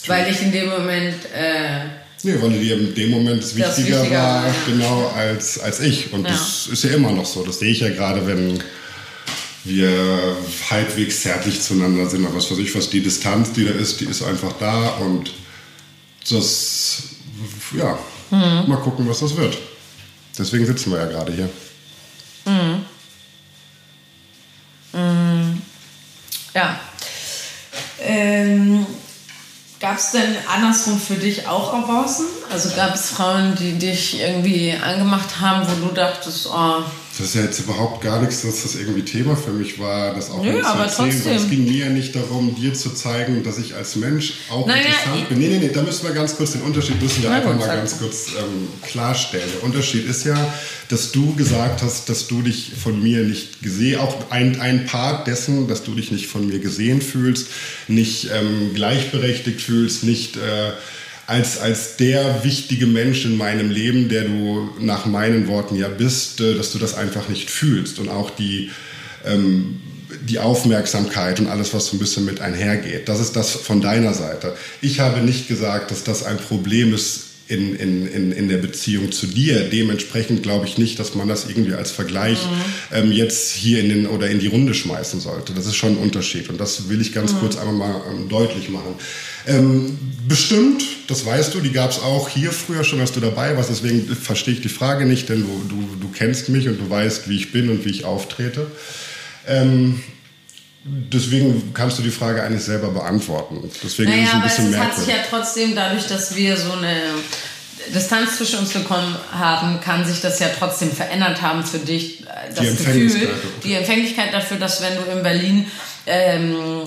Weil 0.08 0.32
ich 0.32 0.42
in 0.42 0.52
dem 0.52 0.70
Moment. 0.70 1.16
Äh 1.36 1.98
Nee, 2.24 2.34
weil 2.42 2.50
dir 2.50 2.80
in 2.80 2.96
dem 2.96 3.12
Moment 3.12 3.44
es 3.44 3.56
wichtiger, 3.56 4.02
wichtiger, 4.02 4.18
war, 4.18 4.48
ja. 4.48 4.56
genau, 4.66 5.14
als, 5.16 5.60
als 5.60 5.80
ich. 5.82 6.12
Und 6.12 6.24
ja. 6.24 6.32
das 6.32 6.68
ist 6.68 6.84
ja 6.84 6.90
immer 6.92 7.12
noch 7.12 7.26
so. 7.26 7.44
Das 7.44 7.60
sehe 7.60 7.72
ich 7.72 7.82
ja 7.82 7.90
gerade, 7.90 8.26
wenn 8.26 8.62
wir 9.68 10.38
halbwegs 10.70 11.22
zärtlich 11.22 11.62
zueinander 11.62 12.10
sind. 12.10 12.26
Aber 12.26 12.36
was 12.36 12.50
weiß 12.52 12.58
ich, 12.60 12.76
was 12.76 12.90
die 12.90 13.02
Distanz, 13.02 13.54
die 13.54 13.66
da 13.66 13.72
ist, 13.72 14.00
die 14.00 14.06
ist 14.06 14.24
einfach 14.24 14.54
da 14.60 14.90
und 14.98 15.32
das, 16.30 17.04
ja, 17.76 17.98
mhm. 18.32 18.70
mal 18.70 18.78
gucken, 18.78 19.08
was 19.08 19.20
das 19.20 19.36
wird. 19.36 19.58
Deswegen 20.38 20.66
sitzen 20.66 20.92
wir 20.92 21.00
ja 21.00 21.06
gerade 21.06 21.34
hier. 21.34 21.50
Mhm. 22.46 22.86
Mhm. 24.94 25.62
Ja. 26.54 26.80
Ähm, 28.00 28.86
Gab 29.80 29.98
es 29.98 30.10
denn 30.12 30.36
andersrum 30.52 31.00
für 31.00 31.16
dich 31.16 31.48
auch 31.48 31.72
Avancen? 31.72 32.26
Also 32.52 32.76
gab 32.76 32.96
es 32.96 33.12
Frauen, 33.12 33.56
die 33.56 33.78
dich 33.78 34.20
irgendwie 34.20 34.74
angemacht 34.74 35.40
haben, 35.40 35.68
wo 35.68 35.88
du 35.88 35.94
dachtest, 35.94 36.48
oh, 36.48 36.82
das 37.18 37.28
ist 37.28 37.36
ja 37.36 37.42
jetzt 37.42 37.60
überhaupt 37.60 38.02
gar 38.02 38.22
nichts, 38.22 38.44
dass 38.44 38.64
das 38.64 38.76
irgendwie 38.76 39.02
Thema 39.02 39.36
für 39.36 39.52
mich 39.52 39.80
war, 39.80 40.14
das 40.14 40.30
auch 40.30 40.44
Nö, 40.44 40.62
aber 40.62 40.84
erzählen. 40.84 41.10
Trotzdem. 41.10 41.36
Es 41.36 41.50
ging 41.50 41.66
mir 41.66 41.86
ja 41.86 41.90
nicht 41.90 42.16
darum, 42.16 42.56
dir 42.56 42.74
zu 42.74 42.92
zeigen, 42.92 43.44
dass 43.44 43.58
ich 43.58 43.76
als 43.76 43.96
Mensch 43.96 44.34
auch 44.50 44.68
naja, 44.68 44.82
interessant 44.82 45.30
bin. 45.30 45.40
Nee, 45.40 45.48
nee, 45.48 45.58
nee, 45.60 45.72
da 45.74 45.82
müssen 45.82 46.06
wir 46.06 46.14
ganz 46.14 46.36
kurz 46.36 46.52
den 46.52 46.62
Unterschied 46.62 47.02
müssen 47.02 47.24
wir 47.24 47.32
einfach 47.32 47.58
mal 47.58 47.68
ganz 47.68 47.98
kurz 47.98 48.28
ähm, 48.38 48.68
klarstellen. 48.84 49.50
Der 49.56 49.64
Unterschied 49.64 50.08
ist 50.08 50.26
ja, 50.26 50.54
dass 50.90 51.12
du 51.12 51.34
gesagt 51.36 51.82
hast, 51.82 52.08
dass 52.10 52.28
du 52.28 52.42
dich 52.42 52.74
von 52.82 53.02
mir 53.02 53.24
nicht 53.24 53.64
gesehen, 53.64 54.00
auch 54.00 54.30
ein, 54.30 54.62
ein 54.62 54.86
Part 54.86 55.28
dessen, 55.28 55.68
dass 55.68 55.84
du 55.84 55.96
dich 55.96 56.12
nicht 56.12 56.28
von 56.28 56.48
mir 56.48 56.60
gesehen 56.60 57.02
fühlst, 57.02 57.48
nicht 57.88 58.30
ähm, 58.32 58.74
gleichberechtigt 58.74 59.62
fühlst, 59.62 60.04
nicht... 60.04 60.38
Äh, 60.38 60.72
als, 61.28 61.60
als 61.60 61.98
der 61.98 62.44
wichtige 62.44 62.88
Mensch 62.88 63.26
in 63.26 63.38
meinem 63.38 63.70
Leben, 63.70 64.08
der 64.08 64.24
du 64.24 64.70
nach 64.80 65.06
meinen 65.06 65.48
Worten 65.48 65.76
ja 65.76 65.90
bist, 65.90 66.40
äh, 66.40 66.56
dass 66.56 66.72
du 66.72 66.80
das 66.80 66.96
einfach 66.96 67.28
nicht 67.28 67.52
fühlst 67.52 68.00
und 68.00 68.10
auch 68.10 68.32
die, 68.32 68.72
ähm, 69.26 69.82
die 70.24 70.40
Aufmerksamkeit 70.40 71.40
und 71.42 71.48
alles, 71.48 71.74
was 71.74 71.88
so 71.88 71.98
ein 71.98 72.00
bisschen 72.00 72.26
mit 72.26 72.40
einhergeht. 72.40 73.10
Das 73.10 73.20
ist 73.20 73.36
das 73.36 73.52
von 73.52 73.82
deiner 73.82 74.14
Seite. 74.14 74.56
Ich 74.82 75.02
habe 75.02 75.20
nicht 75.20 75.50
gesagt, 75.50 75.92
dass 75.92 76.06
das 76.06 76.24
ein 76.24 76.38
Problem 76.38 76.94
ist 76.94 77.26
in, 77.50 77.76
in, 77.76 78.08
in, 78.08 78.32
in 78.32 78.50
der 78.50 78.58
Beziehung 78.58 79.12
zu 79.12 79.28
dir. 79.28 79.70
Dementsprechend 79.70 80.44
glaube 80.44 80.66
ich 80.66 80.78
nicht, 80.78 81.00
dass 81.00 81.16
man 81.16 81.28
das 81.28 81.48
irgendwie 81.48 81.74
als 81.74 81.92
Vergleich 81.92 82.40
mhm. 82.46 82.98
ähm, 82.98 83.12
jetzt 83.12 83.54
hier 83.54 83.80
in 83.80 83.90
den 83.90 84.08
oder 84.08 84.30
in 84.30 84.40
die 84.40 84.48
Runde 84.48 84.74
schmeißen 84.74 85.20
sollte. 85.20 85.54
Das 85.54 85.66
ist 85.66 85.76
schon 85.76 85.94
ein 85.94 85.98
Unterschied 85.98 86.50
und 86.50 86.60
das 86.60 86.90
will 86.90 87.02
ich 87.02 87.14
ganz 87.14 87.34
mhm. 87.34 87.40
kurz 87.40 87.58
einmal 87.58 87.76
mal 87.76 88.02
ähm, 88.12 88.30
deutlich 88.30 88.70
machen. 88.70 88.96
Ähm, 89.48 89.98
bestimmt, 90.28 90.84
das 91.08 91.26
weißt 91.26 91.54
du, 91.54 91.62
die 91.62 91.72
gab 91.72 91.92
es 91.92 92.00
auch 92.00 92.28
hier 92.28 92.52
früher 92.52 92.84
schon, 92.84 93.00
als 93.00 93.14
du 93.14 93.20
dabei 93.22 93.56
warst. 93.56 93.70
Deswegen 93.70 94.14
verstehe 94.16 94.56
ich 94.56 94.62
die 94.62 94.70
Frage 94.70 95.06
nicht, 95.06 95.30
denn 95.30 95.42
du, 95.42 95.64
du, 95.70 95.96
du 96.02 96.10
kennst 96.10 96.50
mich 96.50 96.68
und 96.68 96.78
du 96.80 96.90
weißt, 96.90 97.30
wie 97.30 97.38
ich 97.38 97.52
bin 97.52 97.70
und 97.70 97.86
wie 97.86 97.90
ich 97.90 98.04
auftrete. 98.04 98.68
Ähm, 99.48 100.04
deswegen 100.84 101.74
kannst 101.74 101.98
du 101.98 102.04
die 102.04 102.12
Frage 102.12 102.44
eigentlich 102.44 102.64
selber 102.64 102.90
beantworten. 102.90 103.72
Deswegen 103.82 104.12
naja, 104.12 104.24
ist 104.24 104.30
es 104.30 104.36
ein 104.36 104.42
bisschen 104.42 104.66
aber 104.66 104.74
es 104.74 104.78
merkwürdig. 104.78 104.98
hat 104.98 105.06
sich 105.06 105.16
ja 105.16 105.22
trotzdem 105.30 105.76
dadurch, 105.76 106.08
dass 106.08 106.36
wir 106.36 106.58
so 106.58 106.74
eine 106.74 107.02
Distanz 107.94 108.38
zwischen 108.38 108.60
uns 108.60 108.72
bekommen 108.72 109.16
haben, 109.32 109.80
kann 109.80 110.06
sich 110.06 110.20
das 110.20 110.40
ja 110.40 110.48
trotzdem 110.58 110.92
verändert 110.92 111.42
haben 111.42 111.64
für 111.64 111.80
dich. 111.80 112.22
Äh, 112.22 112.54
das 112.54 112.66
die 112.66 113.02
Gefühl, 113.04 113.30
die 113.64 113.74
Empfänglichkeit 113.74 114.34
dafür, 114.34 114.58
dass 114.58 114.82
wenn 114.82 114.96
du 114.98 115.12
in 115.12 115.24
Berlin 115.24 115.66
ähm, 116.06 116.82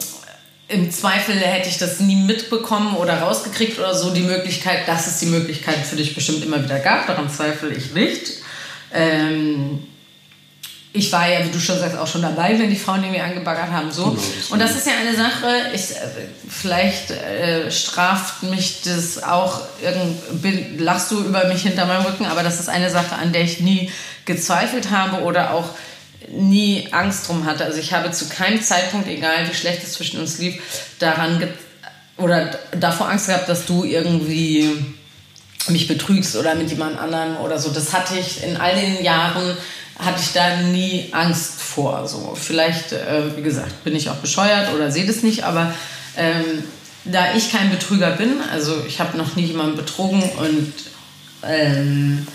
im 0.71 0.91
Zweifel 0.91 1.37
hätte 1.37 1.69
ich 1.69 1.79
das 1.79 2.01
nie 2.01 2.17
mitbekommen 2.17 2.97
oder 2.97 3.21
rausgekriegt 3.21 3.79
oder 3.79 3.95
so. 3.95 4.11
Die 4.11 4.23
Möglichkeit, 4.23 4.87
dass 4.87 5.07
es 5.07 5.19
die 5.19 5.27
Möglichkeit 5.27 5.79
für 5.79 5.97
dich 5.97 6.15
bestimmt 6.15 6.45
immer 6.45 6.63
wieder 6.63 6.79
gab, 6.79 7.07
daran 7.07 7.29
zweifle 7.29 7.71
ich 7.71 7.93
nicht. 7.93 8.33
Ähm, 8.93 9.81
ich 10.93 11.13
war 11.13 11.29
ja, 11.29 11.45
wie 11.45 11.51
du 11.51 11.61
schon 11.61 11.79
sagst, 11.79 11.97
auch 11.97 12.07
schon 12.07 12.23
dabei, 12.23 12.59
wenn 12.59 12.69
die 12.69 12.77
Frauen 12.77 13.03
irgendwie 13.03 13.21
angebaggert 13.21 13.71
haben. 13.71 13.93
So. 13.93 14.11
Genau, 14.11 14.23
und 14.51 14.59
das 14.61 14.77
ist 14.77 14.87
ja 14.87 14.95
eine 15.01 15.17
Sache, 15.17 15.71
ich, 15.73 15.91
äh, 15.93 16.29
vielleicht 16.49 17.11
äh, 17.11 17.71
straft 17.71 18.43
mich 18.45 18.83
das 18.83 19.23
auch, 19.23 19.61
irgend, 19.83 20.81
lachst 20.81 21.11
du 21.13 21.21
über 21.23 21.47
mich 21.47 21.63
hinter 21.63 21.87
meinem 21.87 22.05
Rücken, 22.05 22.27
aber 22.27 22.43
das 22.43 22.59
ist 22.59 22.69
eine 22.69 22.91
Sache, 22.91 23.15
an 23.15 23.33
der 23.33 23.43
ich 23.43 23.61
nie 23.61 23.91
gezweifelt 24.25 24.91
habe 24.91 25.23
oder 25.23 25.55
auch 25.55 25.71
nie 26.29 26.89
Angst 26.93 27.29
drum 27.29 27.45
hatte. 27.47 27.65
Also 27.65 27.79
ich 27.79 27.93
habe 27.93 28.11
zu 28.11 28.29
keinem 28.29 28.63
Zeitpunkt, 28.63 29.09
egal 29.09 29.49
wie 29.49 29.55
schlecht 29.55 29.83
es 29.83 29.95
zwischen 29.95 30.21
uns 30.21 30.39
lief, 30.39 30.61
daran 30.99 31.43
oder 32.17 32.59
davor 32.73 33.09
Angst 33.09 33.27
gehabt, 33.27 33.49
dass 33.49 33.67
du 33.67 33.85
irgendwie 33.85 34.69
mich 35.69 35.89
betrügst 35.89 36.37
oder 36.37 36.55
mit 36.55 36.71
jemand 36.71 36.99
anderem 36.99 37.37
oder 37.39 37.59
so. 37.59 37.71
Das 37.71 37.93
hatte 37.93 38.19
ich 38.19 38.43
in 38.43 38.57
all 38.57 38.75
den 38.75 39.03
Jahren 39.03 39.57
hatte 39.99 40.21
ich 40.23 40.33
da 40.33 40.57
nie 40.57 41.09
Angst 41.13 41.61
vor. 41.61 42.09
So 42.09 42.35
vielleicht, 42.35 42.93
äh, 42.93 43.37
wie 43.37 43.43
gesagt, 43.43 43.85
bin 43.85 43.95
ich 43.95 44.09
auch 44.09 44.17
bescheuert 44.17 44.73
oder 44.75 44.91
sehe 44.91 45.07
das 45.07 45.23
nicht, 45.23 45.45
aber 45.45 45.75
ähm, 46.17 46.65
da 47.05 47.35
ich 47.35 47.53
kein 47.53 47.71
Betrüger 47.71 48.13
bin, 48.13 48.41
also 48.53 48.83
ich 48.87 49.01
habe 49.01 49.17
noch 49.17 49.37
nie 49.37 49.45
jemanden 49.45 49.77
betrogen 49.77 50.23
und 50.23 50.73
ähm, 51.43 52.27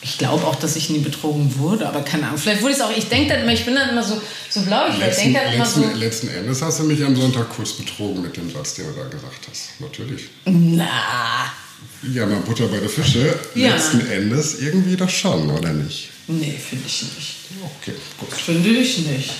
ich 0.00 0.16
glaube 0.16 0.46
auch, 0.46 0.56
dass 0.56 0.76
ich 0.76 0.90
nie 0.90 1.00
betrogen 1.00 1.58
wurde, 1.58 1.88
aber 1.88 2.02
keine 2.02 2.26
Ahnung. 2.26 2.38
Vielleicht 2.38 2.62
wurde 2.62 2.74
es 2.74 2.80
auch. 2.80 2.96
Ich 2.96 3.08
denke 3.08 3.30
dann 3.32 3.42
immer, 3.42 3.52
ich 3.52 3.64
bin 3.64 3.74
dann 3.74 3.88
immer 3.88 4.02
so, 4.02 4.20
so 4.48 4.60
blau. 4.62 4.88
Ich 4.90 4.98
letzten, 4.98 5.32
denke 5.32 5.40
dann 5.44 5.54
immer 5.54 5.66
so. 5.66 5.84
Letzten 5.96 6.28
Endes 6.28 6.62
hast 6.62 6.78
du 6.78 6.84
mich 6.84 7.02
am 7.04 7.16
Sonntag 7.16 7.48
kurz 7.48 7.72
betrogen 7.72 8.22
mit 8.22 8.36
dem 8.36 8.50
Satz, 8.52 8.74
den 8.74 8.86
du 8.86 8.92
da 8.92 9.08
gesagt 9.08 9.48
hast. 9.50 9.80
Natürlich. 9.80 10.28
Na. 10.44 11.52
Ja, 12.14 12.26
mal 12.26 12.40
Butter 12.40 12.68
bei 12.68 12.78
der 12.78 12.88
Fische. 12.88 13.38
Ja. 13.54 13.74
Letzten 13.74 14.08
Endes 14.08 14.60
irgendwie 14.60 14.96
doch 14.96 15.10
schon, 15.10 15.50
oder 15.50 15.72
nicht? 15.72 16.10
Nee, 16.28 16.56
finde 16.56 16.84
ich 16.86 17.02
nicht. 17.02 17.36
Okay, 17.80 17.94
gut. 18.18 18.32
Finde 18.32 18.68
ich 18.68 18.98
nicht. 18.98 19.30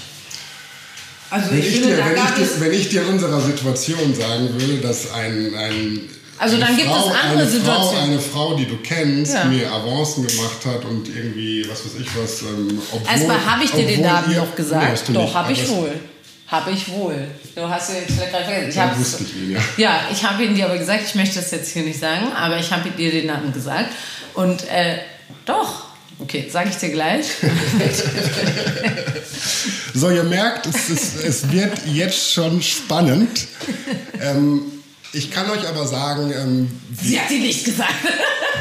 Also 1.31 1.51
wenn 1.51 1.59
ich, 1.59 1.67
finde, 1.67 1.89
dir, 1.89 1.99
wenn, 1.99 2.17
ich 2.17 2.49
dir, 2.49 2.61
wenn 2.61 2.73
ich 2.73 2.89
dir 2.89 3.07
unserer 3.07 3.41
Situation 3.41 4.15
sagen 4.15 4.49
würde, 4.59 4.79
dass 4.79 5.13
ein, 5.13 5.55
ein 5.55 6.01
also 6.39 6.57
dann 6.59 6.77
gibt 6.77 6.89
Frau, 6.89 7.09
es 7.09 7.15
andere 7.15 7.43
eine 7.43 7.49
Situationen. 7.49 7.95
Frau, 7.95 8.05
eine 8.05 8.21
Frau, 8.21 8.55
die 8.55 8.67
du 8.67 8.77
kennst, 8.79 9.35
ja. 9.35 9.45
mir 9.45 9.71
Avancen 9.73 10.27
gemacht 10.27 10.65
hat 10.65 10.85
und 10.85 11.09
irgendwie, 11.09 11.67
was 11.69 11.85
weiß 11.85 12.01
ich 12.01 12.09
was. 12.17 12.43
Ähm, 12.43 12.81
obwohl, 12.93 13.13
Erstmal 13.13 13.45
habe 13.45 13.65
ich 13.65 13.71
dir 13.71 13.87
den 13.87 14.03
Namen 14.03 14.37
noch 14.37 14.55
gesagt. 14.55 15.05
Doch, 15.13 15.35
habe 15.35 15.53
ich 15.53 15.69
wohl. 15.69 15.93
Habe 16.47 16.71
ich 16.71 16.89
wohl. 16.91 17.29
Du 17.55 17.69
hast 17.69 17.91
ja 17.91 17.97
jetzt 17.97 18.13
vielleicht 18.13 18.33
gerade 18.33 18.45
vergessen. 18.45 18.71
Ich 18.71 18.79
habe 18.79 18.99
wusste 18.99 19.25
ich 19.25 19.37
ihn, 19.37 19.51
ja. 19.53 19.61
Ja, 19.77 20.01
ich 20.11 20.25
habe 20.25 20.43
ihn 20.45 20.55
dir 20.55 20.65
aber 20.67 20.79
gesagt, 20.79 21.03
ich 21.07 21.15
möchte 21.15 21.37
das 21.37 21.51
jetzt 21.51 21.71
hier 21.73 21.83
nicht 21.83 22.01
sagen, 22.01 22.33
aber 22.33 22.59
ich 22.59 22.73
habe 22.73 22.89
dir 22.91 23.11
den 23.11 23.27
Namen 23.27 23.53
gesagt. 23.53 23.91
Und 24.35 24.67
äh, 24.69 24.99
doch, 25.45 25.89
Okay, 26.21 26.49
sage 26.51 26.71
ich 26.71 26.77
dir 26.77 26.91
gleich. 26.91 27.27
so, 29.95 30.11
ihr 30.11 30.25
merkt, 30.25 30.67
es, 30.67 30.91
ist, 30.91 31.25
es 31.25 31.53
wird 31.53 31.87
jetzt 31.87 32.33
schon 32.33 32.63
spannend. 32.63 33.47
Ähm, 34.21 34.63
ich 35.13 35.31
kann 35.31 35.49
euch 35.51 35.67
aber 35.67 35.87
sagen. 35.87 36.33
Ähm, 36.33 36.71
sie 37.03 37.21
hat 37.21 37.31
ihn 37.31 37.43
nicht 37.43 37.65
gesagt. 37.65 37.95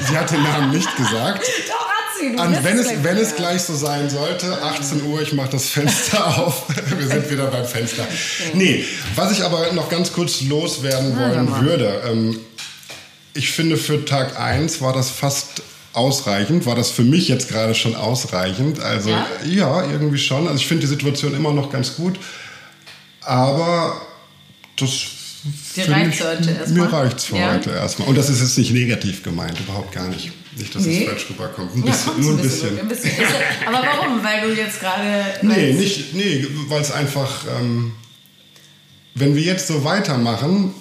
sie 0.08 0.18
hat 0.18 0.32
den 0.32 0.44
Namen 0.44 0.72
nicht 0.72 0.96
gesagt. 0.96 1.42
Doch, 1.68 1.88
hat 1.88 2.20
sie. 2.20 2.28
Und 2.28 2.64
wenn, 2.64 2.80
es, 2.80 3.04
wenn 3.04 3.18
es 3.18 3.36
gleich 3.36 3.62
so 3.64 3.76
sein 3.76 4.10
sollte, 4.10 4.62
18 4.62 5.04
Uhr, 5.04 5.22
ich 5.22 5.34
mache 5.34 5.50
das 5.52 5.70
Fenster 5.70 6.38
auf. 6.38 6.64
Wir 6.98 7.08
sind 7.08 7.30
wieder 7.30 7.48
beim 7.48 7.66
Fenster. 7.66 8.04
Okay. 8.04 8.52
Nee, 8.54 8.86
was 9.16 9.32
ich 9.32 9.44
aber 9.44 9.72
noch 9.74 9.90
ganz 9.90 10.14
kurz 10.14 10.42
loswerden 10.42 11.18
wollen 11.18 11.48
ja, 11.48 11.62
würde. 11.62 12.02
Ähm, 12.08 12.40
ich 13.34 13.52
finde, 13.52 13.78
für 13.78 14.04
Tag 14.06 14.40
1 14.40 14.82
war 14.82 14.94
das 14.94 15.12
fast 15.12 15.62
ausreichend. 15.94 16.66
War 16.66 16.76
das 16.76 16.92
für 16.92 17.04
mich 17.04 17.28
jetzt 17.28 17.50
gerade 17.50 17.76
schon 17.76 17.96
ausreichend? 17.96 18.80
Also, 18.80 19.10
ja, 19.10 19.28
ja 19.44 19.84
irgendwie 19.84 20.18
schon. 20.18 20.48
Also, 20.48 20.60
ich 20.60 20.68
finde 20.68 20.82
die 20.82 20.88
Situation 20.88 21.36
immer 21.36 21.52
noch 21.52 21.72
ganz 21.72 21.96
gut. 21.96 22.18
Aber 23.22 24.02
das 24.78 25.17
Dir 25.76 25.90
reicht 25.90 26.24
heute 26.24 26.52
erstmal. 26.52 26.88
Mir 26.88 26.94
reicht 26.94 27.18
es 27.18 27.26
für 27.26 27.38
ja? 27.38 27.54
heute 27.54 27.72
erstmal. 27.72 28.08
Und 28.08 28.18
das 28.18 28.30
ist 28.30 28.42
jetzt 28.42 28.58
nicht 28.58 28.72
negativ 28.72 29.24
gemeint, 29.24 29.60
überhaupt 29.60 29.94
gar 29.94 30.08
nicht. 30.08 30.32
Nicht, 30.58 30.74
dass 30.74 30.86
nee. 30.86 31.04
es 31.04 31.10
falsch 31.10 31.26
rüberkommt. 31.30 31.76
Ein 31.76 31.84
bisschen, 31.84 32.14
ja, 32.18 32.24
nur 32.24 32.32
ein 32.32 32.42
bisschen. 32.42 32.80
Ein 32.80 32.88
bisschen. 32.88 33.12
Aber 33.68 33.86
warum? 33.86 34.24
Weil 34.24 34.42
du 34.42 34.56
jetzt 34.56 34.80
gerade. 34.80 35.26
Nee, 35.44 35.74
nicht, 35.74 36.14
nee, 36.14 36.48
weil 36.68 36.82
es 36.82 36.92
einfach. 36.92 37.46
Ähm, 37.60 37.94
wenn 39.14 39.36
wir 39.36 39.42
jetzt 39.42 39.68
so 39.68 39.84
weitermachen, 39.84 40.74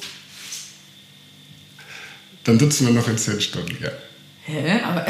dann 2.45 2.59
sitzen 2.59 2.87
wir 2.87 2.95
noch 2.95 3.09
in 3.09 3.19
10 3.19 3.41
Stunden, 3.41 3.77
ja. 3.83 3.91
Hä? 4.45 4.81
Aber 4.85 5.05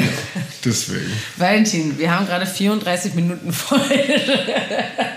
Deswegen. 0.65 1.11
Valentin, 1.37 1.97
wir 1.97 2.11
haben 2.11 2.25
gerade 2.25 2.45
34 2.45 3.13
Minuten 3.13 3.53
voll. 3.53 3.79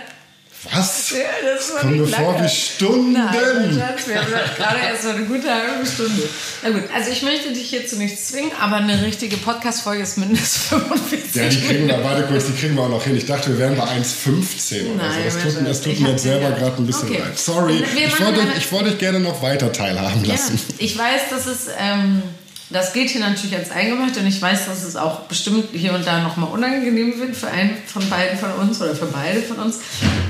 Was? 0.65 1.11
Ja, 1.13 1.19
das, 1.43 1.69
das 1.69 1.81
kommt 1.81 1.97
mir 1.97 2.07
vor 2.07 2.39
wie 2.43 2.49
Stunden. 2.49 3.13
Nein, 3.15 3.33
Schatz, 3.75 4.07
wir 4.07 4.17
haben 4.17 4.31
gerade 4.57 4.79
erst 4.79 5.05
mal 5.05 5.15
eine 5.15 5.25
gute 5.25 5.49
halbe 5.51 5.87
Stunde. 5.87 6.29
Na 6.63 6.71
gut, 6.71 6.83
also 6.95 7.11
ich 7.11 7.23
möchte 7.23 7.51
dich 7.53 7.71
hierzu 7.71 7.97
nicht 7.97 8.23
zwingen, 8.23 8.53
aber 8.61 8.77
eine 8.77 9.03
richtige 9.03 9.39
Podcast-Folge 9.39 10.03
ist 10.03 10.19
mindestens 10.19 10.65
45 10.69 11.35
Ja, 11.35 11.49
die 11.49 11.61
kriegen 11.63 11.89
wir, 11.89 12.05
warte 12.05 12.25
kurz, 12.25 12.47
die 12.47 12.53
kriegen 12.53 12.75
wir 12.75 12.83
auch 12.83 12.91
noch 12.91 13.03
hin. 13.03 13.17
Ich 13.17 13.25
dachte, 13.25 13.51
wir 13.51 13.59
wären 13.59 13.77
bei 13.77 13.85
1,15 13.85 14.93
oder 14.95 15.05
Nein, 15.05 15.13
so. 15.33 15.39
Das 15.39 15.55
tut, 15.55 15.67
das 15.67 15.81
tut 15.81 16.01
mir 16.01 16.11
jetzt 16.11 16.23
selber 16.25 16.51
gerade 16.51 16.77
ein 16.77 16.87
bisschen 16.87 17.09
okay. 17.09 17.21
leid. 17.21 17.39
Sorry, 17.39 17.83
ich 17.83 18.21
wollte, 18.21 18.41
ich 18.59 18.71
wollte 18.71 18.91
euch 18.91 18.99
gerne 18.99 19.21
noch 19.21 19.41
weiter 19.41 19.73
teilhaben 19.73 20.25
lassen. 20.25 20.61
Ja, 20.69 20.75
ich 20.79 20.99
weiß, 20.99 21.23
dass 21.31 21.47
es... 21.47 21.69
Ähm, 21.79 22.23
das 22.71 22.93
geht 22.93 23.11
hier 23.11 23.21
natürlich 23.21 23.57
als 23.57 23.73
eingemacht 23.73 24.17
und 24.17 24.27
ich 24.27 24.41
weiß, 24.41 24.67
dass 24.67 24.85
es 24.85 24.95
auch 24.95 25.21
bestimmt 25.23 25.71
hier 25.73 25.93
und 25.93 26.07
da 26.07 26.21
nochmal 26.21 26.51
unangenehm 26.51 27.19
wird 27.19 27.37
für 27.37 27.49
einen 27.49 27.77
von 27.85 28.09
beiden 28.09 28.39
von 28.39 28.53
uns 28.53 28.81
oder 28.81 28.95
für 28.95 29.07
beide 29.07 29.43
von 29.43 29.59
uns. 29.59 29.81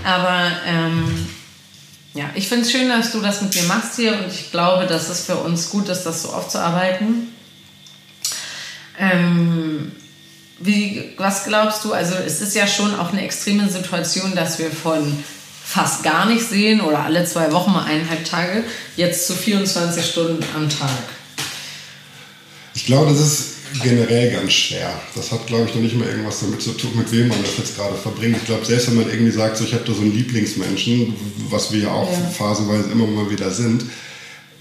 Aber 0.05 0.51
ähm, 0.67 1.29
ja, 2.15 2.25
ich 2.35 2.49
finde 2.49 2.65
es 2.65 2.73
schön, 2.73 2.89
dass 2.89 3.13
du 3.13 3.21
das 3.21 3.43
mit 3.43 3.55
mir 3.55 3.65
machst 3.65 3.97
hier 3.97 4.13
und 4.15 4.33
ich 4.33 4.51
glaube, 4.51 4.87
dass 4.87 5.11
es 5.11 5.27
für 5.27 5.37
uns 5.37 5.69
gut 5.69 5.89
ist, 5.91 6.05
das 6.05 6.23
so 6.23 6.31
aufzuarbeiten. 6.31 7.29
Ähm, 8.99 9.93
wie, 10.59 11.13
was 11.19 11.45
glaubst 11.45 11.85
du? 11.85 11.93
Also 11.93 12.15
es 12.15 12.41
ist 12.41 12.55
ja 12.55 12.67
schon 12.67 12.99
auch 12.99 13.13
eine 13.13 13.23
extreme 13.23 13.69
Situation, 13.69 14.35
dass 14.35 14.59
wir 14.59 14.71
von 14.71 15.23
fast 15.63 16.03
gar 16.03 16.25
nicht 16.25 16.47
sehen 16.47 16.81
oder 16.81 17.01
alle 17.01 17.25
zwei 17.27 17.53
Wochen 17.53 17.73
mal 17.73 17.85
eineinhalb 17.85 18.25
Tage 18.25 18.65
jetzt 18.97 19.27
zu 19.27 19.35
24 19.35 20.05
Stunden 20.05 20.45
am 20.57 20.69
Tag. 20.69 21.20
Ich 22.75 22.87
glaube, 22.87 23.11
das 23.11 23.21
ist 23.21 23.45
generell 23.83 24.33
ganz 24.33 24.53
schwer. 24.53 25.01
Das 25.15 25.31
hat, 25.33 25.47
glaube 25.47 25.67
ich, 25.69 25.75
noch 25.75 25.83
nicht 25.83 25.97
mal 25.97 26.09
irgendwas 26.09 26.41
damit 26.41 26.61
zu 26.61 26.73
tun, 26.73 26.91
mit 26.97 27.11
wem 27.13 27.29
man 27.29 27.39
das 27.43 27.57
jetzt 27.59 27.77
gerade 27.77 27.95
verbringt. 27.97 28.37
Ich 28.37 28.45
glaube, 28.45 28.65
selbst 28.65 28.89
wenn 28.89 28.97
man 28.97 29.11
irgendwie 29.11 29.33
sagt, 29.33 29.57
so, 29.57 29.65
ich 29.65 29.73
habe 29.73 29.85
da 29.85 29.93
so 29.93 30.01
einen 30.01 30.15
Lieblingsmenschen, 30.15 31.15
was 31.49 31.73
wir 31.73 31.81
ja 31.81 31.93
auch 31.93 32.11
ja. 32.11 32.29
phasenweise 32.31 32.91
immer 32.91 33.07
mal 33.07 33.31
wieder 33.31 33.51
sind, 33.51 33.85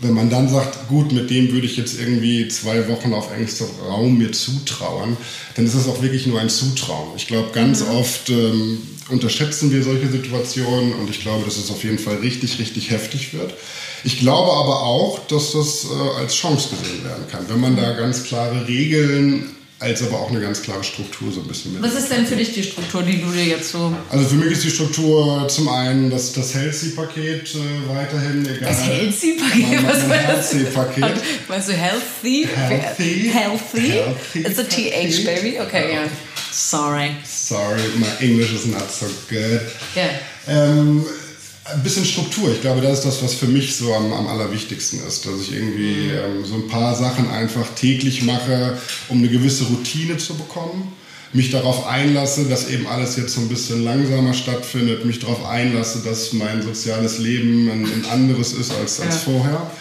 wenn 0.02 0.14
man 0.14 0.30
dann 0.30 0.48
sagt, 0.48 0.88
gut, 0.88 1.12
mit 1.12 1.30
dem 1.30 1.52
würde 1.52 1.66
ich 1.66 1.76
jetzt 1.76 2.00
irgendwie 2.00 2.48
zwei 2.48 2.88
Wochen 2.88 3.14
auf 3.14 3.34
engstem 3.34 3.68
Raum 3.86 4.18
mir 4.18 4.32
zutrauen, 4.32 5.18
dann 5.56 5.66
ist 5.66 5.76
das 5.76 5.88
auch 5.88 6.02
wirklich 6.02 6.26
nur 6.26 6.40
ein 6.40 6.50
Zutrauen. 6.50 7.10
Ich 7.18 7.28
glaube, 7.28 7.50
ganz 7.54 7.82
mhm. 7.82 7.90
oft 7.90 8.30
ähm, 8.30 8.82
unterschätzen 9.10 9.72
wir 9.72 9.84
solche 9.84 10.08
Situationen 10.08 10.94
und 10.94 11.10
ich 11.10 11.22
glaube, 11.22 11.46
dass 11.46 11.58
es 11.58 11.72
auf 11.72 11.84
jeden 11.84 12.00
Fall 12.00 12.18
richtig, 12.18 12.60
richtig 12.60 12.92
heftig 12.92 13.34
wird. 13.34 13.54
Ich 14.04 14.20
glaube 14.20 14.52
aber 14.52 14.84
auch, 14.84 15.20
dass 15.28 15.54
das 15.54 15.86
äh, 15.86 16.20
als 16.20 16.36
Chance 16.36 16.70
gesehen 16.70 17.04
werden 17.04 17.26
kann, 17.30 17.46
wenn 17.50 17.60
man 17.60 17.76
da 17.76 17.94
ganz 17.94 18.24
klare 18.24 18.68
Regeln 18.68 19.56
als 19.80 20.04
aber 20.04 20.20
auch 20.20 20.30
eine 20.30 20.42
ganz 20.42 20.62
klare 20.62 20.84
Struktur 20.84 21.32
so 21.32 21.40
ein 21.40 21.48
bisschen 21.48 21.74
mit. 21.74 21.82
Was 21.82 21.96
ist 21.96 22.12
denn 22.12 22.26
für 22.26 22.36
dich 22.36 22.54
die 22.54 22.64
Struktur, 22.64 23.02
die 23.02 23.22
du 23.22 23.32
dir 23.32 23.46
jetzt 23.46 23.72
so. 23.72 23.94
Also 24.10 24.26
für 24.26 24.36
mich 24.36 24.52
ist 24.52 24.66
die 24.66 24.70
Struktur 24.70 25.48
zum 25.48 25.70
einen 25.70 26.10
das, 26.10 26.34
das 26.34 26.54
Healthy-Paket 26.54 27.56
äh, 27.56 27.60
weiterhin 27.88 28.46
egal. 28.46 28.70
Das 28.70 28.86
Healthy-Paket? 28.86 29.88
Was 29.88 30.08
mein 30.08 30.20
Healthy-Paket. 30.20 31.24
Meinst 31.48 31.70
du 31.70 31.74
Healthy? 31.74 32.48
Healthy. 32.54 33.32
Healthy? 33.34 33.90
healthy 33.90 34.40
It's 34.40 34.60
a 34.60 34.64
TH, 34.64 35.26
baby? 35.26 35.60
Okay, 35.62 35.94
ja. 35.94 36.02
Yeah. 36.02 36.10
Sorry. 36.52 37.16
Sorry, 37.24 37.82
my 37.98 38.08
English 38.20 38.54
is 38.54 38.66
not 38.66 38.90
so 38.90 39.06
good. 39.30 39.62
Yeah. 39.96 40.20
Ähm, 40.48 41.06
ein 41.66 41.84
bisschen 41.84 42.06
Struktur. 42.06 42.52
Ich 42.52 42.62
glaube, 42.62 42.82
das 42.82 43.00
ist 43.00 43.06
das, 43.06 43.24
was 43.24 43.34
für 43.36 43.48
mich 43.48 43.76
so 43.76 43.94
am, 43.94 44.12
am 44.12 44.28
allerwichtigsten 44.28 45.06
ist. 45.08 45.26
Dass 45.26 45.42
ich 45.42 45.54
irgendwie 45.54 46.08
mhm. 46.08 46.40
ähm, 46.40 46.46
so 46.46 46.56
ein 46.56 46.68
paar 46.68 46.96
Sachen 46.96 47.30
einfach 47.30 47.68
täglich 47.76 48.24
mache, 48.24 48.78
um 49.10 49.20
eine 49.20 49.30
gewisse 49.30 49.66
Routine 49.66 50.18
zu 50.18 50.36
bekommen. 50.36 50.94
Mich 51.32 51.52
darauf 51.52 51.86
einlasse, 51.86 52.46
dass 52.46 52.70
eben 52.70 52.88
alles 52.88 53.16
jetzt 53.16 53.36
so 53.36 53.42
ein 53.42 53.50
bisschen 53.50 53.84
langsamer 53.84 54.34
stattfindet. 54.34 55.06
Mich 55.06 55.20
darauf 55.20 55.46
einlasse, 55.46 56.00
dass 56.04 56.34
mein 56.34 56.64
soziales 56.64 57.20
Leben 57.20 57.70
ein, 57.70 57.86
ein 57.86 58.06
anderes 58.10 58.54
ist 58.54 58.72
als, 58.72 59.00
als 59.00 59.16
ja. 59.16 59.34
vorher. 59.34 59.72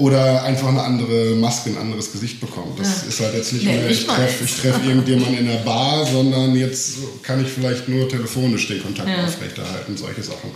Oder 0.00 0.42
einfach 0.44 0.68
eine 0.68 0.82
andere 0.82 1.36
Maske, 1.36 1.70
ein 1.70 1.76
anderes 1.76 2.10
Gesicht 2.10 2.40
bekommt. 2.40 2.78
Das 2.78 3.02
ja. 3.02 3.08
ist 3.08 3.20
halt 3.20 3.34
jetzt 3.34 3.52
nicht 3.52 3.66
nee, 3.66 3.76
mehr, 3.76 3.90
ich 3.90 4.06
treffe 4.06 4.46
treff 4.46 4.82
irgendjemanden 4.86 5.38
in 5.38 5.46
der 5.46 5.58
Bar, 5.58 6.06
sondern 6.06 6.56
jetzt 6.56 6.94
kann 7.22 7.44
ich 7.44 7.50
vielleicht 7.50 7.86
nur 7.86 8.08
telefonisch 8.08 8.66
den 8.68 8.82
Kontakt 8.82 9.08
ja. 9.08 9.24
aufrechterhalten, 9.24 9.96
solche 9.96 10.22
Sachen. 10.22 10.50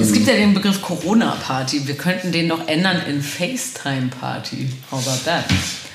Es 0.00 0.12
gibt 0.12 0.26
ja 0.26 0.34
den 0.34 0.54
Begriff 0.54 0.82
Corona-Party. 0.82 1.86
Wir 1.86 1.96
könnten 1.96 2.32
den 2.32 2.48
noch 2.48 2.66
ändern 2.66 3.02
in 3.08 3.22
FaceTime-Party. 3.22 4.68
How 4.90 5.06
about 5.06 5.24
that? 5.24 5.44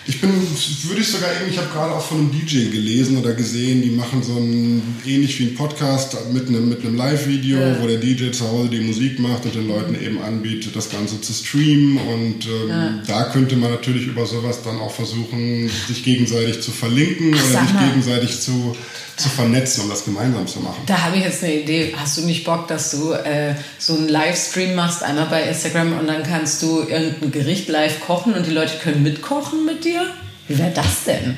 Ich 0.10 0.22
bin, 0.22 0.32
würde 0.32 1.02
ich 1.02 1.08
sogar 1.08 1.30
irgendwie, 1.34 1.52
ich 1.52 1.58
habe 1.58 1.68
gerade 1.68 1.94
auch 1.94 2.06
von 2.06 2.20
einem 2.20 2.32
DJ 2.32 2.70
gelesen 2.70 3.18
oder 3.18 3.34
gesehen, 3.34 3.82
die 3.82 3.90
machen 3.90 4.24
so 4.24 4.38
ein, 4.38 4.82
ähnlich 5.06 5.38
wie 5.40 5.48
ein 5.48 5.56
Podcast 5.56 6.16
mit 6.32 6.48
einem, 6.48 6.70
mit 6.70 6.80
einem 6.80 6.96
Live-Video, 6.96 7.60
ja. 7.60 7.82
wo 7.82 7.88
der 7.88 7.98
DJ 7.98 8.32
zu 8.32 8.48
Hause 8.48 8.70
die 8.70 8.80
Musik 8.80 9.20
macht 9.20 9.46
und 9.46 9.56
den 9.56 9.68
Leuten 9.68 9.96
eben 9.96 10.22
anbietet, 10.22 10.78
das 10.78 10.90
Ganze 10.90 11.20
zu 11.20 11.34
streamen. 11.34 11.98
Und 11.98 12.46
ähm, 12.46 12.70
ja. 12.70 13.04
da 13.06 13.24
könnte 13.26 13.58
man 13.58 13.70
natürlich 13.72 14.08
über 14.08 14.26
sowas 14.26 14.64
dann 14.64 14.80
auch 14.80 14.92
versuchen, 14.92 15.70
sich 15.88 16.06
gegenseitig 16.06 16.62
zu 16.62 16.72
verlinken 16.72 17.36
Ach, 17.36 17.50
oder 17.50 17.68
sich 17.68 17.78
gegenseitig 17.78 18.40
zu 18.40 18.78
zu 19.18 19.30
vernetzen, 19.30 19.84
um 19.84 19.90
das 19.90 20.06
gemeinsam 20.06 20.48
zu 20.48 20.60
machen. 20.60 20.84
Da 20.86 21.02
habe 21.02 21.18
ich 21.18 21.24
jetzt 21.24 21.44
eine 21.44 21.62
Idee. 21.62 21.94
Hast 21.98 22.18
du 22.18 22.22
nicht 22.22 22.46
Bock, 22.46 22.68
dass 22.68 22.92
du 22.92 23.14
äh, 23.14 23.56
so 23.80 23.96
einen 23.96 24.08
Livestream 24.08 24.76
machst, 24.76 25.02
einmal 25.02 25.26
bei 25.26 25.44
Instagram 25.44 25.98
und 25.98 26.08
dann 26.08 26.24
kannst 26.24 26.62
du 26.62 26.82
irgendein 26.82 27.32
Gericht 27.32 27.68
live 27.68 28.00
kochen 28.02 28.34
und 28.36 28.46
die 28.46 28.52
Leute 28.52 28.78
können 28.78 29.02
mitkochen 29.02 29.66
mit 29.66 29.84
dir? 29.84 30.06
Wie 30.48 30.58
wäre 30.58 30.72
das 30.72 31.04
denn? 31.06 31.36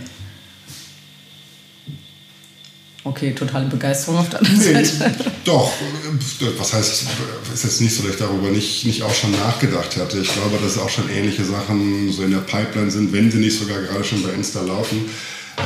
Okay, 3.06 3.32
totale 3.34 3.66
Begeisterung 3.66 4.20
auf 4.20 4.30
der 4.30 4.40
anderen 4.40 4.60
nee, 4.60 4.84
Seite. 4.84 5.32
Doch, 5.46 5.72
was 6.58 6.74
heißt, 6.74 7.06
ist 7.54 7.64
jetzt 7.64 7.82
nicht 7.82 7.96
so, 7.96 8.04
dass 8.04 8.12
ich 8.12 8.20
darüber 8.20 8.50
nicht, 8.50 8.86
nicht 8.86 9.04
auch 9.04 9.14
schon 9.14 9.32
nachgedacht 9.32 9.96
hatte. 9.96 10.20
Ich 10.20 10.34
glaube, 10.34 10.58
dass 10.62 10.78
auch 10.78 10.90
schon 10.90 11.10
ähnliche 11.10 11.46
Sachen 11.46 12.12
so 12.12 12.24
in 12.24 12.32
der 12.32 12.40
Pipeline 12.40 12.92
sind, 12.92 13.14
wenn 13.14 13.32
sie 13.32 13.38
nicht 13.38 13.58
sogar 13.58 13.82
gerade 13.82 14.04
schon 14.04 14.22
bei 14.22 14.32
Insta 14.32 14.62
laufen. 14.62 15.10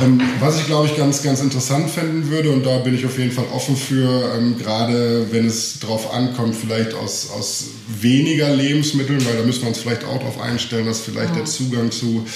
Ähm, 0.02 0.20
was 0.40 0.58
ich 0.58 0.66
glaube 0.66 0.86
ich 0.86 0.96
ganz, 0.96 1.22
ganz 1.22 1.40
interessant 1.40 1.90
finden 1.90 2.30
würde, 2.30 2.50
und 2.50 2.64
da 2.64 2.78
bin 2.78 2.94
ich 2.94 3.06
auf 3.06 3.18
jeden 3.18 3.30
Fall 3.30 3.46
offen 3.52 3.76
für, 3.76 4.34
ähm, 4.36 4.58
gerade 4.58 5.26
wenn 5.30 5.46
es 5.46 5.78
darauf 5.78 6.12
ankommt, 6.12 6.54
vielleicht 6.56 6.94
aus, 6.94 7.30
aus 7.30 7.66
weniger 8.00 8.54
Lebensmitteln, 8.54 9.24
weil 9.24 9.36
da 9.36 9.44
müssen 9.44 9.62
wir 9.62 9.68
uns 9.68 9.78
vielleicht 9.78 10.04
auch 10.04 10.18
darauf 10.18 10.40
einstellen, 10.40 10.86
dass 10.86 11.00
vielleicht 11.00 11.30
ja. 11.30 11.36
der 11.36 11.44
Zugang 11.44 11.90
zu 11.90 12.26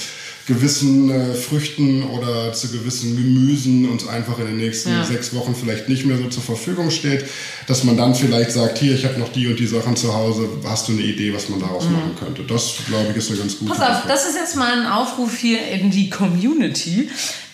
gewissen 0.49 1.11
äh, 1.11 1.35
Früchten 1.35 2.03
oder 2.03 2.51
zu 2.53 2.69
gewissen 2.69 3.15
Gemüsen 3.15 3.87
uns 3.87 4.07
einfach 4.07 4.39
in 4.39 4.47
den 4.47 4.57
nächsten 4.57 4.89
ja. 4.89 5.05
sechs 5.05 5.33
Wochen 5.35 5.53
vielleicht 5.53 5.87
nicht 5.87 6.05
mehr 6.05 6.17
so 6.17 6.27
zur 6.27 6.41
Verfügung 6.41 6.89
steht, 6.89 7.25
dass 7.67 7.83
man 7.83 7.95
dann 7.95 8.15
vielleicht 8.15 8.51
sagt, 8.51 8.79
hier, 8.79 8.95
ich 8.95 9.05
habe 9.05 9.19
noch 9.19 9.31
die 9.31 9.47
und 9.47 9.59
die 9.59 9.67
Sachen 9.67 9.95
zu 9.95 10.13
Hause, 10.13 10.49
hast 10.65 10.87
du 10.87 10.93
eine 10.93 11.03
Idee, 11.03 11.33
was 11.35 11.49
man 11.49 11.59
daraus 11.59 11.85
mhm. 11.85 11.93
machen 11.93 12.15
könnte? 12.19 12.43
Das, 12.43 12.77
glaube 12.87 13.11
ich, 13.11 13.17
ist 13.17 13.29
eine 13.29 13.39
ganz 13.39 13.59
gute 13.59 13.71
Pass 13.71 13.79
auf, 13.79 14.07
das 14.07 14.25
ist 14.25 14.35
jetzt 14.35 14.55
mal 14.55 14.73
ein 14.73 14.87
Aufruf 14.87 15.37
hier 15.37 15.59
in 15.67 15.91
die 15.91 16.09
Community. 16.09 17.09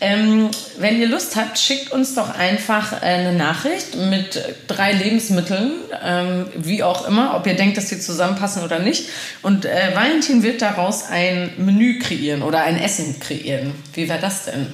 Ähm, 0.05 0.51
wenn 0.77 1.01
ihr 1.01 1.07
Lust 1.07 1.35
habt, 1.35 1.57
schickt 1.57 1.91
uns 1.91 2.13
doch 2.13 2.29
einfach 2.37 3.01
eine 3.01 3.33
Nachricht 3.33 3.95
mit 3.95 4.39
drei 4.67 4.91
Lebensmitteln, 4.91 5.71
ähm, 6.03 6.45
wie 6.55 6.83
auch 6.83 7.07
immer, 7.07 7.35
ob 7.35 7.47
ihr 7.47 7.55
denkt, 7.55 7.77
dass 7.77 7.87
die 7.87 7.99
zusammenpassen 7.99 8.61
oder 8.61 8.77
nicht. 8.77 9.09
Und 9.41 9.65
äh, 9.65 9.95
Valentin 9.95 10.43
wird 10.43 10.61
daraus 10.61 11.05
ein 11.09 11.53
Menü 11.57 11.97
kreieren 11.97 12.43
oder 12.43 12.61
ein 12.61 12.77
Essen 12.77 13.19
kreieren. 13.19 13.73
Wie 13.95 14.07
wäre 14.07 14.19
das 14.21 14.45
denn? 14.45 14.67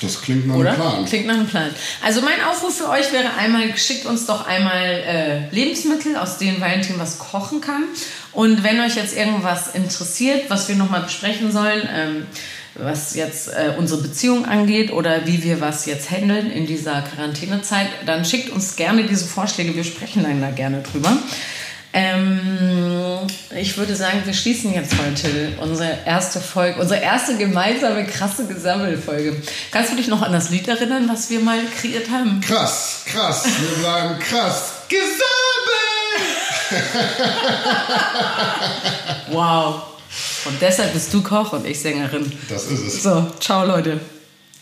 Das 0.00 0.22
klingt 0.22 0.46
nach 0.46 0.54
einem 0.54 0.74
Plan. 0.74 1.04
Klingt 1.06 1.26
nach 1.26 1.34
einem 1.34 1.48
Plan. 1.48 1.70
Also 2.04 2.20
mein 2.20 2.44
Aufruf 2.48 2.78
für 2.78 2.88
euch 2.90 3.12
wäre 3.12 3.34
einmal, 3.36 3.76
schickt 3.76 4.06
uns 4.06 4.26
doch 4.26 4.46
einmal 4.46 4.84
äh, 4.84 5.48
Lebensmittel, 5.50 6.16
aus 6.16 6.38
denen 6.38 6.60
Valentin 6.60 6.96
was 6.98 7.18
kochen 7.18 7.60
kann. 7.60 7.84
Und 8.32 8.62
wenn 8.62 8.80
euch 8.80 8.94
jetzt 8.94 9.16
irgendwas 9.16 9.74
interessiert, 9.74 10.44
was 10.48 10.68
wir 10.68 10.76
nochmal 10.76 11.02
besprechen 11.02 11.50
sollen, 11.50 11.88
ähm, 11.92 12.26
was 12.74 13.14
jetzt 13.14 13.48
äh, 13.48 13.72
unsere 13.78 14.02
Beziehung 14.02 14.46
angeht 14.46 14.92
oder 14.92 15.26
wie 15.26 15.42
wir 15.42 15.60
was 15.60 15.86
jetzt 15.86 16.10
handeln 16.10 16.50
in 16.50 16.66
dieser 16.66 17.02
Quarantänezeit, 17.02 17.88
dann 18.06 18.24
schickt 18.24 18.50
uns 18.50 18.76
gerne 18.76 19.04
diese 19.04 19.26
Vorschläge. 19.26 19.74
Wir 19.76 19.84
sprechen 19.84 20.24
dann 20.24 20.40
da 20.40 20.50
gerne 20.50 20.82
drüber. 20.82 21.16
Ähm, 21.96 23.28
ich 23.56 23.78
würde 23.78 23.94
sagen, 23.94 24.22
wir 24.24 24.34
schließen 24.34 24.74
jetzt 24.74 24.94
heute 24.98 25.52
unsere 25.60 25.98
erste 26.04 26.40
Folge, 26.40 26.80
unsere 26.80 27.00
erste 27.00 27.36
gemeinsame 27.36 28.04
krasse 28.04 28.48
Gesammelfolge. 28.48 29.36
Kannst 29.70 29.92
du 29.92 29.96
dich 29.96 30.08
noch 30.08 30.22
an 30.22 30.32
das 30.32 30.50
Lied 30.50 30.66
erinnern, 30.66 31.08
was 31.08 31.30
wir 31.30 31.38
mal 31.38 31.60
kreiert 31.80 32.10
haben? 32.10 32.40
Krass, 32.40 33.02
krass, 33.06 33.46
wir 33.46 33.78
bleiben 33.78 34.18
krass. 34.18 34.72
Gesammelt! 34.88 35.14
wow. 39.30 39.93
Und 40.46 40.60
deshalb 40.60 40.92
bist 40.92 41.12
du 41.12 41.22
Koch 41.22 41.52
und 41.52 41.66
ich 41.66 41.80
Sängerin. 41.80 42.30
Das 42.48 42.64
ist 42.66 42.80
es. 42.86 43.02
So, 43.02 43.26
ciao 43.40 43.64
Leute. 43.64 43.98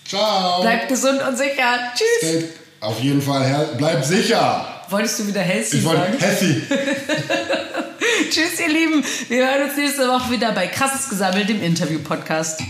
Ciao. 0.08 0.62
Bleibt 0.62 0.88
gesund 0.88 1.20
und 1.26 1.36
sicher. 1.36 1.78
Tschüss. 1.94 2.28
Stay, 2.30 2.48
auf 2.80 3.00
jeden 3.00 3.22
Fall, 3.22 3.70
bleib 3.78 4.04
sicher. 4.04 4.66
Wolltest 4.90 5.20
du 5.20 5.26
wieder 5.26 5.40
Hessi 5.40 5.78
Ich 5.78 5.82
sagen? 5.84 5.98
wollte 5.98 6.24
Hessi. 6.26 6.62
Tschüss, 8.30 8.60
ihr 8.60 8.68
Lieben. 8.68 9.04
Wir 9.28 9.46
hören 9.48 9.68
uns 9.68 9.76
nächste 9.76 10.08
Woche 10.08 10.30
wieder 10.30 10.52
bei 10.52 10.66
Krasses 10.66 11.08
Gesammelt, 11.08 11.48
dem 11.48 11.62
Interview-Podcast. 11.62 12.60